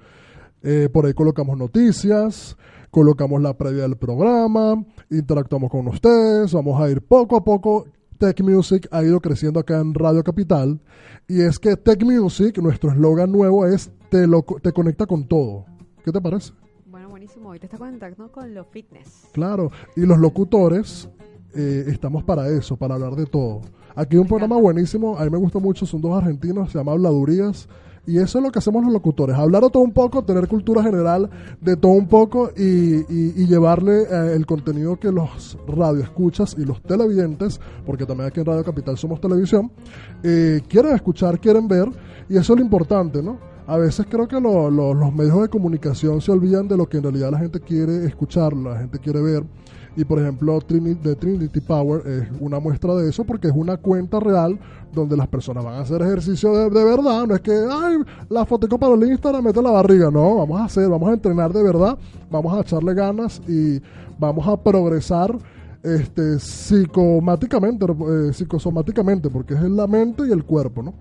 Eh, 0.63 0.89
por 0.91 1.05
ahí 1.05 1.13
colocamos 1.13 1.55
noticias, 1.55 2.57
colocamos 2.89 3.39
la 3.43 3.55
previa 3.55 3.84
del 3.84 3.95
programa, 3.95 4.84
interactuamos 5.11 5.69
con 5.69 5.88
ustedes, 5.88 6.51
vamos 6.53 6.82
a 6.82 6.89
ir 6.89 7.03
poco 7.03 7.38
a 7.38 7.43
poco. 7.43 7.86
Tech 8.17 8.41
Music 8.41 8.88
ha 8.89 9.03
ido 9.03 9.19
creciendo 9.19 9.59
acá 9.59 9.80
en 9.80 9.93
Radio 9.93 10.23
Capital 10.23 10.80
y 11.27 11.41
es 11.41 11.59
que 11.59 11.77
Tech 11.77 12.03
Music, 12.03 12.57
nuestro 12.57 12.91
eslogan 12.91 13.32
nuevo 13.32 13.67
es 13.67 13.91
te, 14.09 14.25
lo, 14.25 14.41
te 14.41 14.71
conecta 14.71 15.05
con 15.05 15.27
todo. 15.27 15.65
¿Qué 16.03 16.11
te 16.11 16.19
parece? 16.19 16.53
Bueno, 16.88 17.09
buenísimo. 17.09 17.49
Hoy 17.49 17.59
te 17.59 17.67
está 17.67 17.77
conectando 17.77 18.32
con 18.32 18.51
los 18.51 18.65
fitness. 18.67 19.27
Claro, 19.32 19.69
y 19.95 20.07
los 20.07 20.17
locutores 20.17 21.07
eh, 21.55 21.85
estamos 21.87 22.23
para 22.23 22.47
eso, 22.49 22.75
para 22.77 22.95
hablar 22.95 23.15
de 23.15 23.25
todo. 23.25 23.61
Aquí 23.95 24.15
hay 24.15 24.21
un 24.21 24.27
programa 24.27 24.57
buenísimo, 24.57 25.17
a 25.17 25.23
mí 25.25 25.29
me 25.29 25.37
gusta 25.37 25.59
mucho, 25.59 25.85
son 25.85 26.01
dos 26.01 26.15
argentinos, 26.17 26.71
se 26.71 26.77
llama 26.77 26.93
Habladurías. 26.93 27.67
Y 28.05 28.17
eso 28.17 28.39
es 28.39 28.43
lo 28.43 28.51
que 28.51 28.59
hacemos 28.59 28.83
los 28.83 28.91
locutores, 28.91 29.33
hablar 29.37 29.63
de 29.63 29.69
todo 29.69 29.81
un 29.81 29.93
poco, 29.93 30.25
tener 30.25 30.49
cultura 30.49 30.83
general 30.83 31.29
de 31.61 31.77
todo 31.77 31.93
un 31.93 32.07
poco 32.09 32.49
y, 32.57 33.45
llevarle 33.45 34.01
eh, 34.01 34.33
el 34.35 34.45
contenido 34.45 34.99
que 34.99 35.09
los 35.09 35.57
radioescuchas 35.67 36.55
y 36.57 36.65
los 36.65 36.81
televidentes, 36.81 37.61
porque 37.85 38.05
también 38.05 38.27
aquí 38.27 38.41
en 38.41 38.45
Radio 38.45 38.63
Capital 38.65 38.97
somos 38.97 39.21
televisión, 39.21 39.71
eh, 40.21 40.59
quieren 40.67 40.93
escuchar, 40.95 41.39
quieren 41.39 41.67
ver, 41.69 41.87
y 42.27 42.35
eso 42.35 42.53
es 42.53 42.59
lo 42.59 42.65
importante, 42.65 43.23
¿no? 43.23 43.37
A 43.67 43.77
veces 43.77 44.05
creo 44.09 44.27
que 44.27 44.41
lo- 44.41 44.69
lo- 44.69 44.93
los 44.93 45.13
medios 45.13 45.41
de 45.41 45.47
comunicación 45.47 46.19
se 46.19 46.31
olvidan 46.33 46.67
de 46.67 46.75
lo 46.75 46.87
que 46.89 46.97
en 46.97 47.03
realidad 47.03 47.31
la 47.31 47.39
gente 47.39 47.61
quiere 47.61 48.05
escuchar, 48.05 48.51
la 48.53 48.79
gente 48.79 48.99
quiere 48.99 49.21
ver. 49.21 49.43
Y 49.95 50.03
por 50.05 50.19
ejemplo, 50.19 50.59
Trini- 50.61 50.99
de 50.99 51.15
Trinity 51.15 51.59
Power 51.59 52.01
es 52.07 52.27
una 52.39 52.59
muestra 52.59 52.95
de 52.95 53.09
eso 53.09 53.23
porque 53.23 53.47
es 53.47 53.53
una 53.55 53.77
cuenta 53.77 54.19
real 54.19 54.57
donde 54.91 55.15
las 55.15 55.27
personas 55.27 55.63
van 55.63 55.75
a 55.75 55.79
hacer 55.81 56.01
ejercicio 56.01 56.51
de, 56.51 56.69
de 56.69 56.83
verdad. 56.83 57.27
No 57.27 57.35
es 57.35 57.41
que, 57.41 57.51
ay, 57.51 57.97
la 58.29 58.45
fotico 58.45 58.79
para 58.79 58.95
el 58.95 59.03
Instagram, 59.03 59.43
mete 59.43 59.61
la 59.61 59.71
barriga. 59.71 60.09
No, 60.09 60.37
vamos 60.37 60.59
a 60.59 60.65
hacer, 60.65 60.89
vamos 60.89 61.09
a 61.09 61.13
entrenar 61.13 61.53
de 61.53 61.61
verdad, 61.61 61.97
vamos 62.31 62.57
a 62.57 62.61
echarle 62.61 62.93
ganas 62.95 63.41
y 63.47 63.79
vamos 64.17 64.47
a 64.47 64.57
progresar 64.57 65.37
este 65.83 66.39
psicomáticamente, 66.39 67.85
eh, 67.85 68.33
psicosomáticamente, 68.33 69.29
porque 69.29 69.53
es 69.53 69.61
la 69.61 69.85
mente 69.85 70.23
y 70.27 70.31
el 70.31 70.43
cuerpo, 70.43 70.81
¿no? 70.81 70.93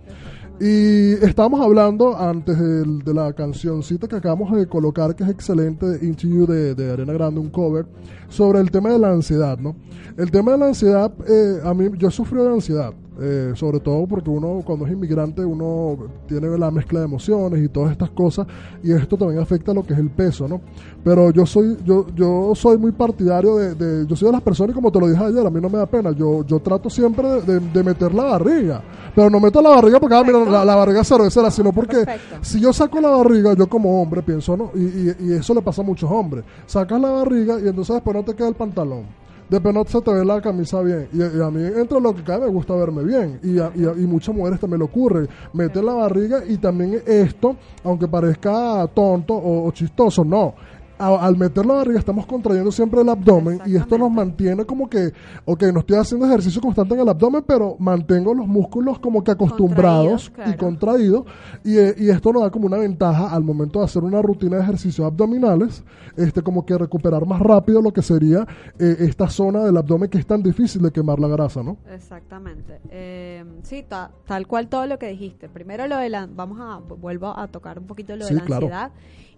Y 0.64 1.14
estábamos 1.24 1.60
hablando 1.60 2.16
antes 2.16 2.56
del- 2.56 3.00
de, 3.02 3.12
la 3.12 3.32
cancioncita 3.32 4.06
que 4.06 4.14
acabamos 4.14 4.54
de 4.56 4.68
colocar, 4.68 5.16
que 5.16 5.24
es 5.24 5.30
excelente, 5.30 5.84
de 5.86 6.06
Into 6.06 6.28
You 6.28 6.46
de, 6.46 6.76
de 6.76 6.92
Arena 6.92 7.12
Grande, 7.14 7.40
un 7.40 7.50
cover, 7.50 7.84
sobre 8.28 8.60
el 8.60 8.70
tema 8.70 8.90
de 8.90 8.98
la 9.00 9.10
ansiedad, 9.10 9.58
¿no? 9.58 9.74
El 10.16 10.30
tema 10.30 10.52
de 10.52 10.58
la 10.58 10.66
ansiedad, 10.66 11.12
eh, 11.28 11.58
a 11.64 11.74
mí, 11.74 11.86
yo 11.98 12.06
he 12.06 12.10
sufrido 12.12 12.44
de 12.44 12.52
ansiedad, 12.54 12.92
eh, 13.20 13.52
sobre 13.54 13.80
todo 13.80 14.06
porque 14.06 14.30
uno, 14.30 14.62
cuando 14.64 14.86
es 14.86 14.92
inmigrante, 14.92 15.44
uno 15.44 15.96
tiene 16.26 16.48
la 16.58 16.70
mezcla 16.70 17.00
de 17.00 17.04
emociones 17.04 17.62
y 17.62 17.68
todas 17.68 17.92
estas 17.92 18.10
cosas, 18.10 18.46
y 18.82 18.92
esto 18.92 19.16
también 19.16 19.40
afecta 19.40 19.74
lo 19.74 19.82
que 19.84 19.92
es 19.92 19.98
el 19.98 20.10
peso, 20.10 20.48
¿no? 20.48 20.60
Pero 21.04 21.30
yo 21.30 21.44
soy, 21.44 21.76
yo, 21.84 22.06
yo 22.14 22.52
soy 22.54 22.78
muy 22.78 22.92
partidario 22.92 23.56
de, 23.56 23.74
de- 23.74 24.06
yo 24.06 24.16
soy 24.16 24.26
de 24.26 24.32
las 24.32 24.42
personas, 24.42 24.72
y 24.72 24.74
como 24.74 24.90
te 24.90 24.98
lo 25.00 25.08
dije 25.08 25.22
ayer, 25.22 25.46
a 25.46 25.50
mí 25.50 25.60
no 25.60 25.68
me 25.68 25.78
da 25.78 25.86
pena, 25.86 26.10
yo, 26.12 26.44
yo 26.46 26.58
trato 26.60 26.88
siempre 26.88 27.28
de, 27.28 27.42
de- 27.42 27.60
de 27.60 27.84
meter 27.84 28.14
la 28.14 28.24
barriga, 28.24 28.82
pero 29.14 29.28
no 29.28 29.40
meto 29.40 29.60
la 29.60 29.70
barriga 29.70 30.00
porque, 30.00 30.14
ah, 30.16 30.22
mira, 30.26 30.38
la, 30.44 30.64
la 30.64 30.74
barriga 30.76 31.04
cervecera, 31.04 31.50
sino 31.50 31.72
porque 31.72 32.04
Perfecto. 32.04 32.36
si 32.42 32.60
yo 32.60 32.72
saco 32.72 33.00
la 33.00 33.10
barriga, 33.10 33.52
yo 33.54 33.68
como 33.68 34.00
hombre 34.00 34.22
pienso, 34.22 34.56
¿no? 34.56 34.70
Y, 34.74 34.80
y- 34.80 35.16
y 35.20 35.32
eso 35.34 35.52
le 35.54 35.60
pasa 35.62 35.82
a 35.82 35.84
muchos 35.84 36.10
hombres. 36.10 36.44
Sacas 36.66 37.00
la 37.00 37.10
barriga 37.10 37.58
y 37.60 37.68
entonces 37.68 37.94
después 37.94 38.16
no 38.16 38.22
te 38.24 38.34
queda 38.34 38.48
el 38.48 38.54
pantalón. 38.54 39.04
Después 39.52 39.74
no 39.74 39.84
se 39.84 40.00
te 40.00 40.10
ve 40.10 40.24
la 40.24 40.40
camisa 40.40 40.80
bien. 40.80 41.08
Y, 41.12 41.20
a 41.22 41.50
mí, 41.50 41.62
entre 41.76 42.00
lo 42.00 42.14
que 42.14 42.22
cae, 42.24 42.40
me 42.40 42.46
gusta 42.48 42.74
verme 42.74 43.04
bien. 43.04 43.38
Y 43.42 43.58
a, 43.58 43.70
y 43.74 43.84
a- 43.84 43.92
y 43.92 44.06
muchas 44.06 44.34
mujeres 44.34 44.58
también 44.58 44.78
le 44.78 44.86
ocurre. 44.86 45.28
Meten 45.52 45.84
la 45.84 45.92
barriga 45.92 46.42
y 46.48 46.56
también 46.56 47.02
esto, 47.06 47.54
aunque 47.84 48.08
parezca 48.08 48.86
tonto 48.94 49.34
o 49.34 49.70
chistoso, 49.72 50.24
no. 50.24 50.54
A- 51.02 51.26
al 51.26 51.36
meter 51.36 51.66
la 51.66 51.74
barriga 51.74 51.98
estamos 51.98 52.26
contrayendo 52.26 52.70
siempre 52.70 53.00
el 53.00 53.08
abdomen 53.08 53.60
y 53.66 53.76
esto 53.76 53.98
nos 53.98 54.10
mantiene 54.10 54.64
como 54.64 54.88
que, 54.88 55.12
ok, 55.44 55.62
no 55.72 55.80
estoy 55.80 55.96
haciendo 55.96 56.26
ejercicio 56.26 56.60
constante 56.62 56.94
en 56.94 57.00
el 57.00 57.08
abdomen, 57.08 57.42
pero 57.46 57.76
mantengo 57.78 58.32
los 58.34 58.46
músculos 58.46 58.98
como 59.00 59.24
que 59.24 59.32
acostumbrados 59.32 60.30
y 60.46 60.56
contraídos 60.56 61.24
y, 61.64 61.76
eh, 61.78 61.94
y 61.98 62.08
esto 62.10 62.32
nos 62.32 62.42
da 62.42 62.50
como 62.50 62.66
una 62.66 62.76
ventaja 62.78 63.30
al 63.34 63.42
momento 63.42 63.80
de 63.80 63.86
hacer 63.86 64.04
una 64.04 64.22
rutina 64.22 64.56
de 64.58 64.62
ejercicios 64.62 65.06
abdominales, 65.06 65.82
este 66.16 66.42
como 66.42 66.64
que 66.64 66.78
recuperar 66.78 67.26
más 67.26 67.40
rápido 67.40 67.82
lo 67.82 67.92
que 67.92 68.02
sería 68.02 68.46
eh, 68.78 68.96
esta 69.00 69.28
zona 69.28 69.64
del 69.64 69.76
abdomen 69.76 70.08
que 70.08 70.18
es 70.18 70.26
tan 70.26 70.42
difícil 70.42 70.82
de 70.82 70.90
quemar 70.92 71.18
la 71.18 71.28
grasa, 71.28 71.62
¿no? 71.62 71.78
Exactamente. 71.92 72.80
Eh, 72.90 73.44
sí, 73.62 73.84
ta- 73.88 74.10
tal 74.26 74.46
cual 74.46 74.68
todo 74.68 74.86
lo 74.86 74.98
que 74.98 75.08
dijiste. 75.08 75.48
Primero 75.48 75.86
lo 75.88 75.96
de 75.98 76.08
la, 76.10 76.28
vamos 76.32 76.58
a, 76.60 76.78
vuelvo 76.78 77.36
a 77.36 77.48
tocar 77.48 77.78
un 77.78 77.86
poquito 77.86 78.14
lo 78.16 78.26
Sí, 78.26 78.34
de 78.34 78.40
la 78.40 78.46
claro. 78.46 78.66
ansiedad 78.66 78.92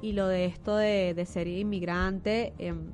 y 0.05 0.13
lo 0.13 0.29
de 0.29 0.45
esto 0.45 0.77
de, 0.77 1.15
de 1.15 1.25
ser 1.25 1.49
inmigrante. 1.49 2.53
Em, 2.59 2.93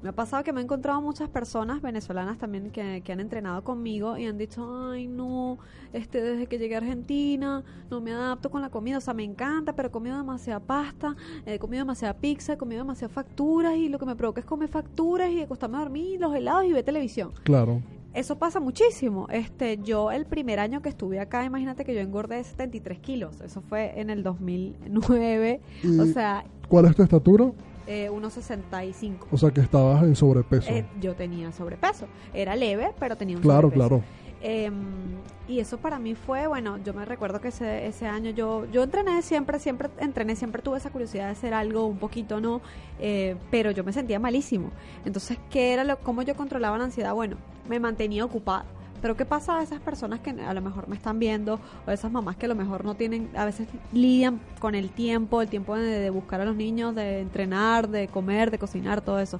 me 0.00 0.10
ha 0.10 0.12
pasado 0.12 0.44
que 0.44 0.52
me 0.52 0.60
he 0.60 0.64
encontrado 0.64 1.00
muchas 1.02 1.28
personas 1.28 1.82
venezolanas 1.82 2.38
también 2.38 2.70
que, 2.70 3.02
que 3.04 3.12
han 3.12 3.18
entrenado 3.18 3.64
conmigo 3.64 4.16
y 4.16 4.26
han 4.26 4.38
dicho, 4.38 4.88
ay 4.88 5.08
no, 5.08 5.58
este 5.92 6.22
desde 6.22 6.46
que 6.46 6.58
llegué 6.58 6.76
a 6.76 6.78
Argentina 6.78 7.64
no 7.90 8.00
me 8.00 8.12
adapto 8.12 8.48
con 8.48 8.62
la 8.62 8.70
comida, 8.70 8.98
o 8.98 9.00
sea, 9.00 9.14
me 9.14 9.24
encanta, 9.24 9.74
pero 9.74 9.88
he 9.88 9.90
comido 9.90 10.16
demasiada 10.16 10.60
pasta, 10.60 11.16
he 11.44 11.58
comido 11.58 11.80
demasiada 11.80 12.14
pizza, 12.14 12.52
he 12.52 12.56
comido 12.56 12.82
demasiadas 12.82 13.12
facturas 13.12 13.76
y 13.76 13.88
lo 13.88 13.98
que 13.98 14.06
me 14.06 14.14
provoca 14.14 14.38
es 14.38 14.46
comer 14.46 14.68
facturas 14.68 15.30
y 15.32 15.42
acostarme 15.42 15.78
a 15.78 15.80
dormir, 15.80 16.20
los 16.20 16.32
helados 16.32 16.64
y 16.64 16.72
ver 16.72 16.84
televisión. 16.84 17.32
Claro. 17.42 17.82
Eso 18.14 18.36
pasa 18.38 18.58
muchísimo. 18.58 19.26
Este, 19.30 19.78
yo 19.78 20.10
el 20.10 20.24
primer 20.26 20.58
año 20.60 20.80
que 20.82 20.88
estuve 20.88 21.20
acá, 21.20 21.44
imagínate 21.44 21.84
que 21.84 21.94
yo 21.94 22.00
engordé 22.00 22.42
73 22.42 22.98
kilos. 22.98 23.40
Eso 23.40 23.60
fue 23.60 24.00
en 24.00 24.10
el 24.10 24.22
2009. 24.22 25.60
Y- 25.82 25.98
O 26.00 26.06
sea, 26.06 26.44
¿Cuál 26.68 26.86
es 26.86 26.96
tu 26.96 27.02
estatura? 27.02 27.50
eh, 27.86 28.10
1,65. 28.10 29.26
O 29.30 29.38
sea 29.38 29.50
que 29.50 29.60
estabas 29.60 30.02
en 30.02 30.14
sobrepeso. 30.16 30.70
Eh, 30.70 30.84
yo 31.00 31.14
tenía 31.14 31.52
sobrepeso. 31.52 32.06
Era 32.34 32.54
leve, 32.56 32.90
pero 32.98 33.16
tenía 33.16 33.36
un 33.36 33.42
claro, 33.42 33.68
sobrepeso. 33.70 33.88
claro. 33.88 34.04
Em, 34.40 35.18
y 35.48 35.60
eso 35.60 35.78
para 35.78 35.98
mí 35.98 36.14
fue, 36.14 36.46
bueno, 36.46 36.78
yo 36.84 36.94
me 36.94 37.04
recuerdo 37.04 37.40
que 37.40 37.48
ese, 37.48 37.86
ese 37.86 38.06
año 38.06 38.30
yo, 38.30 38.66
yo 38.70 38.82
entrené 38.82 39.22
siempre, 39.22 39.58
siempre 39.58 39.88
entrené, 39.98 40.36
siempre 40.36 40.62
tuve 40.62 40.78
esa 40.78 40.90
curiosidad 40.90 41.26
de 41.26 41.32
hacer 41.32 41.54
algo 41.54 41.86
un 41.86 41.98
poquito, 41.98 42.40
¿no? 42.40 42.60
Eh, 43.00 43.36
pero 43.50 43.70
yo 43.70 43.82
me 43.82 43.92
sentía 43.92 44.18
malísimo. 44.18 44.70
Entonces, 45.04 45.38
¿qué 45.50 45.72
era 45.72 45.84
lo, 45.84 45.98
cómo 45.98 46.22
yo 46.22 46.36
controlaba 46.36 46.78
la 46.78 46.84
ansiedad? 46.84 47.14
Bueno, 47.14 47.36
me 47.68 47.80
mantenía 47.80 48.24
ocupada. 48.24 48.64
Pero 49.00 49.16
¿qué 49.16 49.24
pasa 49.24 49.58
a 49.58 49.62
esas 49.62 49.80
personas 49.80 50.18
que 50.20 50.30
a 50.30 50.52
lo 50.52 50.60
mejor 50.60 50.88
me 50.88 50.96
están 50.96 51.20
viendo 51.20 51.60
o 51.86 51.90
esas 51.90 52.10
mamás 52.10 52.36
que 52.36 52.46
a 52.46 52.48
lo 52.48 52.56
mejor 52.56 52.84
no 52.84 52.94
tienen, 52.94 53.30
a 53.36 53.44
veces 53.44 53.68
lidian 53.92 54.40
con 54.58 54.74
el 54.74 54.90
tiempo, 54.90 55.40
el 55.40 55.48
tiempo 55.48 55.76
de, 55.76 56.00
de 56.00 56.10
buscar 56.10 56.40
a 56.40 56.44
los 56.44 56.56
niños, 56.56 56.96
de 56.96 57.20
entrenar, 57.20 57.88
de 57.88 58.08
comer, 58.08 58.50
de 58.50 58.58
cocinar, 58.58 59.00
todo 59.00 59.20
eso? 59.20 59.38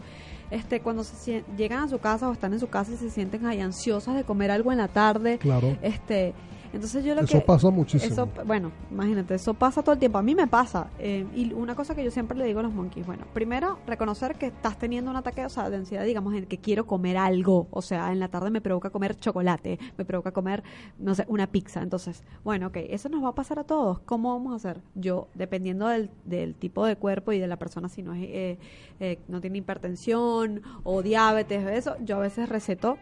Este, 0.50 0.80
cuando 0.80 1.04
se 1.04 1.44
llegan 1.56 1.84
a 1.84 1.88
su 1.88 1.98
casa 1.98 2.28
o 2.28 2.32
están 2.32 2.52
en 2.54 2.60
su 2.60 2.68
casa 2.68 2.92
y 2.92 2.96
se 2.96 3.10
sienten 3.10 3.44
ahí 3.46 3.60
ansiosas 3.60 4.16
de 4.16 4.24
comer 4.24 4.50
algo 4.50 4.72
en 4.72 4.78
la 4.78 4.88
tarde, 4.88 5.38
Claro. 5.38 5.76
este, 5.82 6.32
entonces 6.72 7.04
yo 7.04 7.14
lo 7.14 7.22
Eso 7.22 7.38
que 7.38 7.44
pasa 7.44 7.70
muchísimo. 7.70 8.12
eso, 8.12 8.28
bueno, 8.44 8.72
imagínate, 8.90 9.34
eso 9.34 9.54
pasa 9.54 9.82
todo 9.82 9.92
el 9.94 9.98
tiempo. 9.98 10.18
A 10.18 10.22
mí 10.22 10.34
me 10.34 10.46
pasa. 10.46 10.88
eh, 10.98 11.26
y 11.34 11.52
una 11.52 11.74
cosa 11.74 11.94
que 11.94 12.04
yo 12.04 12.10
siempre 12.10 12.36
le 12.36 12.44
digo 12.44 12.60
a 12.60 12.62
los 12.62 12.72
monkeys, 12.72 13.06
bueno, 13.06 13.24
primero, 13.32 13.78
reconocer 13.86 14.36
que 14.36 14.46
estás 14.46 14.78
teniendo 14.78 15.10
un 15.10 15.16
ataque 15.16 15.44
o 15.44 15.48
sea, 15.48 15.70
de 15.70 15.76
ansiedad, 15.76 16.04
digamos, 16.04 16.34
en 16.34 16.46
que 16.46 16.58
quiero 16.58 16.86
comer 16.86 17.16
algo. 17.16 17.66
O 17.70 17.82
sea, 17.82 18.12
en 18.12 18.20
la 18.20 18.28
tarde 18.28 18.50
me 18.50 18.60
provoca 18.60 18.90
comer 18.90 19.16
chocolate, 19.16 19.78
me 19.96 20.04
provoca 20.04 20.32
comer, 20.32 20.62
no 20.98 21.14
sé, 21.14 21.24
una 21.28 21.46
pizza. 21.46 21.82
Entonces, 21.82 22.22
bueno, 22.44 22.68
ok, 22.68 22.76
eso 22.90 23.08
nos 23.08 23.22
va 23.22 23.28
a 23.28 23.34
pasar 23.34 23.58
a 23.58 23.64
todos. 23.64 24.00
¿Cómo 24.00 24.32
vamos 24.32 24.52
a 24.52 24.56
hacer? 24.56 24.82
Yo, 24.94 25.28
dependiendo 25.34 25.88
del, 25.88 26.10
del 26.24 26.54
tipo 26.54 26.84
de 26.86 26.96
cuerpo 26.96 27.32
y 27.32 27.38
de 27.38 27.46
la 27.46 27.56
persona, 27.56 27.88
si 27.88 28.02
no, 28.02 28.14
es, 28.14 28.22
eh, 28.22 28.58
eh, 29.00 29.18
no 29.28 29.40
tiene 29.40 29.58
hipertensión 29.58 30.62
o 30.84 31.02
diabetes, 31.02 31.66
eso, 31.66 31.96
yo 32.04 32.16
a 32.16 32.20
veces 32.20 32.48
receto 32.48 32.98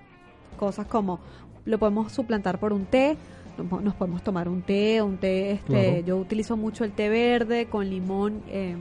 cosas 0.59 0.87
como 0.87 1.21
lo 1.65 1.79
podemos 1.79 2.13
suplantar 2.13 2.59
por 2.59 2.73
un 2.73 2.87
té 2.87 3.17
nos 3.59 3.67
po- 3.69 3.81
nos 3.81 3.95
podemos 3.95 4.23
tomar 4.23 4.49
un 4.49 4.63
té 4.63 5.01
un 5.03 5.17
té 5.17 5.53
este 5.53 5.67
Claro. 5.67 6.01
yo 6.07 6.17
utilizo 6.19 6.57
mucho 6.57 6.85
el 6.85 6.93
té 6.93 7.09
verde 7.09 7.67
con 7.67 7.89
limón 7.89 8.43
eh, 8.49 8.77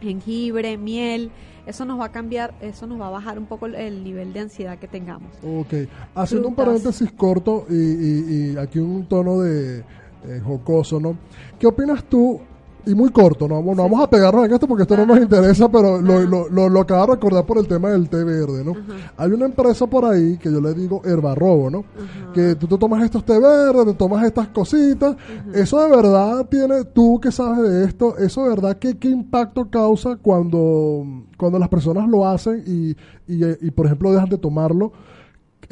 jengibre 0.00 0.76
miel 0.78 1.30
eso 1.66 1.84
nos 1.84 2.00
va 2.00 2.06
a 2.06 2.12
cambiar 2.12 2.54
eso 2.60 2.86
nos 2.86 3.00
va 3.00 3.06
a 3.06 3.10
bajar 3.10 3.38
un 3.38 3.46
poco 3.46 3.66
el, 3.66 3.74
el 3.76 4.02
nivel 4.02 4.32
de 4.32 4.40
ansiedad 4.40 4.78
que 4.78 4.88
tengamos 4.88 5.30
Ok, 5.44 5.74
haciendo 6.14 6.48
un 6.48 6.54
paréntesis 6.56 7.10
corto 7.12 7.66
y, 7.70 7.74
y- 7.74 8.52
y 8.52 8.56
aquí 8.56 8.78
un 8.80 9.06
tono 9.06 9.40
de 9.40 9.84
eh, 10.24 10.40
jocoso, 10.44 11.00
¿no? 11.00 11.16
¿Qué 11.58 11.66
opinas 11.66 12.04
tú? 12.04 12.40
Y 12.84 12.94
muy 12.94 13.10
corto, 13.10 13.46
no, 13.46 13.62
no 13.62 13.74
vamos 13.74 14.00
a 14.00 14.10
pegarnos 14.10 14.44
en 14.44 14.54
esto 14.54 14.66
porque 14.66 14.82
esto 14.82 14.96
no 14.96 15.06
nos 15.06 15.18
interesa, 15.18 15.68
pero 15.70 16.00
lo, 16.00 16.20
lo, 16.22 16.48
lo, 16.48 16.68
lo 16.68 16.80
acabo 16.80 17.06
de 17.06 17.12
recordar 17.14 17.46
por 17.46 17.58
el 17.58 17.68
tema 17.68 17.90
del 17.90 18.08
té 18.08 18.24
verde, 18.24 18.64
¿no? 18.64 18.72
Ajá. 18.72 19.12
Hay 19.18 19.30
una 19.30 19.44
empresa 19.44 19.86
por 19.86 20.04
ahí 20.04 20.36
que 20.36 20.50
yo 20.50 20.60
le 20.60 20.74
digo 20.74 21.00
herbarrobo, 21.04 21.70
¿no? 21.70 21.78
Ajá. 21.78 22.32
Que 22.32 22.56
tú 22.56 22.66
te 22.66 22.76
tomas 22.78 23.04
estos 23.04 23.24
té 23.24 23.38
verdes, 23.38 23.86
te 23.86 23.94
tomas 23.94 24.24
estas 24.24 24.48
cositas. 24.48 25.16
Eso 25.54 25.80
de 25.80 25.94
verdad 25.94 26.46
tiene, 26.50 26.84
tú 26.84 27.20
que 27.20 27.30
sabes 27.30 27.70
de 27.70 27.84
esto, 27.84 28.16
eso 28.18 28.42
de 28.42 28.48
verdad, 28.48 28.76
¿qué, 28.78 28.98
qué 28.98 29.08
impacto 29.08 29.70
causa 29.70 30.16
cuando, 30.16 31.04
cuando 31.36 31.60
las 31.60 31.68
personas 31.68 32.08
lo 32.08 32.26
hacen 32.26 32.64
y, 32.66 32.90
y, 33.32 33.44
y, 33.60 33.70
por 33.70 33.86
ejemplo, 33.86 34.12
dejan 34.12 34.28
de 34.28 34.38
tomarlo? 34.38 34.92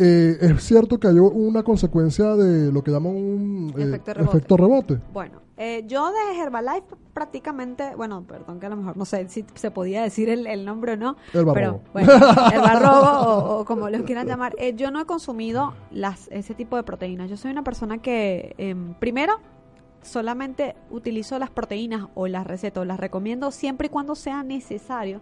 Eh, 0.00 0.38
es 0.40 0.62
cierto 0.64 0.98
que 0.98 1.08
hay 1.08 1.18
una 1.18 1.62
consecuencia 1.62 2.34
de 2.34 2.72
lo 2.72 2.82
que 2.82 2.90
llaman 2.90 3.14
un 3.14 3.74
eh, 3.76 3.82
Efecto 3.82 4.14
rebote. 4.14 4.36
efecto 4.36 4.56
rebote. 4.56 4.98
Bueno, 5.12 5.40
eh, 5.56 5.84
yo 5.86 6.10
de 6.10 6.38
Herbalife 6.40 6.96
prácticamente, 7.12 7.94
bueno, 7.94 8.22
perdón 8.26 8.60
que 8.60 8.66
a 8.66 8.70
lo 8.70 8.76
mejor 8.76 8.96
no 8.96 9.04
sé 9.04 9.28
si 9.28 9.44
se 9.54 9.70
podía 9.70 10.02
decir 10.02 10.30
el, 10.30 10.46
el 10.46 10.64
nombre 10.64 10.92
o 10.94 10.96
no, 10.96 11.16
El 11.34 11.44
pero 11.52 11.80
bueno, 11.92 12.10
el 12.12 12.60
barrobo 12.60 13.10
o, 13.28 13.60
o 13.60 13.64
como 13.66 13.90
los 13.90 14.02
quieran 14.02 14.26
llamar, 14.26 14.54
eh, 14.58 14.74
yo 14.74 14.90
no 14.90 15.00
he 15.00 15.04
consumido 15.04 15.74
las 15.90 16.28
ese 16.32 16.54
tipo 16.54 16.76
de 16.76 16.82
proteínas. 16.82 17.28
Yo 17.28 17.36
soy 17.36 17.50
una 17.50 17.62
persona 17.62 17.98
que, 17.98 18.54
em, 18.58 18.94
primero, 18.94 19.34
solamente 20.02 20.76
utilizo 20.90 21.38
las 21.38 21.50
proteínas 21.50 22.06
o 22.14 22.26
las 22.26 22.46
recetas, 22.46 22.80
o 22.80 22.84
las 22.86 22.98
recomiendo 22.98 23.50
siempre 23.50 23.88
y 23.88 23.90
cuando 23.90 24.14
sea 24.14 24.42
necesario. 24.42 25.20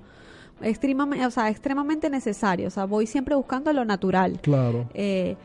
Extremadamente, 0.62 1.26
o 1.26 1.30
sea, 1.30 1.48
extremadamente 1.50 2.11
necesario. 2.11 2.68
O 2.68 2.70
sea, 2.70 2.84
voy 2.84 3.06
siempre 3.06 3.34
buscando 3.34 3.72
lo 3.72 3.84
natural. 3.84 4.40
Claro. 4.42 4.88
Eh, 4.94 5.36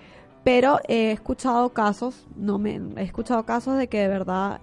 pero 0.43 0.79
he 0.87 1.11
escuchado 1.11 1.69
casos, 1.69 2.27
no 2.35 2.59
me 2.59 2.81
he 2.97 3.03
escuchado 3.03 3.43
casos 3.43 3.77
de 3.77 3.87
que 3.87 3.99
de 3.99 4.07
verdad 4.09 4.59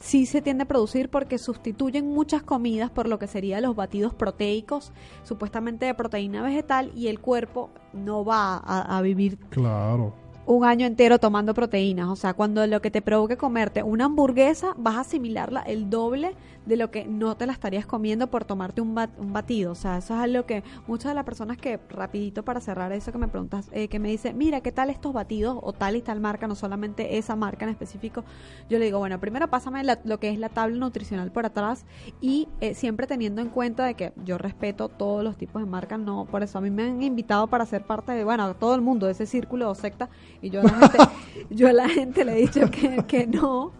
sí 0.00 0.26
se 0.26 0.42
tiende 0.42 0.64
a 0.64 0.66
producir 0.66 1.08
porque 1.08 1.38
sustituyen 1.38 2.08
muchas 2.08 2.42
comidas 2.42 2.90
por 2.90 3.06
lo 3.06 3.18
que 3.18 3.26
serían 3.26 3.62
los 3.62 3.76
batidos 3.76 4.14
proteicos, 4.14 4.92
supuestamente 5.22 5.86
de 5.86 5.94
proteína 5.94 6.42
vegetal, 6.42 6.90
y 6.96 7.08
el 7.08 7.20
cuerpo 7.20 7.70
no 7.92 8.24
va 8.24 8.56
a, 8.56 8.98
a 8.98 9.02
vivir 9.02 9.38
Claro. 9.50 10.14
Un 10.50 10.64
año 10.64 10.86
entero 10.86 11.18
tomando 11.18 11.54
proteínas. 11.54 12.08
O 12.08 12.16
sea, 12.16 12.34
cuando 12.34 12.66
lo 12.66 12.80
que 12.82 12.90
te 12.90 13.02
provoque 13.02 13.36
comerte 13.36 13.82
una 13.82 14.06
hamburguesa, 14.06 14.74
vas 14.76 14.96
a 14.96 15.00
asimilarla 15.00 15.60
el 15.62 15.88
doble 15.90 16.34
de 16.66 16.76
lo 16.76 16.90
que 16.90 17.04
no 17.06 17.36
te 17.36 17.46
la 17.46 17.52
estarías 17.52 17.86
comiendo 17.86 18.26
por 18.26 18.44
tomarte 18.44 18.80
un, 18.80 18.94
bat- 18.94 19.16
un 19.18 19.32
batido. 19.32 19.72
O 19.72 19.74
sea, 19.74 19.98
eso 19.98 20.14
es 20.14 20.20
algo 20.20 20.44
que 20.46 20.62
muchas 20.86 21.10
de 21.10 21.14
las 21.14 21.24
personas 21.24 21.56
que, 21.56 21.78
rapidito 21.88 22.42
para 22.44 22.60
cerrar 22.60 22.92
eso 22.92 23.12
que 23.12 23.18
me 23.18 23.28
preguntas, 23.28 23.68
eh, 23.72 23.88
que 23.88 23.98
me 23.98 24.08
dice, 24.08 24.32
mira, 24.34 24.60
¿qué 24.60 24.72
tal 24.72 24.90
estos 24.90 25.12
batidos 25.12 25.58
o 25.62 25.72
tal 25.72 25.96
y 25.96 26.02
tal 26.02 26.20
marca, 26.20 26.46
no 26.46 26.54
solamente 26.54 27.16
esa 27.16 27.36
marca 27.36 27.64
en 27.64 27.70
específico? 27.70 28.24
Yo 28.68 28.78
le 28.78 28.84
digo, 28.86 28.98
bueno, 28.98 29.18
primero 29.20 29.48
pásame 29.48 29.82
la- 29.84 30.00
lo 30.04 30.18
que 30.18 30.30
es 30.30 30.38
la 30.38 30.48
tabla 30.48 30.76
nutricional 30.76 31.30
por 31.30 31.46
atrás 31.46 31.84
y 32.20 32.48
eh, 32.60 32.74
siempre 32.74 33.06
teniendo 33.06 33.40
en 33.40 33.48
cuenta 33.48 33.84
de 33.86 33.94
que 33.94 34.12
yo 34.24 34.36
respeto 34.36 34.88
todos 34.88 35.24
los 35.24 35.36
tipos 35.36 35.62
de 35.62 35.68
marcas, 35.68 35.98
no, 35.98 36.24
por 36.26 36.42
eso 36.42 36.58
a 36.58 36.60
mí 36.60 36.70
me 36.70 36.82
han 36.84 37.02
invitado 37.02 37.46
para 37.46 37.64
ser 37.66 37.82
parte 37.84 38.12
de, 38.12 38.24
bueno, 38.24 38.54
todo 38.54 38.74
el 38.74 38.80
mundo 38.80 39.06
de 39.06 39.12
ese 39.12 39.26
círculo 39.26 39.70
o 39.70 39.74
secta 39.74 40.08
y 40.42 40.50
yo 40.50 40.60
a 40.60 40.64
la 40.64 40.70
gente, 40.88 40.98
yo 41.50 41.68
a 41.68 41.72
la 41.72 41.88
gente 41.88 42.24
le 42.24 42.32
he 42.32 42.40
dicho 42.40 42.70
que, 42.70 43.04
que 43.06 43.26
no, 43.26 43.72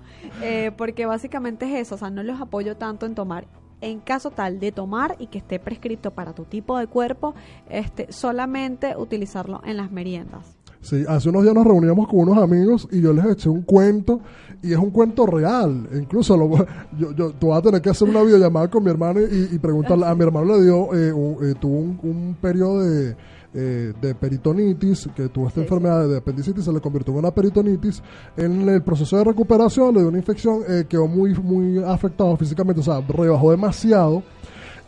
eh, 0.42 0.70
porque 0.76 1.06
básicamente 1.06 1.66
es 1.66 1.86
eso, 1.86 1.94
o 1.94 1.98
sea, 1.98 2.11
no 2.11 2.22
los 2.22 2.40
apoyo 2.40 2.76
tanto 2.76 3.06
en 3.06 3.14
tomar. 3.14 3.46
En 3.82 4.00
caso 4.00 4.30
tal 4.30 4.61
de 4.61 4.72
tomar 4.72 5.16
y 5.18 5.28
que 5.28 5.38
esté 5.38 5.58
prescrito 5.58 6.11
para 6.11 6.34
tu 6.34 6.44
tipo 6.44 6.76
de 6.78 6.86
cuerpo, 6.86 7.34
este, 7.70 8.12
solamente 8.12 8.94
utilizarlo 8.96 9.62
en 9.64 9.78
las 9.78 9.90
meriendas. 9.90 10.56
Sí, 10.82 11.04
hace 11.08 11.28
unos 11.30 11.42
días 11.42 11.54
nos 11.54 11.66
reuníamos 11.66 12.06
con 12.08 12.20
unos 12.20 12.38
amigos 12.38 12.88
y 12.90 13.00
yo 13.02 13.12
les 13.12 13.24
eché 13.26 13.48
un 13.50 13.62
cuento 13.62 14.20
y 14.62 14.72
es 14.72 14.78
un 14.78 14.90
cuento 14.90 15.24
real. 15.26 15.88
Incluso 15.94 16.36
lo, 16.36 16.50
yo, 16.98 17.12
yo 17.14 17.32
tú 17.32 17.48
vas 17.48 17.58
a 17.58 17.62
tener 17.62 17.80
que 17.82 17.90
hacer 17.90 18.08
una 18.08 18.22
videollamada 18.22 18.68
con 18.70 18.84
mi 18.84 18.90
hermano 18.90 19.20
y, 19.20 19.48
y 19.54 19.58
preguntarle. 19.58 20.06
A 20.06 20.14
mi 20.14 20.24
hermano 20.24 20.56
le 20.56 20.62
dio, 20.62 20.94
eh, 20.94 21.12
un- 21.12 21.36
eh, 21.42 21.54
tuvo 21.58 21.78
un, 21.78 21.98
un 22.02 22.36
periodo 22.40 22.82
de, 22.82 23.14
eh, 23.55 23.92
de 24.01 24.14
peritonitis, 24.14 25.09
que 25.14 25.28
tuvo 25.28 25.48
esta 25.48 25.61
Sí, 25.61 25.64
enfermedad 25.64 26.09
de 26.09 26.18
apendicitis, 26.18 26.64
se 26.64 26.72
le 26.72 26.80
convirtió 26.80 27.12
en 27.12 27.18
una 27.18 27.30
peritonitis. 27.30 28.03
En 28.36 28.68
el 28.68 28.82
proceso 28.82 29.16
de 29.18 29.24
recuperación 29.24 29.92
le 29.94 30.01
dio 30.01 30.09
una 30.09 30.18
infección, 30.18 30.61
eh, 30.68 30.84
quedó 30.88 31.07
muy, 31.07 31.34
muy 31.34 31.82
afectado 31.82 32.36
físicamente, 32.36 32.80
o 32.80 32.84
sea, 32.84 33.01
rebajó 33.01 33.51
demasiado. 33.51 34.22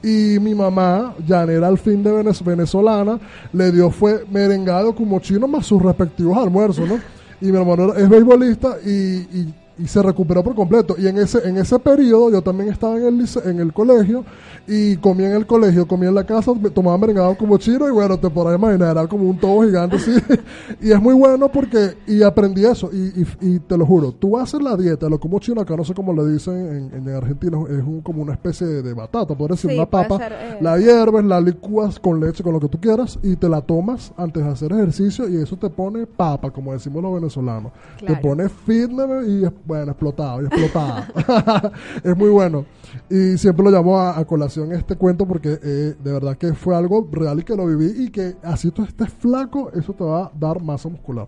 Y 0.05 0.39
mi 0.41 0.55
mamá, 0.55 1.15
llanera 1.27 1.69
al 1.69 1.79
fin 1.79 2.03
de 2.03 2.11
venez- 2.13 2.43
venezolana, 2.45 3.21
le 3.53 3.71
dio 3.71 3.91
fue 3.91 4.25
merengado 4.31 4.95
como 4.95 5.21
chino 5.21 5.47
más 5.47 5.67
sus 5.67 5.81
respectivos 5.81 6.37
almuerzos, 6.39 6.89
¿no? 6.89 6.99
Y 7.41 7.51
mi 7.53 7.57
hermano 7.59 7.95
es 7.95 8.09
beisbolista 8.09 8.77
y, 8.85 8.91
y- 8.91 9.55
y 9.83 9.87
se 9.89 10.03
recuperó 10.03 10.43
por 10.45 10.55
completo. 10.55 10.95
Y 10.99 11.07
en 11.09 11.19
ese, 11.19 11.47
en 11.49 11.57
ese 11.57 11.79
periodo 11.79 12.31
yo 12.31 12.43
también 12.43 12.71
estaba 12.71 12.97
en 12.97 13.05
el, 13.07 13.19
lice- 13.19 13.43
en 13.49 13.59
el 13.61 13.73
colegio 13.73 14.25
y 14.67 14.97
comía 14.99 15.29
en 15.29 15.35
el 15.37 15.47
colegio, 15.47 15.89
comía 15.89 16.09
en 16.11 16.15
la 16.15 16.25
casa, 16.25 16.53
tomaba 16.73 16.97
merengado 16.99 17.37
como 17.37 17.59
chino 17.59 17.89
y 17.89 17.91
bueno, 17.91 18.17
te 18.19 18.31
podrás 18.31 18.57
imaginar, 18.59 18.93
era 18.97 19.07
como 19.09 19.29
un 19.29 19.37
todo 19.37 19.63
gigante 19.67 19.97
así. 19.97 20.13
y 20.81 20.93
es 20.93 21.01
muy 21.03 21.15
bueno 21.15 21.51
porque, 21.51 21.97
y 22.07 22.23
aprendí 22.23 22.65
eso, 22.65 22.91
y, 22.93 23.23
y- 23.23 23.27
y 23.41 23.59
te 23.59 23.77
lo 23.77 23.85
juro, 23.85 24.13
tú 24.13 24.39
haces 24.39 24.63
la 24.63 24.77
dieta, 24.77 25.09
lo 25.09 25.19
como 25.19 25.41
chino, 25.41 25.61
acá 25.61 25.77
no 25.77 25.85
sé 25.85 25.95
cómo 25.95 26.13
le 26.13 26.33
dicen 26.33 26.91
en, 26.95 27.09
en 27.09 27.15
Argentina, 27.15 27.59
es 27.69 27.79
un, 27.85 28.01
como 28.03 28.23
una 28.23 28.33
especie 28.35 28.67
de, 28.67 28.83
de 28.83 28.95
batata, 28.95 29.35
por 29.37 29.51
decir, 29.51 29.71
Sí, 29.71 29.77
una 29.77 29.87
papa, 29.91 30.17
ser, 30.19 30.33
eh, 30.33 30.59
la 30.61 30.79
hierves, 30.79 31.25
la 31.25 31.41
licúas 31.41 31.99
con 31.99 32.21
leche, 32.21 32.45
con 32.45 32.53
lo 32.53 32.61
que 32.61 32.69
tú 32.69 32.79
quieras, 32.81 33.19
y 33.23 33.35
te 33.35 33.49
la 33.49 33.61
tomas 33.63 34.13
antes 34.17 34.45
de 34.45 34.49
hacer 34.51 34.73
ejercicio, 34.73 35.29
y 35.29 35.37
eso 35.43 35.57
te 35.57 35.71
pone 35.71 36.07
papa, 36.07 36.51
como 36.53 36.73
decimos 36.73 37.03
los 37.03 37.15
venezolanos. 37.15 37.73
Claro. 37.99 38.15
Te 38.15 38.21
pone 38.21 38.49
fitness 38.49 39.27
y, 39.29 39.45
es- 39.45 39.53
bueno, 39.73 39.93
explotado, 39.93 40.43
y 40.43 40.45
explotada. 40.47 41.09
es 42.05 42.17
muy 42.17 42.29
bueno. 42.31 42.65
Y 43.09 43.39
siempre 43.39 43.65
lo 43.65 43.71
llamo 43.71 43.99
a, 43.99 44.19
a 44.19 44.25
colación 44.27 44.71
este 44.73 44.97
cuento 44.97 45.27
porque 45.27 45.59
eh, 45.63 45.95
de 45.99 46.13
verdad 46.13 46.37
que 46.37 46.53
fue 46.53 46.77
algo 46.77 47.09
real 47.11 47.41
y 47.41 47.43
que 47.43 47.57
lo 47.57 47.67
viví, 47.67 48.05
y 48.05 48.11
que 48.11 48.37
así 48.43 48.71
tú 48.71 48.83
estés 48.85 49.09
flaco, 49.11 49.71
eso 49.75 49.93
te 49.95 50.05
va 50.05 50.25
a 50.25 50.33
dar 50.39 50.61
masa 50.61 50.89
muscular. 50.91 51.27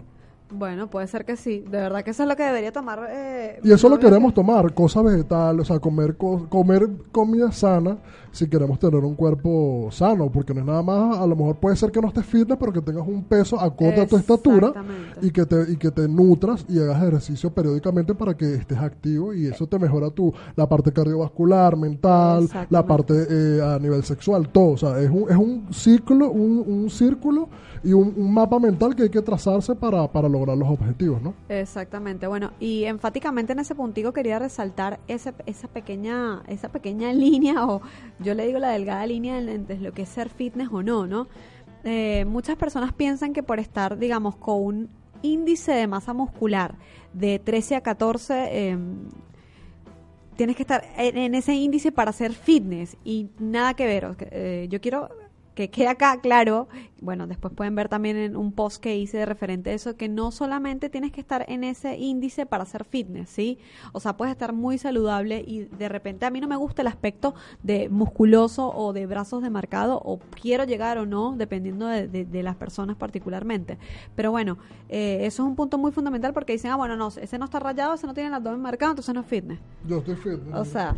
Bueno, 0.51 0.89
puede 0.89 1.07
ser 1.09 1.25
que 1.25 1.37
sí. 1.37 1.61
De 1.69 1.79
verdad 1.79 2.05
que 2.05 2.11
eso 2.11 2.23
es 2.23 2.29
lo 2.29 2.37
que 2.37 2.43
debería 2.45 2.71
tomar. 2.71 3.09
eh, 3.11 3.59
Y 3.65 3.73
eso 3.73 3.89
lo 3.89 3.99
queremos 3.99 4.33
tomar, 4.35 4.73
cosas 4.75 5.03
vegetales, 5.05 5.63
o 5.63 5.65
sea, 5.65 5.81
comer, 5.81 6.17
co- 6.17 6.47
comer 6.49 6.87
comida 7.11 7.51
sana 7.51 7.97
si 8.35 8.49
queremos 8.49 8.81
tener 8.81 9.05
un 9.05 9.15
cuerpo 9.15 9.89
sano, 9.93 10.29
porque 10.31 10.53
no 10.53 10.61
es 10.61 10.67
nada 10.67 10.83
más, 10.83 11.19
a 11.19 11.27
lo 11.27 11.37
mejor 11.37 11.55
puede 11.57 11.77
ser 11.77 11.93
que 11.93 12.01
no 12.01 12.09
estés 12.09 12.27
fitness, 12.27 12.59
pero 12.59 12.73
que 12.73 12.81
tengas 12.81 13.07
un 13.07 13.23
peso 13.23 13.61
acorde 13.61 14.01
a 14.01 14.07
tu 14.09 14.17
estatura 14.17 14.73
y 15.23 15.31
que, 15.31 15.47
te, 15.47 15.71
y 15.71 15.77
que 15.77 15.93
te 15.93 16.09
nutras 16.09 16.67
y 16.69 16.81
hagas 16.81 17.01
ejercicio 17.01 17.55
periódicamente 17.55 18.13
para 18.13 18.37
que 18.37 18.55
estés 18.55 18.79
activo 18.79 19.33
y 19.33 19.47
eso 19.47 19.69
te 19.69 19.79
mejora 19.79 20.11
tu, 20.11 20.35
la 20.57 20.69
parte 20.69 20.93
cardiovascular, 20.93 21.77
mental, 21.77 22.49
la 22.71 22.85
parte 22.85 23.15
eh, 23.31 23.63
a 23.63 23.79
nivel 23.79 24.03
sexual, 24.03 24.49
todo. 24.49 24.73
O 24.73 24.77
sea, 24.77 25.01
es 25.01 25.11
un, 25.11 25.31
es 25.31 25.37
un 25.37 25.73
ciclo, 25.73 26.29
un, 26.29 26.65
un 26.67 26.91
círculo 26.91 27.49
y 27.85 27.93
un, 27.93 28.15
un 28.17 28.33
mapa 28.33 28.59
mental 28.59 28.97
que 28.97 29.05
hay 29.05 29.11
que 29.11 29.23
trazarse 29.23 29.75
para, 29.75 30.11
para 30.11 30.29
lograr 30.29 30.57
los 30.57 30.69
objetivos, 30.69 31.23
¿no? 31.23 31.35
Exactamente, 31.49 32.27
bueno, 32.27 32.53
y 32.59 32.85
enfáticamente 32.85 33.53
en 33.53 33.59
ese 33.59 33.75
puntico 33.75 34.13
quería 34.13 34.39
resaltar 34.39 34.99
ese, 35.07 35.35
esa 35.47 35.69
pequeña, 35.69 36.43
esa 36.49 36.71
pequeña 36.71 37.13
línea, 37.13 37.67
o 37.67 37.83
yo 38.25 38.35
le 38.35 38.47
digo 38.47 38.59
la 38.59 38.71
delgada 38.71 39.07
línea 39.07 39.39
en- 39.39 39.49
entre 39.49 39.79
lo 39.79 39.93
que 39.93 40.03
es 40.03 40.09
ser 40.09 40.29
fitness 40.31 40.69
o 40.73 40.83
no, 40.83 41.07
¿no? 41.07 41.29
Eh, 41.85 42.25
muchas 42.27 42.57
personas 42.57 42.93
piensan 42.93 43.33
que 43.33 43.43
por 43.43 43.61
estar, 43.61 43.99
digamos, 43.99 44.37
con 44.37 44.63
un 44.63 44.89
índice 45.23 45.73
de 45.73 45.87
masa 45.87 46.13
muscular 46.15 46.75
de 47.13 47.39
13 47.39 47.77
a 47.77 47.81
14, 47.83 48.49
eh, 48.51 48.79
tienes 50.37 50.57
que 50.57 50.63
estar 50.63 50.83
en, 50.97 51.35
ese 51.35 51.55
índice 51.55 51.93
para 51.93 52.11
hacer 52.11 52.33
fitness 52.33 52.97
y 53.05 53.29
nada 53.39 53.75
que 53.75 53.87
ver. 53.87 54.17
eh, 54.31 54.67
yo 54.71 54.81
quiero 54.81 55.09
que 55.55 55.71
quede 55.71 55.89
acá 55.89 56.21
claro, 56.21 56.69
bueno, 57.01 57.27
después 57.27 57.53
pueden 57.55 57.75
ver 57.75 57.89
también 57.89 58.17
en 58.17 58.37
un 58.37 58.51
post 58.53 58.83
que 58.83 58.97
hice 58.97 59.19
de 59.19 59.27
referente 59.27 59.71
a 59.71 59.75
eso, 59.75 59.97
que 59.97 60.09
no 60.09 60.31
solamente 60.31 60.89
tienes 60.89 61.13
que 61.13 61.21
estar 61.21 61.45
en 61.49 61.63
ese 61.63 61.97
índice 61.99 62.47
para 62.47 62.63
hacer 62.65 62.85
fitness, 62.85 63.29
¿sí? 63.29 63.59
O 63.93 64.01
sea, 64.01 64.17
puedes 64.17 64.33
estar 64.33 64.53
muy 64.53 64.79
saludable 64.79 65.45
y 65.47 65.65
de 65.65 65.89
repente 65.89 66.25
a 66.27 66.31
mí 66.31 66.41
no 66.41 66.49
me 66.49 66.57
gusta 66.57 66.83
el 66.83 66.89
aspecto 66.89 67.35
de 67.63 67.89
musculoso 67.89 68.75
o 68.75 68.93
de 68.93 69.07
brazos 69.07 69.43
de 69.43 69.51
marcado, 69.51 70.01
o 70.05 70.19
quiero 70.41 70.65
llegar 70.65 70.99
o 70.99 71.07
no, 71.07 71.35
dependiendo 71.37 71.87
de, 71.87 72.09
de- 72.09 72.25
de 72.25 72.43
las 72.43 72.57
personas 72.57 72.97
particularmente. 72.97 73.79
Pero 74.17 74.31
bueno, 74.31 74.59
eh, 74.89 75.19
eso 75.23 75.43
es 75.43 75.49
un 75.49 75.57
punto 75.57 75.79
muy 75.79 75.93
fundamental 75.93 76.33
porque 76.33 76.53
dicen, 76.55 76.71
ah, 76.71 76.77
bueno, 76.77 76.97
no, 76.97 77.09
ese 77.09 77.39
no 77.39 77.45
está 77.45 77.61
rayado, 77.61 77.95
ese 77.95 78.07
no 78.07 78.15
tiene 78.15 78.29
el 78.29 78.35
abdomen 78.35 78.61
marcado, 78.61 78.93
entonces 78.93 79.15
no 79.15 79.21
es 79.21 79.27
fitness. 79.27 79.59
Yo 79.87 79.99
estoy 79.99 80.17
fitness. 80.17 80.55
O 80.55 80.65
sea, 80.65 80.97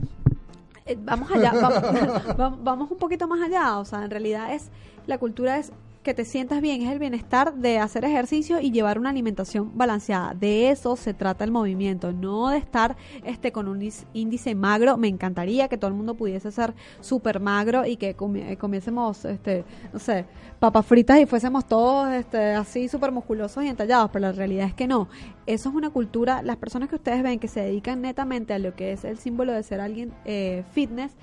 eh, 0.87 0.97
vamos 1.03 1.31
allá, 1.31 1.53
vamos, 1.61 1.83
vamos- 2.37 2.65
vamos 2.65 2.91
un 2.91 2.99
poquito 2.99 3.27
más 3.29 3.41
allá. 3.43 3.79
O 3.79 3.85
sea, 3.85 4.05
en 4.05 4.11
realidad 4.11 4.53
es 4.55 4.71
la 5.07 5.19
cultura 5.19 5.59
es 5.59 5.73
que 6.07 6.15
te 6.15 6.25
sientas 6.25 6.61
bien, 6.61 6.83
es 6.83 6.93
el 6.93 7.01
bienestar 7.01 7.53
de 7.55 7.81
hacer 7.81 8.05
ejercicio 8.05 8.61
y 8.61 8.71
llevar 8.71 8.97
una 8.97 9.11
alimentación 9.11 9.77
balanceada. 9.77 10.35
De 10.35 10.71
eso 10.71 10.95
se 10.95 11.15
trata 11.15 11.43
el 11.43 11.51
movimiento, 11.51 12.13
no 12.13 12.51
de 12.51 12.59
estar 12.59 12.97
este 13.25 13.51
con 13.51 13.67
un 13.67 13.91
índice 14.13 14.55
magro. 14.55 14.97
Me 14.99 15.09
encantaría 15.09 15.67
que 15.67 15.77
todo 15.77 15.89
el 15.89 15.97
mundo 15.97 16.15
pudiese 16.15 16.53
ser 16.53 16.75
súper 17.01 17.41
magro 17.41 17.85
y 17.85 17.97
que 17.97 18.11
eh, 18.11 18.57
comiésemos, 18.57 19.25
este, 19.25 19.65
no 19.93 19.99
sé, 19.99 20.27
papas 20.61 20.87
fritas 20.87 21.19
y 21.19 21.27
fuésemos 21.27 21.67
todos 21.67 22.13
este, 22.13 22.53
así 22.53 22.87
súper 22.87 23.11
musculosos 23.11 23.65
y 23.65 23.67
entallados, 23.67 24.09
pero 24.13 24.27
la 24.27 24.33
realidad 24.33 24.69
es 24.69 24.75
que 24.75 24.87
no. 24.87 25.09
Eso 25.45 25.71
es 25.71 25.75
una 25.75 25.91
cultura, 25.91 26.41
las 26.43 26.57
personas 26.57 26.89
que 26.89 26.95
ustedes 26.95 27.21
ven 27.25 27.41
que 27.41 27.49
se 27.49 27.63
dedican 27.63 28.01
netamente 28.01 28.55
a 28.55 28.61
lo 28.61 28.77
que 28.77 28.93
es 28.93 29.05
el 29.05 29.19
símbolo 29.19 29.53
de 29.53 29.65
ser 29.65 29.81
alguien 29.81 30.13
eh, 30.25 30.63
fitness, 30.71 31.17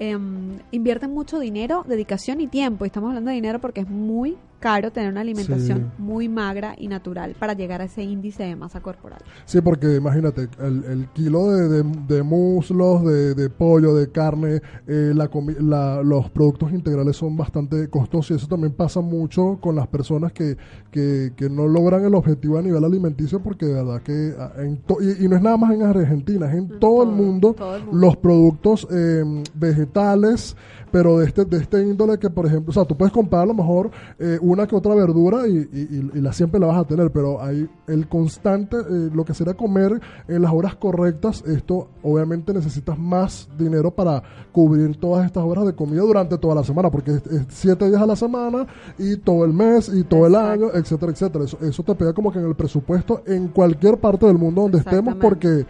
em, 0.00 0.58
invierten 0.72 1.12
mucho 1.12 1.38
dinero, 1.38 1.84
dedicación 1.86 2.40
y 2.40 2.48
tiempo. 2.48 2.84
Y 2.84 2.88
estamos 2.88 3.08
hablando 3.08 3.28
de 3.28 3.36
dinero 3.36 3.60
porque 3.60 3.82
es 3.82 3.88
muy 3.88 4.36
caro 4.60 4.92
tener 4.92 5.10
una 5.10 5.22
alimentación 5.22 5.78
Sí. 5.78 5.84
muy 6.02 6.28
magra 6.28 6.74
y 6.78 6.86
natural 6.86 7.34
para 7.38 7.54
llegar 7.54 7.80
a 7.80 7.84
ese 7.84 8.02
índice 8.04 8.44
de 8.44 8.54
masa 8.56 8.80
corporal. 8.80 9.20
Sí, 9.46 9.60
porque 9.60 9.96
imagínate, 9.96 10.48
el, 10.60 10.84
el 10.84 11.08
kilo 11.14 11.46
de, 11.50 11.68
de- 11.82 12.14
de 12.14 12.22
muslos, 12.22 13.04
de, 13.04 13.34
de 13.34 13.50
pollo, 13.50 13.94
de 13.94 14.10
carne, 14.10 14.60
eh, 14.86 15.12
la 15.14 15.28
la- 15.60 16.02
los 16.02 16.30
productos 16.30 16.72
integrales 16.72 17.16
son 17.16 17.36
bastante 17.36 17.88
costosos 17.88 18.30
y 18.32 18.34
eso 18.34 18.46
también 18.46 18.72
pasa 18.74 19.00
mucho 19.00 19.58
con 19.60 19.74
las 19.74 19.86
personas 19.88 20.32
que, 20.32 20.56
que, 20.90 21.32
que 21.34 21.48
no 21.48 21.66
logran 21.66 22.04
el 22.04 22.14
objetivo 22.14 22.58
a 22.58 22.62
nivel 22.62 22.84
alimenticio 22.84 23.40
porque 23.42 23.66
de 23.66 23.74
verdad 23.74 24.02
que 24.02 24.34
ah, 24.38 24.52
en 24.58 24.76
to- 24.82 24.98
y, 25.00 25.24
y 25.24 25.28
no 25.28 25.36
es 25.36 25.42
nada 25.42 25.56
más 25.56 25.72
en 25.72 25.82
Argentina, 25.82 26.46
es 26.46 26.52
en 26.58 26.70
En 26.72 26.78
todo, 26.78 27.02
el 27.04 27.08
mundo, 27.10 27.54
todo 27.54 27.76
el 27.76 27.84
mundo. 27.84 27.98
los 28.06 28.16
productos 28.18 28.86
eh, 28.90 29.24
vegetales, 29.54 30.56
pero 30.90 31.18
de 31.18 31.26
este, 31.26 31.44
de 31.44 31.58
este 31.58 31.82
índole 31.82 32.18
que, 32.18 32.30
por 32.30 32.46
ejemplo, 32.46 32.70
o 32.70 32.72
sea, 32.72 32.84
tú 32.84 32.96
puedes 32.96 33.12
comprar 33.12 33.42
a 33.42 33.46
lo 33.46 33.54
mejor 33.54 33.90
eh, 34.18 34.38
una 34.40 34.66
que 34.66 34.74
otra 34.76 34.94
verdura 34.94 35.46
y, 35.46 35.56
y- 35.72 36.20
la 36.20 36.32
siempre 36.32 36.60
la 36.60 36.66
vas 36.66 36.78
a 36.78 36.84
tener, 36.84 37.10
pero 37.10 37.42
hay 37.42 37.68
el 37.86 38.08
constante, 38.08 38.76
eh, 38.76 39.10
lo 39.12 39.24
que 39.24 39.34
será 39.34 39.54
comer 39.54 40.00
en 40.28 40.42
las 40.42 40.52
horas 40.52 40.74
correctas, 40.76 41.42
esto 41.46 41.88
obviamente 42.02 42.52
necesitas 42.52 42.98
más 42.98 43.48
dinero 43.58 43.90
para 43.90 44.22
cubrir 44.52 44.96
todas 44.98 45.26
estas 45.26 45.44
horas 45.44 45.64
de 45.66 45.74
comida 45.74 46.02
durante 46.02 46.36
toda 46.38 46.54
la 46.56 46.64
semana, 46.64 46.90
porque 46.90 47.12
es, 47.12 47.26
es 47.26 47.46
siete 47.48 47.88
días 47.88 48.02
a 48.02 48.06
la 48.06 48.16
semana 48.16 48.66
y 48.98 49.16
todo 49.16 49.44
el 49.44 49.52
mes 49.52 49.90
y 49.94 50.02
todo 50.04 50.26
el 50.26 50.34
año, 50.34 50.66
etcétera, 50.74 51.12
etcétera. 51.12 51.44
Eso, 51.44 51.58
eso 51.62 51.82
te 51.82 51.94
pega 51.94 52.12
como 52.12 52.32
que 52.32 52.38
en 52.38 52.46
el 52.46 52.54
presupuesto 52.54 53.22
en 53.26 53.48
cualquier 53.48 53.98
parte 53.98 54.26
del 54.26 54.38
mundo 54.38 54.62
donde 54.62 54.78
estemos, 54.78 55.14
porque 55.20 55.66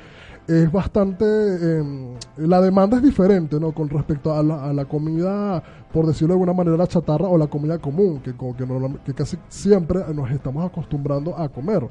es 0.49 0.70
bastante 0.72 1.24
eh, 1.26 2.16
la 2.38 2.61
demanda 2.61 2.97
es 2.97 3.03
diferente 3.03 3.61
no 3.61 3.72
con 3.72 3.88
respecto 3.88 4.34
a 4.34 4.43
la, 4.43 4.64
a 4.68 4.72
la 4.72 4.84
comida 4.84 5.62
por 5.93 6.07
decirlo 6.07 6.28
de 6.28 6.34
alguna 6.34 6.53
manera 6.53 6.76
la 6.76 6.86
chatarra 6.86 7.28
o 7.28 7.38
la 7.38 7.47
comida 7.47 7.78
común 7.78 8.20
que, 8.20 8.32
que, 8.32 8.66
que 9.05 9.14
casi 9.14 9.36
siempre 9.49 10.01
nos 10.14 10.30
estamos 10.30 10.64
acostumbrando 10.64 11.36
a 11.38 11.49
comer. 11.49 11.86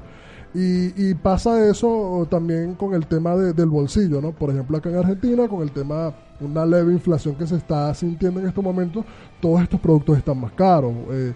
Y, 0.52 1.14
pasa 1.14 1.64
eso 1.68 2.26
también 2.28 2.74
con 2.74 2.92
el 2.94 3.06
tema 3.06 3.36
de- 3.36 3.52
del 3.52 3.68
bolsillo 3.68 4.20
no 4.20 4.32
por 4.32 4.50
ejemplo 4.50 4.76
acá 4.78 4.88
en 4.90 4.96
Argentina 4.96 5.46
con 5.46 5.62
el 5.62 5.70
tema 5.70 6.12
una 6.40 6.66
leve 6.66 6.92
inflación 6.92 7.36
que 7.36 7.46
se 7.46 7.54
está 7.56 7.94
sintiendo 7.94 8.40
en 8.40 8.48
estos 8.48 8.64
momentos 8.64 9.04
todos 9.40 9.62
estos 9.62 9.78
productos 9.78 10.18
están 10.18 10.40
más 10.40 10.50
caros 10.52 10.92
eh, 11.12 11.32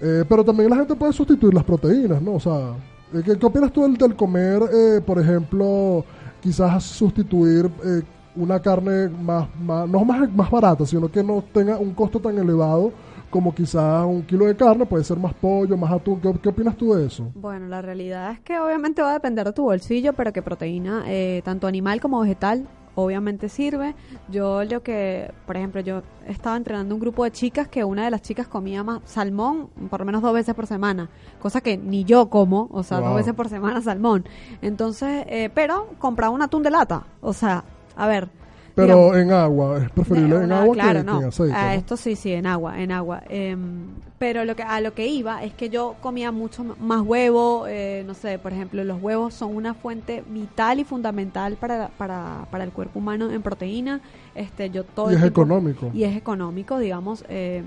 eh, 0.00 0.24
pero 0.26 0.42
también 0.42 0.70
la 0.70 0.76
gente 0.76 0.94
puede 0.94 1.12
sustituir 1.12 1.52
las 1.52 1.64
proteínas 1.64 2.22
no 2.22 2.36
o 2.36 2.40
sea 2.40 2.70
eh, 3.12 3.20
¿Qué, 3.22 3.36
qué 3.38 3.44
opinas 3.46 3.70
tú 3.70 3.82
del, 3.82 3.98
del 3.98 4.16
comer, 4.16 4.60
por 5.06 5.20
ejemplo, 5.20 6.04
quizás 6.44 6.84
sustituir 6.84 7.70
eh, 7.82 8.02
una 8.36 8.60
carne 8.60 9.08
más, 9.08 9.48
más, 9.58 9.88
no 9.88 10.04
más, 10.04 10.30
más 10.30 10.50
barata, 10.50 10.84
sino 10.84 11.10
que 11.10 11.24
no 11.24 11.42
tenga 11.54 11.78
un 11.78 11.94
costo 11.94 12.20
tan 12.20 12.36
elevado 12.36 12.92
como 13.30 13.54
quizás 13.54 14.04
un 14.04 14.22
kilo 14.22 14.44
de 14.44 14.54
carne, 14.54 14.84
puede 14.84 15.02
ser 15.04 15.16
más 15.16 15.32
pollo, 15.32 15.74
más 15.76 15.90
atún? 15.90 16.20
¿Qué, 16.20 16.48
opinas 16.48 16.76
tú 16.76 16.92
de 16.92 17.06
eso? 17.06 17.32
Bueno, 17.34 17.66
la 17.66 17.80
realidad 17.80 18.32
es 18.32 18.40
que 18.40 18.60
obviamente 18.60 19.00
va 19.00 19.10
a 19.10 19.14
depender 19.14 19.46
de 19.46 19.54
tu 19.54 19.62
bolsillo, 19.62 20.12
pero 20.12 20.34
que 20.34 20.42
proteína, 20.42 21.04
eh, 21.06 21.40
tanto 21.44 21.66
animal 21.66 22.00
como 22.00 22.20
vegetal, 22.20 22.68
obviamente 22.94 23.48
sirve. 23.48 23.94
Yo 24.28 24.64
lo 24.64 24.82
que, 24.82 25.32
por 25.46 25.56
ejemplo, 25.56 25.80
yo 25.80 26.02
estaba 26.26 26.56
entrenando 26.56 26.94
un 26.94 27.00
grupo 27.00 27.24
de 27.24 27.30
chicas 27.32 27.68
que 27.68 27.84
una 27.84 28.04
de 28.04 28.10
las 28.10 28.22
chicas 28.22 28.46
comía 28.48 28.82
más 28.84 29.00
salmón 29.04 29.68
por 29.90 30.00
lo 30.00 30.06
menos 30.06 30.22
dos 30.22 30.32
veces 30.32 30.54
por 30.54 30.66
semana, 30.66 31.08
cosa 31.40 31.60
que 31.60 31.76
ni 31.76 32.04
yo 32.04 32.28
como, 32.30 32.68
o 32.72 32.82
sea, 32.82 32.98
Wow. 33.00 33.08
dos 33.08 33.16
veces 33.16 33.34
por 33.34 33.48
semana 33.48 33.80
salmón. 33.82 34.24
Entonces, 34.62 35.24
eh, 35.28 35.50
pero 35.54 35.88
compraba 35.98 36.32
un 36.32 36.42
atún 36.42 36.62
de 36.62 36.70
lata, 36.70 37.04
o 37.20 37.32
sea, 37.32 37.64
a 37.96 38.06
ver. 38.06 38.28
Pero 38.74 38.94
digamos, 39.12 39.16
en 39.18 39.32
agua, 39.32 39.78
es 39.84 39.90
preferible 39.90 40.36
en 40.36 40.52
agua 40.52 40.74
claro, 40.74 41.00
que, 41.00 41.06
que 41.06 41.12
no. 41.12 41.20
en 41.20 41.26
aceite. 41.28 41.54
A 41.54 41.64
¿no? 41.66 41.70
esto 41.72 41.96
sí, 41.96 42.16
sí, 42.16 42.32
en 42.32 42.46
agua, 42.46 42.80
en 42.82 42.90
agua. 42.92 43.22
Em, 43.28 43.86
pero 44.18 44.44
lo 44.44 44.56
que, 44.56 44.62
a 44.62 44.80
lo 44.80 44.94
que 44.94 45.06
iba 45.06 45.44
es 45.44 45.54
que 45.54 45.68
yo 45.68 45.96
comía 46.00 46.32
mucho 46.32 46.64
más 46.80 47.02
huevo, 47.02 47.66
eh, 47.68 48.02
no 48.06 48.14
sé, 48.14 48.38
por 48.38 48.52
ejemplo, 48.52 48.82
los 48.84 49.00
huevos 49.02 49.34
son 49.34 49.54
una 49.54 49.74
fuente 49.74 50.24
vital 50.28 50.80
y 50.80 50.84
fundamental 50.84 51.56
para, 51.56 51.88
para, 51.98 52.46
para 52.50 52.64
el 52.64 52.70
cuerpo 52.72 52.98
humano 53.00 53.30
en 53.30 53.42
proteína. 53.42 54.00
Este, 54.34 54.70
yo 54.70 54.84
todo 54.84 55.10
Y 55.10 55.14
es 55.14 55.20
tiempo- 55.20 55.42
económico. 55.42 55.90
Y 55.94 56.04
es 56.04 56.16
económico, 56.16 56.78
digamos. 56.78 57.24
eh, 57.28 57.62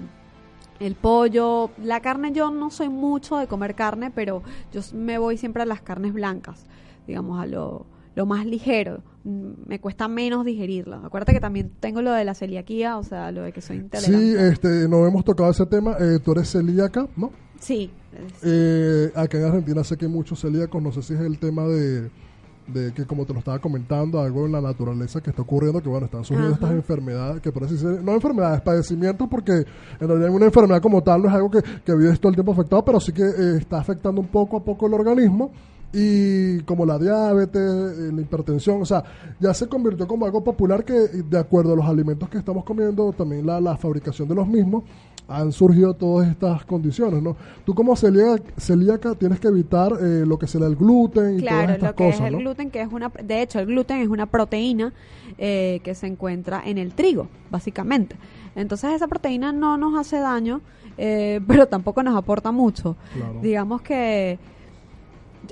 el 0.80 0.94
pollo, 0.94 1.72
la 1.82 2.02
carne, 2.02 2.32
yo 2.34 2.52
no 2.52 2.70
soy 2.70 2.88
mucho 2.90 3.38
de 3.38 3.48
comer 3.48 3.74
carne, 3.74 4.12
pero 4.14 4.44
yo 4.72 4.82
me 4.94 5.18
voy 5.18 5.36
siempre 5.38 5.64
a 5.64 5.66
las 5.66 5.82
carnes 5.82 6.14
blancas, 6.14 6.66
digamos, 7.08 7.42
a 7.42 7.48
lo, 7.48 7.86
lo 8.18 8.26
más 8.26 8.46
ligero. 8.46 9.04
Mm, 9.24 9.52
Me 9.68 9.80
cuesta 9.80 10.08
menos 10.08 10.44
digerirlo. 10.44 10.96
Acuérdate 11.06 11.34
que 11.34 11.40
también 11.40 11.72
tengo 11.80 12.02
lo 12.02 12.12
de 12.12 12.26
la 12.26 12.34
celiaquía, 12.34 12.98
o 12.98 13.04
sea, 13.04 13.32
lo 13.32 13.44
de 13.44 13.54
que 13.54 13.62
soy 13.62 13.78
Sí, 13.78 13.84
intolerante. 13.84 14.48
este, 14.50 14.90
no 14.90 15.06
hemos 15.06 15.24
tocado 15.24 15.52
ese 15.52 15.66
tema. 15.68 15.96
Eh, 16.00 16.20
tú 16.24 16.32
eres 16.34 16.52
celíaca, 16.52 17.08
¿no? 17.16 17.32
Sí, 17.60 17.90
Eh, 18.44 19.12
acá 19.16 19.38
en 19.38 19.46
Argentina 19.46 19.84
sé 19.84 19.96
que 19.98 20.06
hay 20.06 20.12
muchos 20.12 20.40
celíacos, 20.42 20.82
no 20.82 20.92
sé 20.92 21.02
si 21.04 21.14
es 21.14 21.20
el 21.20 21.38
tema 21.38 21.64
de, 21.68 22.10
de 22.68 22.92
que 22.94 23.06
como 23.06 23.26
te 23.26 23.34
lo 23.34 23.40
estaba 23.40 23.60
comentando, 23.60 24.20
algo 24.20 24.46
en 24.48 24.52
la 24.54 24.62
naturaleza 24.62 25.22
que 25.22 25.30
está 25.30 25.44
ocurriendo, 25.44 25.82
que 25.82 25.90
bueno, 25.90 26.06
están 26.08 26.24
surgiendo 26.24 26.54
Ajá. 26.56 26.66
estas 26.66 26.72
enfermedades, 26.76 27.42
que 27.42 27.50
así 27.50 27.74
decir, 27.76 28.02
no 28.04 28.14
enfermedades, 28.14 28.62
padecimientos, 28.62 29.28
porque 29.30 29.52
en 30.00 30.08
realidad 30.08 30.30
una 30.32 30.46
enfermedad 30.46 30.82
como 30.82 31.02
tal 31.04 31.22
no 31.22 31.30
es 31.30 31.36
algo 31.36 31.50
que, 31.52 31.62
que 31.86 31.96
vives 31.96 32.20
todo 32.20 32.30
el 32.30 32.36
tiempo 32.36 32.52
afectado, 32.54 32.84
pero 32.84 33.00
sí 33.00 33.12
que 33.12 33.22
eh, 33.24 33.58
está 33.60 33.78
afectando 33.80 34.20
un 34.22 34.28
poco 34.28 34.58
a 34.58 34.64
poco 34.64 34.88
el 34.88 34.94
organismo. 34.96 35.52
Y 35.94 36.60
como 36.62 36.86
la 36.86 37.00
diabetes, 37.00 37.62
eh, 37.62 38.12
la 38.14 38.22
hipertensión, 38.22 38.82
o 38.82 38.86
sea, 38.86 39.04
ya 39.40 39.54
se 39.54 39.68
convirtió 39.68 40.08
como 40.08 40.26
algo 40.26 40.44
popular 40.44 40.84
que 40.84 40.94
de 40.94 41.40
acuerdo 41.40 41.74
a 41.74 41.76
los 41.78 41.86
alimentos 41.86 42.30
que 42.30 42.38
estamos 42.38 42.64
comiendo, 42.66 43.14
también 43.14 43.46
la, 43.46 43.62
la 43.62 43.78
fabricación 43.78 44.28
de 44.28 44.36
los 44.36 44.48
mismos, 44.48 44.84
han 45.28 45.52
surgido 45.52 45.94
todas 45.94 46.30
estas 46.30 46.64
condiciones, 46.66 47.22
¿no? 47.22 47.36
Tú 47.66 47.76
como 47.76 47.96
celíaca, 47.96 48.44
celíaca 48.58 49.14
tienes 49.16 49.40
que 49.40 49.48
evitar 49.50 49.92
eh, 50.02 50.24
lo 50.26 50.40
que 50.40 50.48
será 50.48 50.68
el 50.68 50.76
gluten 50.76 51.40
y 51.40 51.42
claro, 51.42 51.58
todas 51.58 51.72
estas 51.76 51.90
lo 51.90 51.96
que 51.96 52.04
cosas, 52.06 52.22
es 52.22 52.28
el 52.28 52.34
¿no? 52.34 52.40
gluten, 52.40 52.72
que 52.72 52.82
es 52.82 52.92
una, 52.92 53.10
de 53.10 53.42
hecho, 53.42 53.60
el 53.60 53.66
gluten 53.66 53.98
es 53.98 54.08
una 54.08 54.26
proteína 54.26 54.94
eh, 55.38 55.82
que 55.84 55.96
se 55.96 56.08
encuentra 56.08 56.62
en 56.66 56.78
el 56.78 56.94
trigo, 56.94 57.28
básicamente. 57.52 58.16
Entonces 58.56 58.94
esa 58.94 59.08
proteína 59.08 59.52
no 59.52 59.78
nos 59.78 60.00
hace 60.00 60.20
daño, 60.20 60.62
eh, 60.98 61.42
pero 61.48 61.68
tampoco 61.68 62.04
nos 62.04 62.16
aporta 62.16 62.52
mucho. 62.52 62.96
Claro. 63.14 63.40
Digamos 63.42 63.82
que 63.82 64.40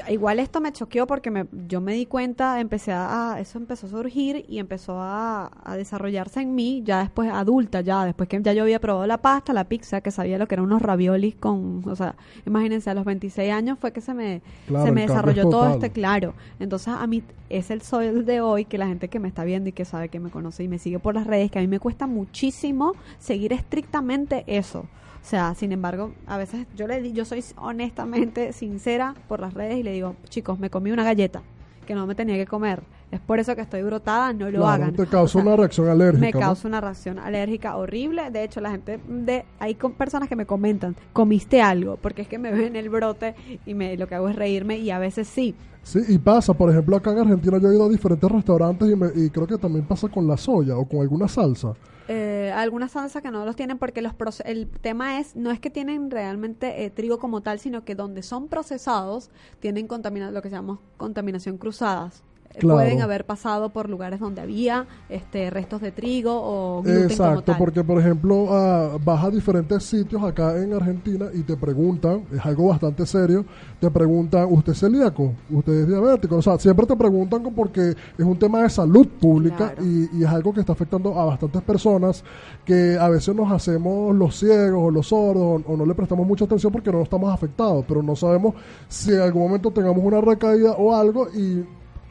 igual 0.09 0.39
esto 0.39 0.61
me 0.61 0.71
choqueó 0.71 1.07
porque 1.07 1.31
me, 1.31 1.45
yo 1.67 1.81
me 1.81 1.93
di 1.93 2.05
cuenta, 2.05 2.59
empecé 2.59 2.91
a, 2.93 3.37
eso 3.39 3.57
empezó 3.57 3.87
a 3.87 3.89
surgir 3.89 4.45
y 4.47 4.59
empezó 4.59 4.99
a, 4.99 5.51
a 5.63 5.75
desarrollarse 5.75 6.41
en 6.41 6.55
mí, 6.55 6.81
ya 6.83 6.99
después 6.99 7.29
adulta, 7.31 7.81
ya 7.81 8.05
después 8.05 8.29
que 8.29 8.41
ya 8.41 8.53
yo 8.53 8.63
había 8.63 8.79
probado 8.79 9.07
la 9.07 9.17
pasta, 9.17 9.53
la 9.53 9.65
pizza, 9.65 10.01
que 10.01 10.11
sabía 10.11 10.37
lo 10.37 10.47
que 10.47 10.55
eran 10.55 10.65
unos 10.65 10.81
raviolis 10.81 11.35
con, 11.35 11.83
o 11.87 11.95
sea, 11.95 12.15
imagínense, 12.45 12.89
a 12.89 12.93
los 12.93 13.05
26 13.05 13.51
años 13.51 13.77
fue 13.79 13.91
que 13.91 14.01
se 14.01 14.13
me, 14.13 14.41
Claro, 14.67 14.85
se 14.85 14.91
me 14.91 15.03
es 15.03 15.09
desarrolló 15.09 15.49
todo 15.49 15.69
este 15.69 15.89
claro. 15.91 16.33
Entonces 16.59 16.89
a 16.89 17.05
mí 17.07 17.23
es 17.49 17.71
el 17.71 17.81
sol 17.81 18.25
de 18.25 18.41
hoy 18.41 18.65
que 18.65 18.77
la 18.77 18.87
gente 18.87 19.07
que 19.07 19.19
me 19.19 19.27
está 19.27 19.43
viendo 19.43 19.69
y 19.69 19.71
que 19.71 19.85
sabe 19.85 20.09
que 20.09 20.19
me 20.19 20.29
conoce 20.29 20.63
y 20.63 20.67
me 20.67 20.79
sigue 20.79 20.99
por 20.99 21.15
las 21.15 21.27
redes, 21.27 21.51
que 21.51 21.59
a 21.59 21.61
mí 21.61 21.67
me 21.67 21.79
cuesta 21.79 22.07
muchísimo 22.07 22.93
seguir 23.19 23.53
estrictamente 23.53 24.43
eso. 24.47 24.85
O 25.25 25.27
sea, 25.27 25.55
sin 25.55 25.71
embargo, 25.71 26.13
a 26.27 26.37
veces 26.37 26.67
yo 26.75 26.87
le 26.87 27.01
di, 27.01 27.11
yo 27.11 27.25
soy 27.25 27.43
honestamente 27.57 28.53
sincera 28.53 29.15
por 29.27 29.39
las 29.39 29.55
redes 29.55 29.79
y 29.79 29.81
le 29.81 29.91
digo, 29.91 30.15
chicos, 30.29 30.59
me 30.59 30.69
comí 30.69 30.91
una 30.91 31.03
galleta 31.03 31.41
que 31.87 31.95
no 31.95 32.05
me 32.05 32.13
tenía 32.13 32.35
que 32.35 32.45
comer. 32.45 32.83
Es 33.15 33.21
por 33.21 33.39
eso 33.39 33.55
que 33.55 33.61
estoy 33.61 33.81
brotada, 33.81 34.33
no 34.33 34.45
lo 34.51 34.59
Claro, 34.59 34.83
hagan. 34.83 34.93
te 34.95 35.07
causa 35.07 35.39
O 35.39 35.41
sea, 35.41 35.41
una 35.43 35.55
reacción 35.55 35.87
alérgica, 35.87 36.25
me 36.25 36.31
¿no? 36.33 36.39
causa 36.39 36.67
una 36.67 36.81
reacción 36.81 37.17
alérgica 37.17 37.77
horrible. 37.77 38.29
De 38.29 38.43
hecho, 38.43 38.59
la 38.61 38.71
gente 38.71 38.99
de 39.07 39.45
hay 39.59 39.75
con 39.75 39.93
personas 39.93 40.27
que 40.27 40.35
me 40.35 40.45
comentan, 40.45 40.95
comiste 41.13 41.61
algo, 41.61 41.97
porque 41.97 42.23
es 42.23 42.27
que 42.27 42.37
me 42.37 42.51
ven 42.51 42.75
el 42.75 42.89
brote 42.89 43.33
y 43.65 43.73
me 43.73 43.95
lo 43.97 44.07
que 44.07 44.15
hago 44.15 44.27
es 44.29 44.35
reírme 44.35 44.77
y 44.79 44.91
a 44.91 44.99
veces 44.99 45.27
sí. 45.27 45.55
Sí, 45.81 45.99
y 46.09 46.17
pasa, 46.17 46.53
por 46.53 46.69
ejemplo, 46.69 46.95
acá 46.97 47.11
en 47.11 47.19
Argentina 47.19 47.57
yo 47.59 47.69
he 47.69 47.75
ido 47.75 47.85
a 47.85 47.89
diferentes 47.89 48.29
restaurantes 48.29 48.89
y, 48.89 48.95
me- 48.95 49.11
y 49.15 49.29
creo 49.29 49.47
que 49.47 49.57
también 49.57 49.85
pasa 49.85 50.07
con 50.09 50.27
la 50.27 50.35
soya 50.35 50.75
o 50.77 50.85
con 50.87 50.99
alguna 50.99 51.27
salsa. 51.27 51.73
Eh, 52.07 52.51
algunas 52.55 52.91
salsas 52.91 53.21
que 53.23 53.31
no 53.31 53.45
los 53.45 53.55
tienen 53.55 53.77
porque 53.79 54.01
los 54.01 54.13
el 54.45 54.67
tema 54.67 55.19
es 55.19 55.35
no 55.35 55.49
es 55.51 55.59
que 55.59 55.69
tienen 55.71 56.11
realmente 56.11 56.83
eh, 56.85 56.89
trigo 56.91 57.17
como 57.17 57.41
tal, 57.41 57.59
sino 57.59 57.83
que 57.83 57.95
donde 57.95 58.21
son 58.23 58.47
procesados 58.47 59.29
tienen 59.59 59.87
lo 60.33 60.41
que 60.41 60.49
se 60.49 60.55
llama 60.55 60.79
contaminación 60.97 61.57
cruzadas. 61.57 62.23
Eh, 62.55 62.59
Claro. 62.59 62.79
Pueden 62.79 63.01
haber 63.01 63.25
pasado 63.25 63.69
por 63.69 63.89
lugares 63.89 64.19
donde 64.19 64.41
había 64.41 64.87
este 65.09 65.49
restos 65.49 65.81
de 65.81 65.91
trigo 65.91 66.31
o 66.33 66.81
gluten 66.81 67.01
como 67.01 67.11
Exacto, 67.11 67.41
tal. 67.43 67.57
porque 67.57 67.83
por 67.83 67.99
ejemplo 67.99 68.47
ah, 68.51 68.97
vas 69.03 69.23
a 69.25 69.29
diferentes 69.29 69.83
sitios 69.83 70.23
acá 70.23 70.57
en 70.61 70.73
Argentina 70.73 71.25
y 71.33 71.41
te 71.43 71.55
preguntan, 71.57 72.23
es 72.33 72.45
algo 72.45 72.69
bastante 72.69 73.05
serio, 73.05 73.45
te 73.79 73.91
preguntan, 73.91 74.47
¿usted 74.49 74.71
es 74.73 74.79
celíaco? 74.79 75.33
¿Usted 75.49 75.73
es 75.81 75.87
diabético? 75.87 76.37
O 76.37 76.41
sea, 76.41 76.57
siempre 76.57 76.85
te 76.85 76.95
preguntan 76.95 77.43
porque 77.55 77.89
es 78.17 78.25
un 78.25 78.37
tema 78.39 78.61
de 78.63 78.69
salud 78.69 79.07
pública 79.19 79.71
Claro. 79.73 79.83
y, 79.85 80.09
y 80.17 80.23
es 80.23 80.29
algo 80.29 80.53
que 80.53 80.61
está 80.61 80.71
afectando 80.73 81.19
a 81.19 81.25
bastantes 81.25 81.61
personas 81.61 82.23
que 82.63 82.97
a 82.99 83.09
veces 83.09 83.35
nos 83.35 83.51
hacemos 83.51 84.15
los 84.15 84.37
ciegos 84.39 84.81
o 84.85 84.91
los 84.91 85.07
sordos 85.07 85.61
o, 85.65 85.71
o 85.73 85.77
no 85.77 85.85
le 85.85 85.93
prestamos 85.93 86.25
mucha 86.25 86.45
atención 86.45 86.71
porque 86.71 86.91
no 86.91 87.01
estamos 87.01 87.33
afectados, 87.33 87.83
pero 87.87 88.01
no 88.01 88.15
sabemos 88.15 88.55
si 88.87 89.11
en 89.11 89.19
algún 89.21 89.43
momento 89.43 89.71
tengamos 89.71 90.03
una 90.03 90.21
recaída 90.21 90.71
o 90.73 90.95
algo 90.95 91.27
y 91.35 91.63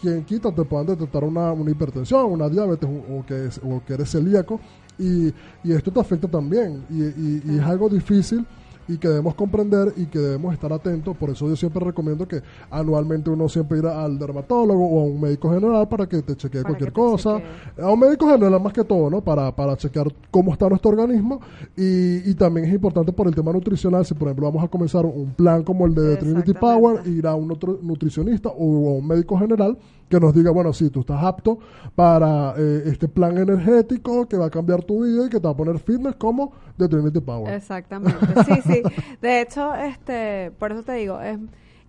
quien 0.04 0.24
quita 0.24 0.52
te 0.54 0.64
puedan 0.64 0.86
detectar 0.86 1.24
una, 1.24 1.50
una 1.52 1.70
hipertensión, 1.70 2.26
una 2.32 2.48
diabetes 2.48 2.88
o, 2.88 3.18
o 3.20 3.24
que, 3.26 3.46
es- 3.46 3.60
o 3.64 3.82
que 3.86 3.94
eres 3.94 4.10
celíaco 4.10 4.60
y, 4.98 5.28
y 5.64 5.72
esto 5.72 5.90
te 5.90 6.00
afecta 6.00 6.28
también 6.28 6.84
y, 6.90 7.02
y- 7.02 7.42
y 7.46 7.58
es 7.58 7.62
algo 7.64 7.88
difícil 7.88 8.44
y 8.88 8.98
que 8.98 9.08
debemos 9.08 9.34
comprender 9.34 9.92
y 9.96 10.06
que 10.06 10.18
debemos 10.18 10.52
estar 10.52 10.72
atentos. 10.72 11.16
Por 11.16 11.30
eso 11.30 11.48
yo 11.48 11.56
siempre 11.56 11.84
recomiendo 11.84 12.26
que 12.28 12.42
anualmente 12.70 13.30
uno 13.30 13.48
siempre 13.48 13.78
ir 13.78 13.86
al 13.86 14.18
dermatólogo 14.18 14.86
o 14.86 15.00
a 15.00 15.04
un 15.04 15.20
médico 15.20 15.50
general 15.52 15.88
para 15.88 16.06
que 16.08 16.22
te 16.22 16.36
chequee 16.36 16.62
Para 16.62 16.70
cualquier 16.74 16.90
te 16.90 16.94
cosa. 16.94 17.38
chequee. 17.38 17.84
A 17.84 17.90
un 17.90 18.00
médico 18.00 18.28
general 18.28 18.60
más 18.62 18.72
que 18.72 18.84
todo, 18.84 19.10
¿no? 19.10 19.20
Para, 19.20 19.54
para 19.54 19.76
chequear 19.76 20.12
cómo 20.30 20.52
está 20.52 20.68
nuestro 20.68 20.90
organismo 20.90 21.40
y, 21.76 22.28
y 22.30 22.34
también 22.34 22.66
es 22.66 22.74
importante 22.74 23.12
por 23.12 23.26
el 23.26 23.34
tema 23.34 23.52
nutricional, 23.52 24.04
si 24.04 24.14
por 24.14 24.28
ejemplo 24.28 24.46
vamos 24.46 24.64
a 24.64 24.68
comenzar 24.68 25.04
un 25.06 25.32
plan 25.34 25.62
como 25.62 25.86
el 25.86 25.94
de 25.94 26.16
Trinity. 26.16 26.52
Power, 26.54 27.06
ir 27.06 27.26
a 27.26 27.34
un 27.34 27.50
otro 27.50 27.78
nutricionista 27.82 28.48
o 28.48 28.90
a 28.90 28.92
un 28.98 29.06
médico 29.06 29.38
general 29.38 29.76
que 30.08 30.20
nos 30.20 30.34
diga, 30.34 30.50
bueno, 30.50 30.72
sí, 30.72 30.90
tú 30.90 31.00
estás 31.00 31.22
apto 31.22 31.58
para 31.94 32.54
eh, 32.56 32.82
este 32.86 33.08
plan 33.08 33.36
energético 33.38 34.26
que 34.28 34.36
va 34.36 34.46
a 34.46 34.50
cambiar 34.50 34.82
tu 34.82 35.04
vida 35.04 35.26
y 35.26 35.28
que 35.28 35.40
te 35.40 35.46
va 35.46 35.50
a 35.50 35.56
poner 35.56 35.78
fitness 35.78 36.16
como 36.16 36.52
de 36.76 36.88
Trinity 36.88 37.20
Power. 37.20 37.52
Exactamente, 37.52 38.26
sí, 38.44 38.60
sí. 38.62 38.82
De 39.20 39.40
hecho, 39.40 39.74
este, 39.74 40.50
por 40.58 40.72
eso 40.72 40.82
te 40.82 40.92
digo, 40.92 41.20
es, 41.20 41.38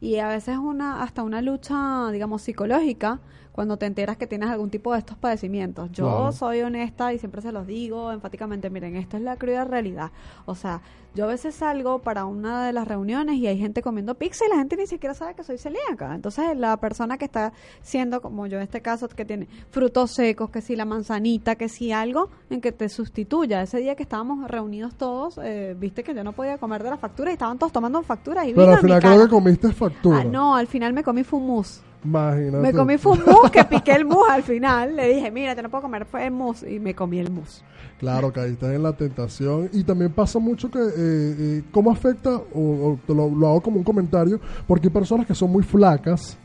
y 0.01 0.17
a 0.17 0.27
veces 0.27 0.57
una, 0.57 1.03
hasta 1.03 1.23
una 1.23 1.41
lucha, 1.41 2.09
digamos, 2.11 2.41
psicológica, 2.41 3.19
cuando 3.55 3.77
te 3.77 3.85
enteras 3.85 4.17
que 4.17 4.27
tienes 4.27 4.49
algún 4.49 4.69
tipo 4.69 4.91
de 4.91 4.99
estos 4.99 5.17
padecimientos. 5.17 5.89
Yo 5.93 6.33
soy 6.33 6.59
honesta 6.59 7.13
y 7.13 7.19
siempre 7.19 7.41
se 7.41 7.53
los 7.53 7.65
digo 7.65 8.11
enfáticamente, 8.11 8.69
miren, 8.69 8.97
esto 8.97 9.15
es 9.15 9.23
la 9.23 9.37
cruda 9.37 9.63
realidad. 9.63 10.11
O 10.45 10.55
sea, 10.55 10.81
yo 11.13 11.23
a 11.23 11.27
veces 11.27 11.55
salgo 11.55 11.99
para 11.99 12.25
una 12.25 12.65
de 12.65 12.73
las 12.73 12.85
reuniones 12.85 13.37
y 13.37 13.47
hay 13.47 13.57
gente 13.57 13.81
comiendo 13.81 14.15
pizza 14.15 14.43
y 14.45 14.49
la 14.49 14.57
gente 14.57 14.75
ni 14.75 14.87
siquiera 14.87 15.13
sabe 15.15 15.35
que 15.35 15.45
soy 15.45 15.57
celíaca. 15.57 16.13
Entonces, 16.13 16.57
la 16.57 16.75
persona 16.75 17.17
que 17.17 17.23
está 17.23 17.53
siendo, 17.81 18.21
como 18.21 18.45
yo 18.45 18.57
en 18.57 18.63
este 18.63 18.81
caso, 18.81 19.07
que 19.07 19.23
tiene 19.23 19.47
frutos 19.71 20.11
secos, 20.11 20.49
que 20.49 20.59
si 20.59 20.75
la 20.75 20.83
manzanita, 20.83 21.55
que 21.55 21.69
si 21.69 21.93
algo 21.93 22.29
en 22.49 22.59
que 22.59 22.73
te 22.73 22.89
sustituya. 22.89 23.61
Ese 23.61 23.77
día 23.77 23.95
que 23.95 24.03
estábamos 24.03 24.51
reunidos 24.51 24.95
todos, 24.95 25.39
eh, 25.41 25.77
viste 25.79 26.03
que 26.03 26.13
yo 26.13 26.25
no 26.25 26.33
podía 26.33 26.57
comer 26.57 26.83
de 26.83 26.89
la 26.89 26.97
factura 26.97 27.29
y 27.29 27.35
estaban 27.35 27.57
todos 27.57 27.71
tomando 27.71 28.03
facturas 28.03 28.45
y 28.45 28.53
Pero 28.53 28.73
al 28.73 28.79
final 28.79 28.99
creo 28.99 29.23
que 29.23 29.29
comiste 29.29 29.71
factura. 29.71 30.19
Ah, 30.19 30.23
no, 30.25 30.57
al 30.57 30.67
final 30.67 30.91
me 30.91 31.03
comí 31.03 31.23
mousse. 31.31 31.81
Imagínate. 32.05 32.57
Me 32.57 32.73
comí 32.73 32.97
fue 32.97 33.13
un 33.13 33.23
mousse, 33.25 33.51
que 33.51 33.63
piqué 33.65 33.93
el 33.93 34.05
mousse 34.05 34.29
al 34.29 34.43
final. 34.43 34.95
Le 34.95 35.07
dije, 35.13 35.31
mira, 35.31 35.55
te 35.55 35.63
no 35.63 35.69
puedo 35.69 35.83
comer 35.83 36.05
fue 36.05 36.25
el 36.25 36.31
mousse. 36.31 36.63
Y 36.71 36.79
me 36.79 36.93
comí 36.93 37.19
el 37.19 37.31
mousse. 37.31 37.63
Claro, 37.99 38.31
caíste 38.31 38.75
en 38.75 38.83
la 38.83 38.93
tentación. 38.93 39.69
Y 39.73 39.83
también 39.83 40.11
pasa 40.11 40.37
mucho 40.39 40.69
que, 40.69 40.79
eh, 40.79 40.91
eh, 40.97 41.63
¿cómo 41.71 41.91
afecta? 41.91 42.35
O, 42.53 42.59
o 42.59 42.99
te 43.05 43.13
lo, 43.13 43.29
lo 43.29 43.47
hago 43.47 43.61
como 43.61 43.77
un 43.77 43.83
comentario, 43.83 44.39
porque 44.67 44.87
hay 44.87 44.93
personas 44.93 45.25
que 45.25 45.33
son 45.33 45.51
muy 45.51 45.63
flacas, 45.63 46.37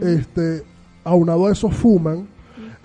este, 0.00 0.62
aunado 1.04 1.46
a 1.46 1.52
eso 1.52 1.70
fuman, 1.70 2.26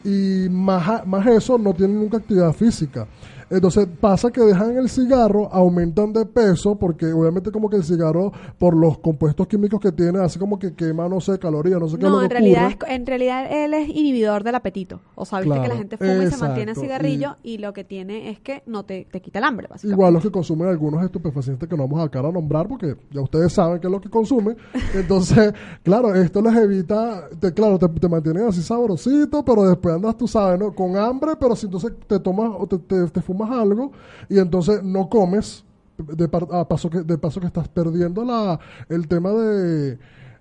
y 0.03 0.47
más, 0.49 1.05
más 1.07 1.26
eso 1.28 1.57
no 1.57 1.74
tienen 1.74 1.99
nunca 1.99 2.17
actividad 2.17 2.53
física. 2.53 3.07
Entonces 3.54 3.88
pasa 4.01 4.32
que 4.32 4.41
dejan 4.41 4.78
el 4.78 4.89
cigarro, 4.89 5.47
aumentan 5.54 6.12
de 6.12 6.26
peso, 6.26 6.76
porque 6.76 7.14
obviamente 7.14 7.51
como 7.51 7.70
que 7.70 7.76
el 7.76 7.84
cigarro, 7.84 8.32
por 8.58 8.76
los 8.76 8.97
compuestos 8.97 9.45
químicos 9.47 9.80
que 9.80 9.91
tiene, 9.91 10.20
hace 10.20 10.39
como 10.39 10.58
que 10.58 10.74
quema, 10.74 11.08
no 11.08 11.22
sé, 11.22 11.38
calorías, 11.38 11.80
no 11.80 11.88
sé 11.88 11.99
qué 11.99 12.06
es 12.06 12.12
lo 12.12 12.18
No, 12.18 12.20
que 12.22 12.26
en 12.26 12.32
realidad, 12.32 12.72
es, 12.72 12.78
en 12.89 13.06
realidad 13.06 13.45
él 13.51 13.76
es 13.76 13.89
inhibidor 13.89 14.43
del 14.43 14.56
apetito. 14.56 15.01
O 15.14 15.26
sea, 15.26 15.39
viste 15.39 15.62
que 15.62 15.68
la 15.68 15.76
gente 15.76 15.97
fuma 15.97 16.24
y 16.24 16.32
se 16.32 16.38
mantiene 16.38 16.72
exacto, 16.72 16.82
cigarrillo 16.82 17.36
y, 17.43 17.60
lo 17.60 17.74
que 17.74 17.84
tiene 17.84 18.32
es 18.32 18.39
que 18.39 18.64
no 18.66 18.84
te, 18.84 19.08
te 19.12 19.22
quita 19.22 19.38
el 19.38 19.45
hambre, 19.45 19.68
básicamente. 19.70 19.93
Igual 19.93 20.14
los 20.16 20.24
que 20.24 20.32
consumen 20.32 20.68
algunos 20.68 21.04
estupefacientes 21.04 21.70
que 21.70 21.78
no 21.78 21.88
vamos 21.88 22.04
acá 22.04 22.20
a 22.20 22.32
nombrar 22.32 22.68
porque 22.68 22.95
ya 23.12 23.22
ustedes 23.22 23.54
saben 23.54 23.80
qué 23.80 23.88
es 23.88 23.91
lo 23.91 24.01
que 24.01 24.10
consumen. 24.10 24.58
Entonces, 24.95 25.54
claro, 25.84 26.16
esto 26.16 26.41
les 26.41 26.56
evita, 26.56 27.30
te, 27.39 27.54
claro, 27.54 27.78
te, 27.78 27.88
te 27.88 28.10
mantienen 28.10 28.47
así 28.47 28.64
sabrosito, 28.64 29.45
pero 29.45 29.64
después 29.64 29.95
andas, 29.95 30.18
tú 30.18 30.28
sabes, 30.28 30.60
¿no? 30.60 30.74
Con 30.74 30.97
hambre, 30.97 31.34
pero 31.39 31.56
si 31.56 31.68
entonces 31.68 31.93
te 32.08 32.20
tomas 32.20 32.51
o 32.58 32.66
te, 32.66 32.80
te- 32.80 33.08
te 33.08 33.22
fumas 33.22 33.43
algo 33.52 33.91
y 34.30 34.39
entonces 34.39 34.84
no 34.84 35.10
comes, 35.10 35.64
de, 35.98 36.28
par- 36.28 36.48
a 36.52 36.68
paso 36.68 36.89
que, 36.89 37.02
de 37.02 37.18
paso 37.18 37.39
que 37.39 37.48
estás 37.48 37.68
perdiendo 37.68 38.24
la, 38.26 38.60
el 38.89 39.08
tema 39.08 39.32
de, 39.32 39.98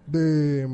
de, 0.07 0.67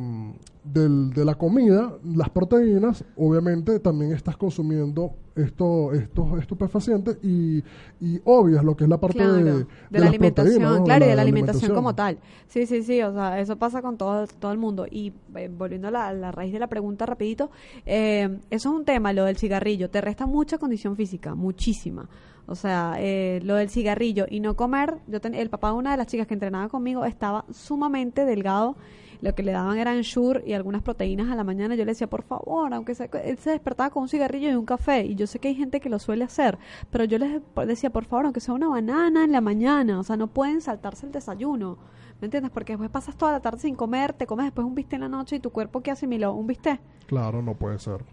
del- 0.64 1.10
de 1.10 1.24
la 1.24 1.34
comida, 1.36 1.92
las 2.04 2.30
proteínas, 2.30 3.04
obviamente 3.16 3.78
también 3.80 4.12
estás 4.12 4.36
consumiendo 4.36 5.12
esto, 5.34 5.92
estos 5.92 6.38
estupefacientes 6.40 7.18
y, 7.22 7.62
y 8.00 8.20
obvias 8.24 8.64
lo 8.64 8.76
que 8.76 8.84
es 8.84 8.90
la 8.90 8.98
parte 9.00 9.18
Claro, 9.18 9.34
de, 9.34 9.44
de, 9.44 9.66
de 9.90 9.98
la 10.00 10.06
alimentación, 10.08 10.84
claro, 10.84 11.04
y 11.04 11.08
de 11.08 11.14
la 11.16 11.22
alimentación, 11.22 11.74
como 11.74 11.94
tal. 11.94 12.18
Sí, 12.48 12.66
sí, 12.66 12.82
sí, 12.82 13.00
o 13.02 13.12
sea, 13.12 13.38
eso 13.40 13.56
pasa 13.56 13.80
con 13.80 13.96
todo, 13.96 14.26
todo 14.26 14.52
el 14.52 14.58
mundo. 14.58 14.86
Y 14.90 15.12
eh, 15.36 15.48
volviendo 15.56 15.88
a 15.88 15.90
la, 15.90 16.12
la 16.12 16.32
raíz 16.32 16.52
de 16.52 16.58
la 16.58 16.66
pregunta 16.66 17.06
rapidito, 17.06 17.50
eh, 17.86 18.38
eso 18.50 18.68
es 18.70 18.74
un 18.74 18.84
tema, 18.84 19.12
lo 19.12 19.24
del 19.24 19.36
cigarrillo, 19.36 19.90
te 19.90 20.00
resta 20.00 20.26
mucha 20.26 20.58
condición 20.58 20.96
física, 20.96 21.34
muchísima. 21.34 22.08
O 22.46 22.54
sea, 22.54 22.96
eh, 22.98 23.40
lo 23.44 23.54
del 23.56 23.68
cigarrillo 23.68 24.26
y 24.28 24.40
no 24.40 24.56
comer, 24.56 24.94
yo 25.06 25.20
ten- 25.20 25.34
el 25.34 25.50
papá 25.50 25.68
de 25.68 25.74
una 25.74 25.90
de 25.92 25.98
las 25.98 26.06
chicas 26.06 26.26
que 26.26 26.34
entrenaba 26.34 26.68
conmigo 26.68 27.04
estaba 27.04 27.44
sumamente 27.52 28.24
delgado, 28.24 28.74
lo 29.20 29.34
que 29.34 29.42
le 29.42 29.52
daban 29.52 29.78
eran 29.78 30.02
sure 30.04 30.42
y 30.46 30.52
algunas 30.52 30.82
proteínas 30.82 31.30
a 31.30 31.34
la 31.34 31.44
mañana, 31.44 31.74
yo 31.74 31.84
le 31.84 31.92
decía, 31.92 32.08
por 32.08 32.22
favor, 32.22 32.72
aunque 32.72 32.94
sea, 32.94 33.08
él 33.24 33.38
se 33.38 33.50
despertaba 33.50 33.90
con 33.90 34.02
un 34.02 34.08
cigarrillo 34.08 34.50
y 34.50 34.54
un 34.54 34.64
café, 34.64 35.04
y 35.04 35.14
yo 35.14 35.26
sé 35.26 35.38
que 35.38 35.48
hay 35.48 35.54
gente 35.54 35.80
que 35.80 35.88
lo 35.88 35.98
suele 35.98 36.24
hacer, 36.24 36.58
pero 36.90 37.04
yo 37.04 37.18
les 37.18 37.42
decía, 37.66 37.90
por 37.90 38.04
favor, 38.04 38.26
aunque 38.26 38.40
sea 38.40 38.54
una 38.54 38.68
banana 38.68 39.24
en 39.24 39.32
la 39.32 39.40
mañana, 39.40 39.98
o 39.98 40.02
sea, 40.02 40.16
no 40.16 40.28
pueden 40.28 40.60
saltarse 40.60 41.06
el 41.06 41.12
desayuno, 41.12 41.78
¿me 42.20 42.26
entiendes? 42.26 42.50
Porque 42.52 42.72
después 42.72 42.90
pasas 42.90 43.16
toda 43.16 43.32
la 43.32 43.40
tarde 43.40 43.58
sin 43.58 43.74
comer, 43.74 44.12
te 44.12 44.26
comes 44.26 44.46
después 44.46 44.66
un 44.66 44.74
bistec 44.74 44.94
en 44.94 45.00
la 45.02 45.08
noche 45.08 45.36
y 45.36 45.40
tu 45.40 45.50
cuerpo 45.50 45.80
¿qué 45.80 45.90
asimiló? 45.90 46.32
¿Un 46.32 46.46
bistec? 46.46 46.80
Claro, 47.06 47.42
no 47.42 47.54
puede 47.54 47.78
ser. 47.78 48.04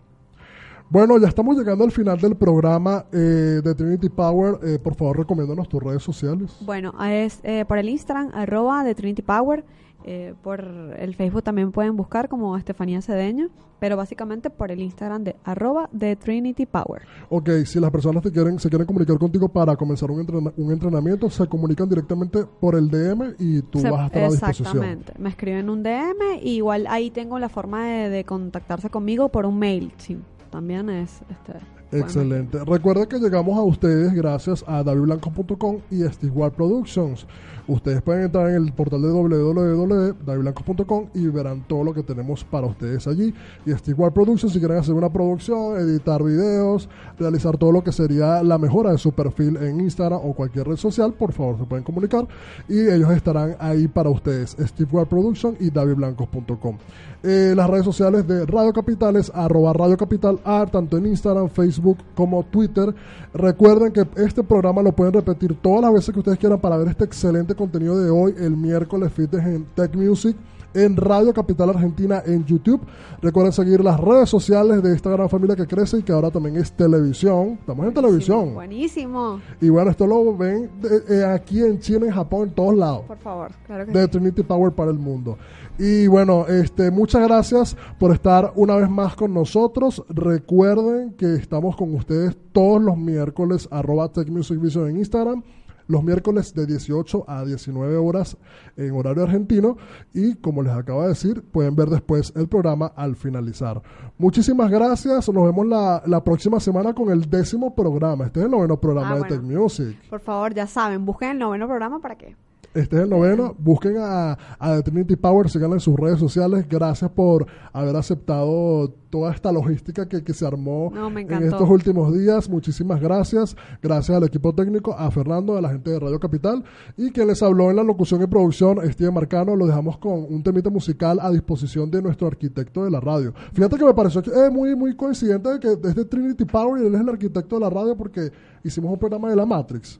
Bueno, 0.87 1.17
ya 1.17 1.27
estamos 1.27 1.57
llegando 1.57 1.83
al 1.83 1.91
final 1.91 2.19
del 2.19 2.35
programa 2.35 3.05
eh, 3.11 3.17
de 3.63 3.75
Trinity 3.75 4.07
Power. 4.09 4.59
Eh, 4.63 4.77
por 4.77 4.93
favor, 4.95 5.17
recomiéndanos 5.17 5.67
tus 5.67 5.81
redes 5.81 6.03
sociales. 6.03 6.55
Bueno, 6.61 6.93
es 7.03 7.39
eh, 7.43 7.65
por 7.65 7.79
el 7.79 7.89
Instagram, 7.89 8.29
arroba 8.33 8.83
de 8.83 8.93
Trinity 8.93 9.23
Power. 9.23 9.65
Eh, 10.07 10.35
por 10.43 10.61
el 10.99 11.15
Facebook 11.15 11.41
también 11.41 11.71
pueden 11.71 11.95
buscar 11.97 12.29
como 12.29 12.55
Estefanía 12.57 13.01
Cedeño, 13.01 13.47
pero 13.79 13.97
básicamente 13.97 14.49
por 14.51 14.71
el 14.71 14.79
Instagram 14.81 15.23
de 15.23 15.35
arroba 15.43 15.89
de 15.91 16.15
Trinity 16.15 16.65
Power. 16.67 17.01
Ok, 17.29 17.49
si 17.65 17.79
las 17.79 17.89
personas 17.89 18.21
te 18.21 18.31
quieren, 18.31 18.59
se 18.59 18.69
quieren 18.69 18.85
comunicar 18.85 19.17
contigo 19.17 19.49
para 19.49 19.75
comenzar 19.75 20.11
un, 20.11 20.19
entrena- 20.25 20.53
un 20.57 20.71
entrenamiento, 20.71 21.29
se 21.29 21.47
comunican 21.47 21.89
directamente 21.89 22.45
por 22.59 22.75
el 22.75 22.89
DM 22.89 23.33
y 23.39 23.61
tú 23.63 23.79
Se- 23.79 23.89
vas 23.89 24.01
a 24.01 24.05
estar 24.05 24.23
a 24.23 24.27
disposición. 24.29 24.67
Exactamente. 24.67 25.13
Me 25.17 25.29
escriben 25.29 25.69
un 25.69 25.81
DM 25.81 26.37
y 26.41 26.51
igual 26.57 26.85
ahí 26.87 27.09
tengo 27.09 27.39
la 27.39 27.49
forma 27.49 27.85
de, 27.87 28.09
de 28.09 28.23
contactarse 28.23 28.89
conmigo 28.91 29.29
por 29.29 29.45
un 29.47 29.57
mail. 29.57 29.91
Sí, 29.97 30.17
también 30.51 30.89
es 30.91 31.21
este. 31.31 31.53
Excelente. 31.91 32.59
Recuerda 32.65 33.05
que 33.07 33.17
llegamos 33.19 33.57
a 33.57 33.61
ustedes 33.61 34.11
gracias 34.13 34.63
a 34.67 34.83
davidblanco.com 34.83 35.77
y 35.89 36.03
Stigual 36.03 36.51
Productions. 36.51 37.25
Ustedes 37.67 38.01
pueden 38.01 38.25
entrar 38.25 38.49
en 38.49 38.55
el 38.55 38.71
portal 38.73 39.01
de 39.01 39.09
www.davidblanco.com 39.09 41.05
y 41.15 41.27
verán 41.27 41.63
todo 41.67 41.83
lo 41.83 41.93
que 41.93 42.03
tenemos 42.03 42.43
para 42.43 42.67
ustedes 42.67 43.07
allí. 43.07 43.33
Y 43.65 43.71
Stigual 43.71 44.13
Productions, 44.13 44.53
si 44.53 44.59
quieren 44.59 44.77
hacer 44.77 44.93
una 44.93 45.11
producción, 45.11 45.77
editar 45.77 46.21
videos, 46.23 46.87
realizar 47.17 47.57
todo 47.57 47.71
lo 47.71 47.83
que 47.83 47.91
sería 47.91 48.43
la 48.43 48.59
mejora 48.59 48.91
de 48.91 48.99
su 48.99 49.11
perfil 49.13 49.57
en 49.57 49.81
Instagram 49.81 50.19
o 50.23 50.33
cualquier 50.33 50.67
red 50.67 50.75
social, 50.75 51.13
por 51.13 51.31
favor 51.31 51.57
se 51.57 51.65
pueden 51.65 51.83
comunicar 51.83 52.27
y 52.69 52.81
ellos 52.87 53.09
estarán 53.11 53.55
ahí 53.59 53.87
para 53.87 54.09
ustedes. 54.09 54.55
Stigual 54.59 55.07
Productions 55.07 55.59
y 55.59 55.71
davidblancos.com. 55.71 56.77
Eh, 57.23 57.53
las 57.55 57.67
redes 57.67 57.85
sociales 57.85 58.27
de 58.27 58.45
Radio 58.45 58.71
Capital 58.71 59.15
es 59.15 59.31
arroba 59.33 59.73
Radio 59.73 59.97
Capital 59.97 60.39
Art, 60.43 60.71
tanto 60.71 60.95
en 60.97 61.07
Instagram, 61.07 61.49
Facebook 61.49 61.97
como 62.13 62.43
Twitter. 62.43 62.93
Recuerden 63.33 63.91
que 63.91 64.05
este 64.17 64.43
programa 64.43 64.83
lo 64.83 64.91
pueden 64.91 65.13
repetir 65.13 65.55
todas 65.59 65.81
las 65.81 65.91
veces 65.91 66.13
que 66.13 66.19
ustedes 66.19 66.37
quieran 66.37 66.59
para 66.59 66.77
ver 66.77 66.89
este 66.89 67.05
excelente 67.05 67.54
contenido 67.55 67.97
de 67.99 68.09
hoy, 68.09 68.33
el 68.37 68.55
miércoles 68.57 69.11
Fitness 69.13 69.45
en 69.45 69.65
Tech 69.75 69.95
Music 69.95 70.35
en 70.73 70.97
Radio 70.97 71.33
Capital 71.33 71.69
Argentina 71.69 72.21
en 72.25 72.43
YouTube. 72.43 72.81
Recuerden 73.21 73.53
seguir 73.53 73.81
las 73.81 73.97
redes 73.97 74.27
sociales 74.29 74.83
de 74.83 74.93
esta 74.93 75.09
gran 75.09 75.29
familia 75.29 75.55
que 75.55 75.65
crece 75.65 75.99
y 75.99 76.03
que 76.03 76.11
ahora 76.11 76.29
también 76.31 76.57
es 76.57 76.69
televisión. 76.73 77.57
Estamos 77.61 77.87
en 77.87 77.93
televisión. 77.93 78.53
Buenísimo. 78.55 79.39
Y 79.61 79.69
bueno, 79.69 79.91
esto 79.91 80.05
lo 80.05 80.35
ven 80.35 80.69
de- 80.81 81.21
eh, 81.21 81.25
aquí 81.25 81.61
en 81.61 81.79
China, 81.79 82.07
en 82.07 82.11
Japón, 82.11 82.49
en 82.49 82.55
todos 82.55 82.75
lados 82.75 83.03
Por 83.07 83.17
favor, 83.19 83.51
claro 83.65 83.85
que 83.85 83.93
de 83.93 84.03
sí. 84.03 84.09
Trinity 84.09 84.43
Power 84.43 84.73
para 84.73 84.91
el 84.91 84.99
mundo. 84.99 85.37
Y 85.79 86.07
bueno, 86.07 86.45
este, 86.47 86.91
muchas 86.91 87.21
gracias 87.25 87.77
por 87.97 88.11
estar 88.11 88.51
una 88.57 88.75
vez 88.75 88.89
más 88.89 89.15
con 89.15 89.33
nosotros. 89.33 90.03
Recuerden 90.09 91.13
que 91.13 91.35
estamos 91.35 91.77
con 91.77 91.95
ustedes 91.95 92.35
todos 92.51 92.81
los 92.83 92.97
miércoles, 92.97 93.69
arroba 93.71 94.11
Tech 94.11 94.27
Music 94.29 94.59
Vision 94.59 94.89
en 94.89 94.97
Instagram. 94.97 95.41
Los 95.87 96.03
miércoles 96.03 96.53
de 96.53 96.65
18 96.65 97.25
a 97.27 97.45
19 97.45 97.97
horas 97.97 98.37
en 98.77 98.91
horario 98.95 99.23
argentino. 99.23 99.77
Y 100.13 100.35
como 100.35 100.63
les 100.63 100.73
acabo 100.73 101.03
de 101.03 101.09
decir, 101.09 101.43
pueden 101.43 101.75
ver 101.75 101.89
después 101.89 102.33
el 102.35 102.47
programa 102.47 102.87
al 102.95 103.15
finalizar. 103.15 103.81
Muchísimas 104.17 104.69
gracias. 104.71 105.29
Nos 105.29 105.45
vemos 105.45 105.67
la, 105.67 106.01
la 106.05 106.23
próxima 106.23 106.59
semana 106.59 106.93
con 106.93 107.09
el 107.11 107.29
décimo 107.29 107.75
programa. 107.75 108.25
Este 108.25 108.39
es 108.39 108.45
el 108.45 108.51
noveno 108.51 108.79
programa 108.79 109.11
Ah, 109.11 109.13
de 109.15 109.19
bueno. 109.21 109.35
Tech 109.35 109.43
Music. 109.43 109.97
Por 110.09 110.19
favor, 110.19 110.53
ya 110.53 110.67
saben, 110.67 111.05
busquen 111.05 111.31
el 111.31 111.39
noveno 111.39 111.67
programa 111.67 111.99
para 111.99 112.15
que 112.17 112.35
Este 112.75 112.97
es 112.97 113.03
el 113.03 113.09
noveno. 113.09 113.55
Busquen 113.57 113.95
a, 113.99 114.37
a 114.59 114.75
The 114.75 114.83
Trinity 114.83 115.15
Power, 115.15 115.49
síganla 115.49 115.77
en 115.77 115.79
sus 115.79 115.97
redes 115.97 116.19
sociales. 116.19 116.67
Gracias 116.69 117.09
por 117.09 117.47
haber 117.71 117.95
aceptado 117.95 118.93
toda 119.09 119.33
esta 119.33 119.49
logística 119.49 120.09
que, 120.09 120.25
que 120.25 120.33
se 120.33 120.45
armó 120.45 120.91
No, 120.93 121.07
en 121.17 121.31
estos 121.31 121.69
últimos 121.69 122.13
días. 122.13 122.49
Muchísimas 122.49 122.99
gracias. 122.99 123.55
Gracias 123.81 124.17
al 124.17 124.25
equipo 124.25 124.53
técnico, 124.53 124.93
a 124.93 125.09
Fernando, 125.09 125.55
a 125.55 125.61
la 125.61 125.69
gente 125.69 125.89
de 125.89 126.01
Radio 126.01 126.19
Capital. 126.19 126.65
Y 126.97 127.11
quien 127.11 127.27
les 127.27 127.41
habló 127.41 127.69
en 127.69 127.77
la 127.77 127.83
locución 127.83 128.21
y 128.21 128.27
producción, 128.27 128.79
Steven 128.91 129.13
Marcano, 129.13 129.55
lo 129.55 129.67
dejamos 129.67 129.97
con 129.97 130.25
un 130.25 130.43
temita 130.43 130.69
musical 130.69 131.19
a 131.21 131.31
disposición 131.31 131.89
de 131.89 132.01
nuestro 132.01 132.27
arquitecto 132.27 132.83
de 132.83 132.91
la 132.91 132.99
radio. 132.99 133.33
Fíjate 133.53 133.77
que 133.77 133.85
me 133.85 133.93
pareció 133.93 134.21
que 134.21 134.31
es 134.31 134.51
muy, 134.51 134.75
muy 134.75 134.97
coincidente 134.97 135.47
de 135.47 135.59
que 135.61 135.71
es 135.71 135.95
de 135.95 136.03
Trinity 136.03 136.43
Power 136.43 136.83
y 136.83 136.87
él 136.87 136.95
es 136.95 136.99
el 136.99 137.07
arquitecto 137.07 137.55
de 137.55 137.61
la 137.61 137.69
radio 137.69 137.95
porque 137.95 138.29
hicimos 138.65 138.91
un 138.91 138.99
programa 138.99 139.29
de 139.29 139.37
la 139.37 139.45
Matrix. 139.45 139.97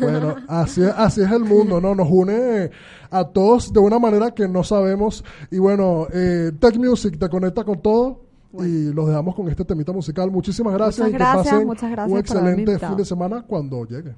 Bueno, 0.00 0.36
así 0.48 0.82
es, 0.82 0.92
así 0.96 1.22
es 1.22 1.30
el 1.30 1.44
mundo, 1.44 1.80
¿no? 1.80 1.94
Nos 1.94 2.08
une 2.10 2.70
a 3.10 3.24
todos 3.24 3.72
de 3.72 3.80
una 3.80 3.98
manera 3.98 4.32
que 4.32 4.48
no 4.48 4.64
sabemos. 4.64 5.24
Y 5.50 5.58
bueno, 5.58 6.06
eh, 6.12 6.52
Tech 6.58 6.76
Music 6.76 7.18
te 7.18 7.28
conecta 7.28 7.64
con 7.64 7.80
todo. 7.80 8.20
Y 8.58 8.92
los 8.92 9.06
dejamos 9.06 9.34
con 9.34 9.48
este 9.48 9.64
temita 9.64 9.92
musical. 9.92 10.30
Muchísimas 10.30 10.74
gracias 10.74 11.06
Muchas 11.06 11.08
y 11.08 11.12
que 11.12 11.38
pasen 11.38 11.66
muchas 11.66 11.90
gracias 11.90 12.12
un 12.12 12.18
excelente 12.18 12.78
fin 12.78 12.96
de 12.96 13.04
semana 13.04 13.42
cuando 13.46 13.84
llegue. 13.86 14.14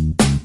Thank 0.00 0.27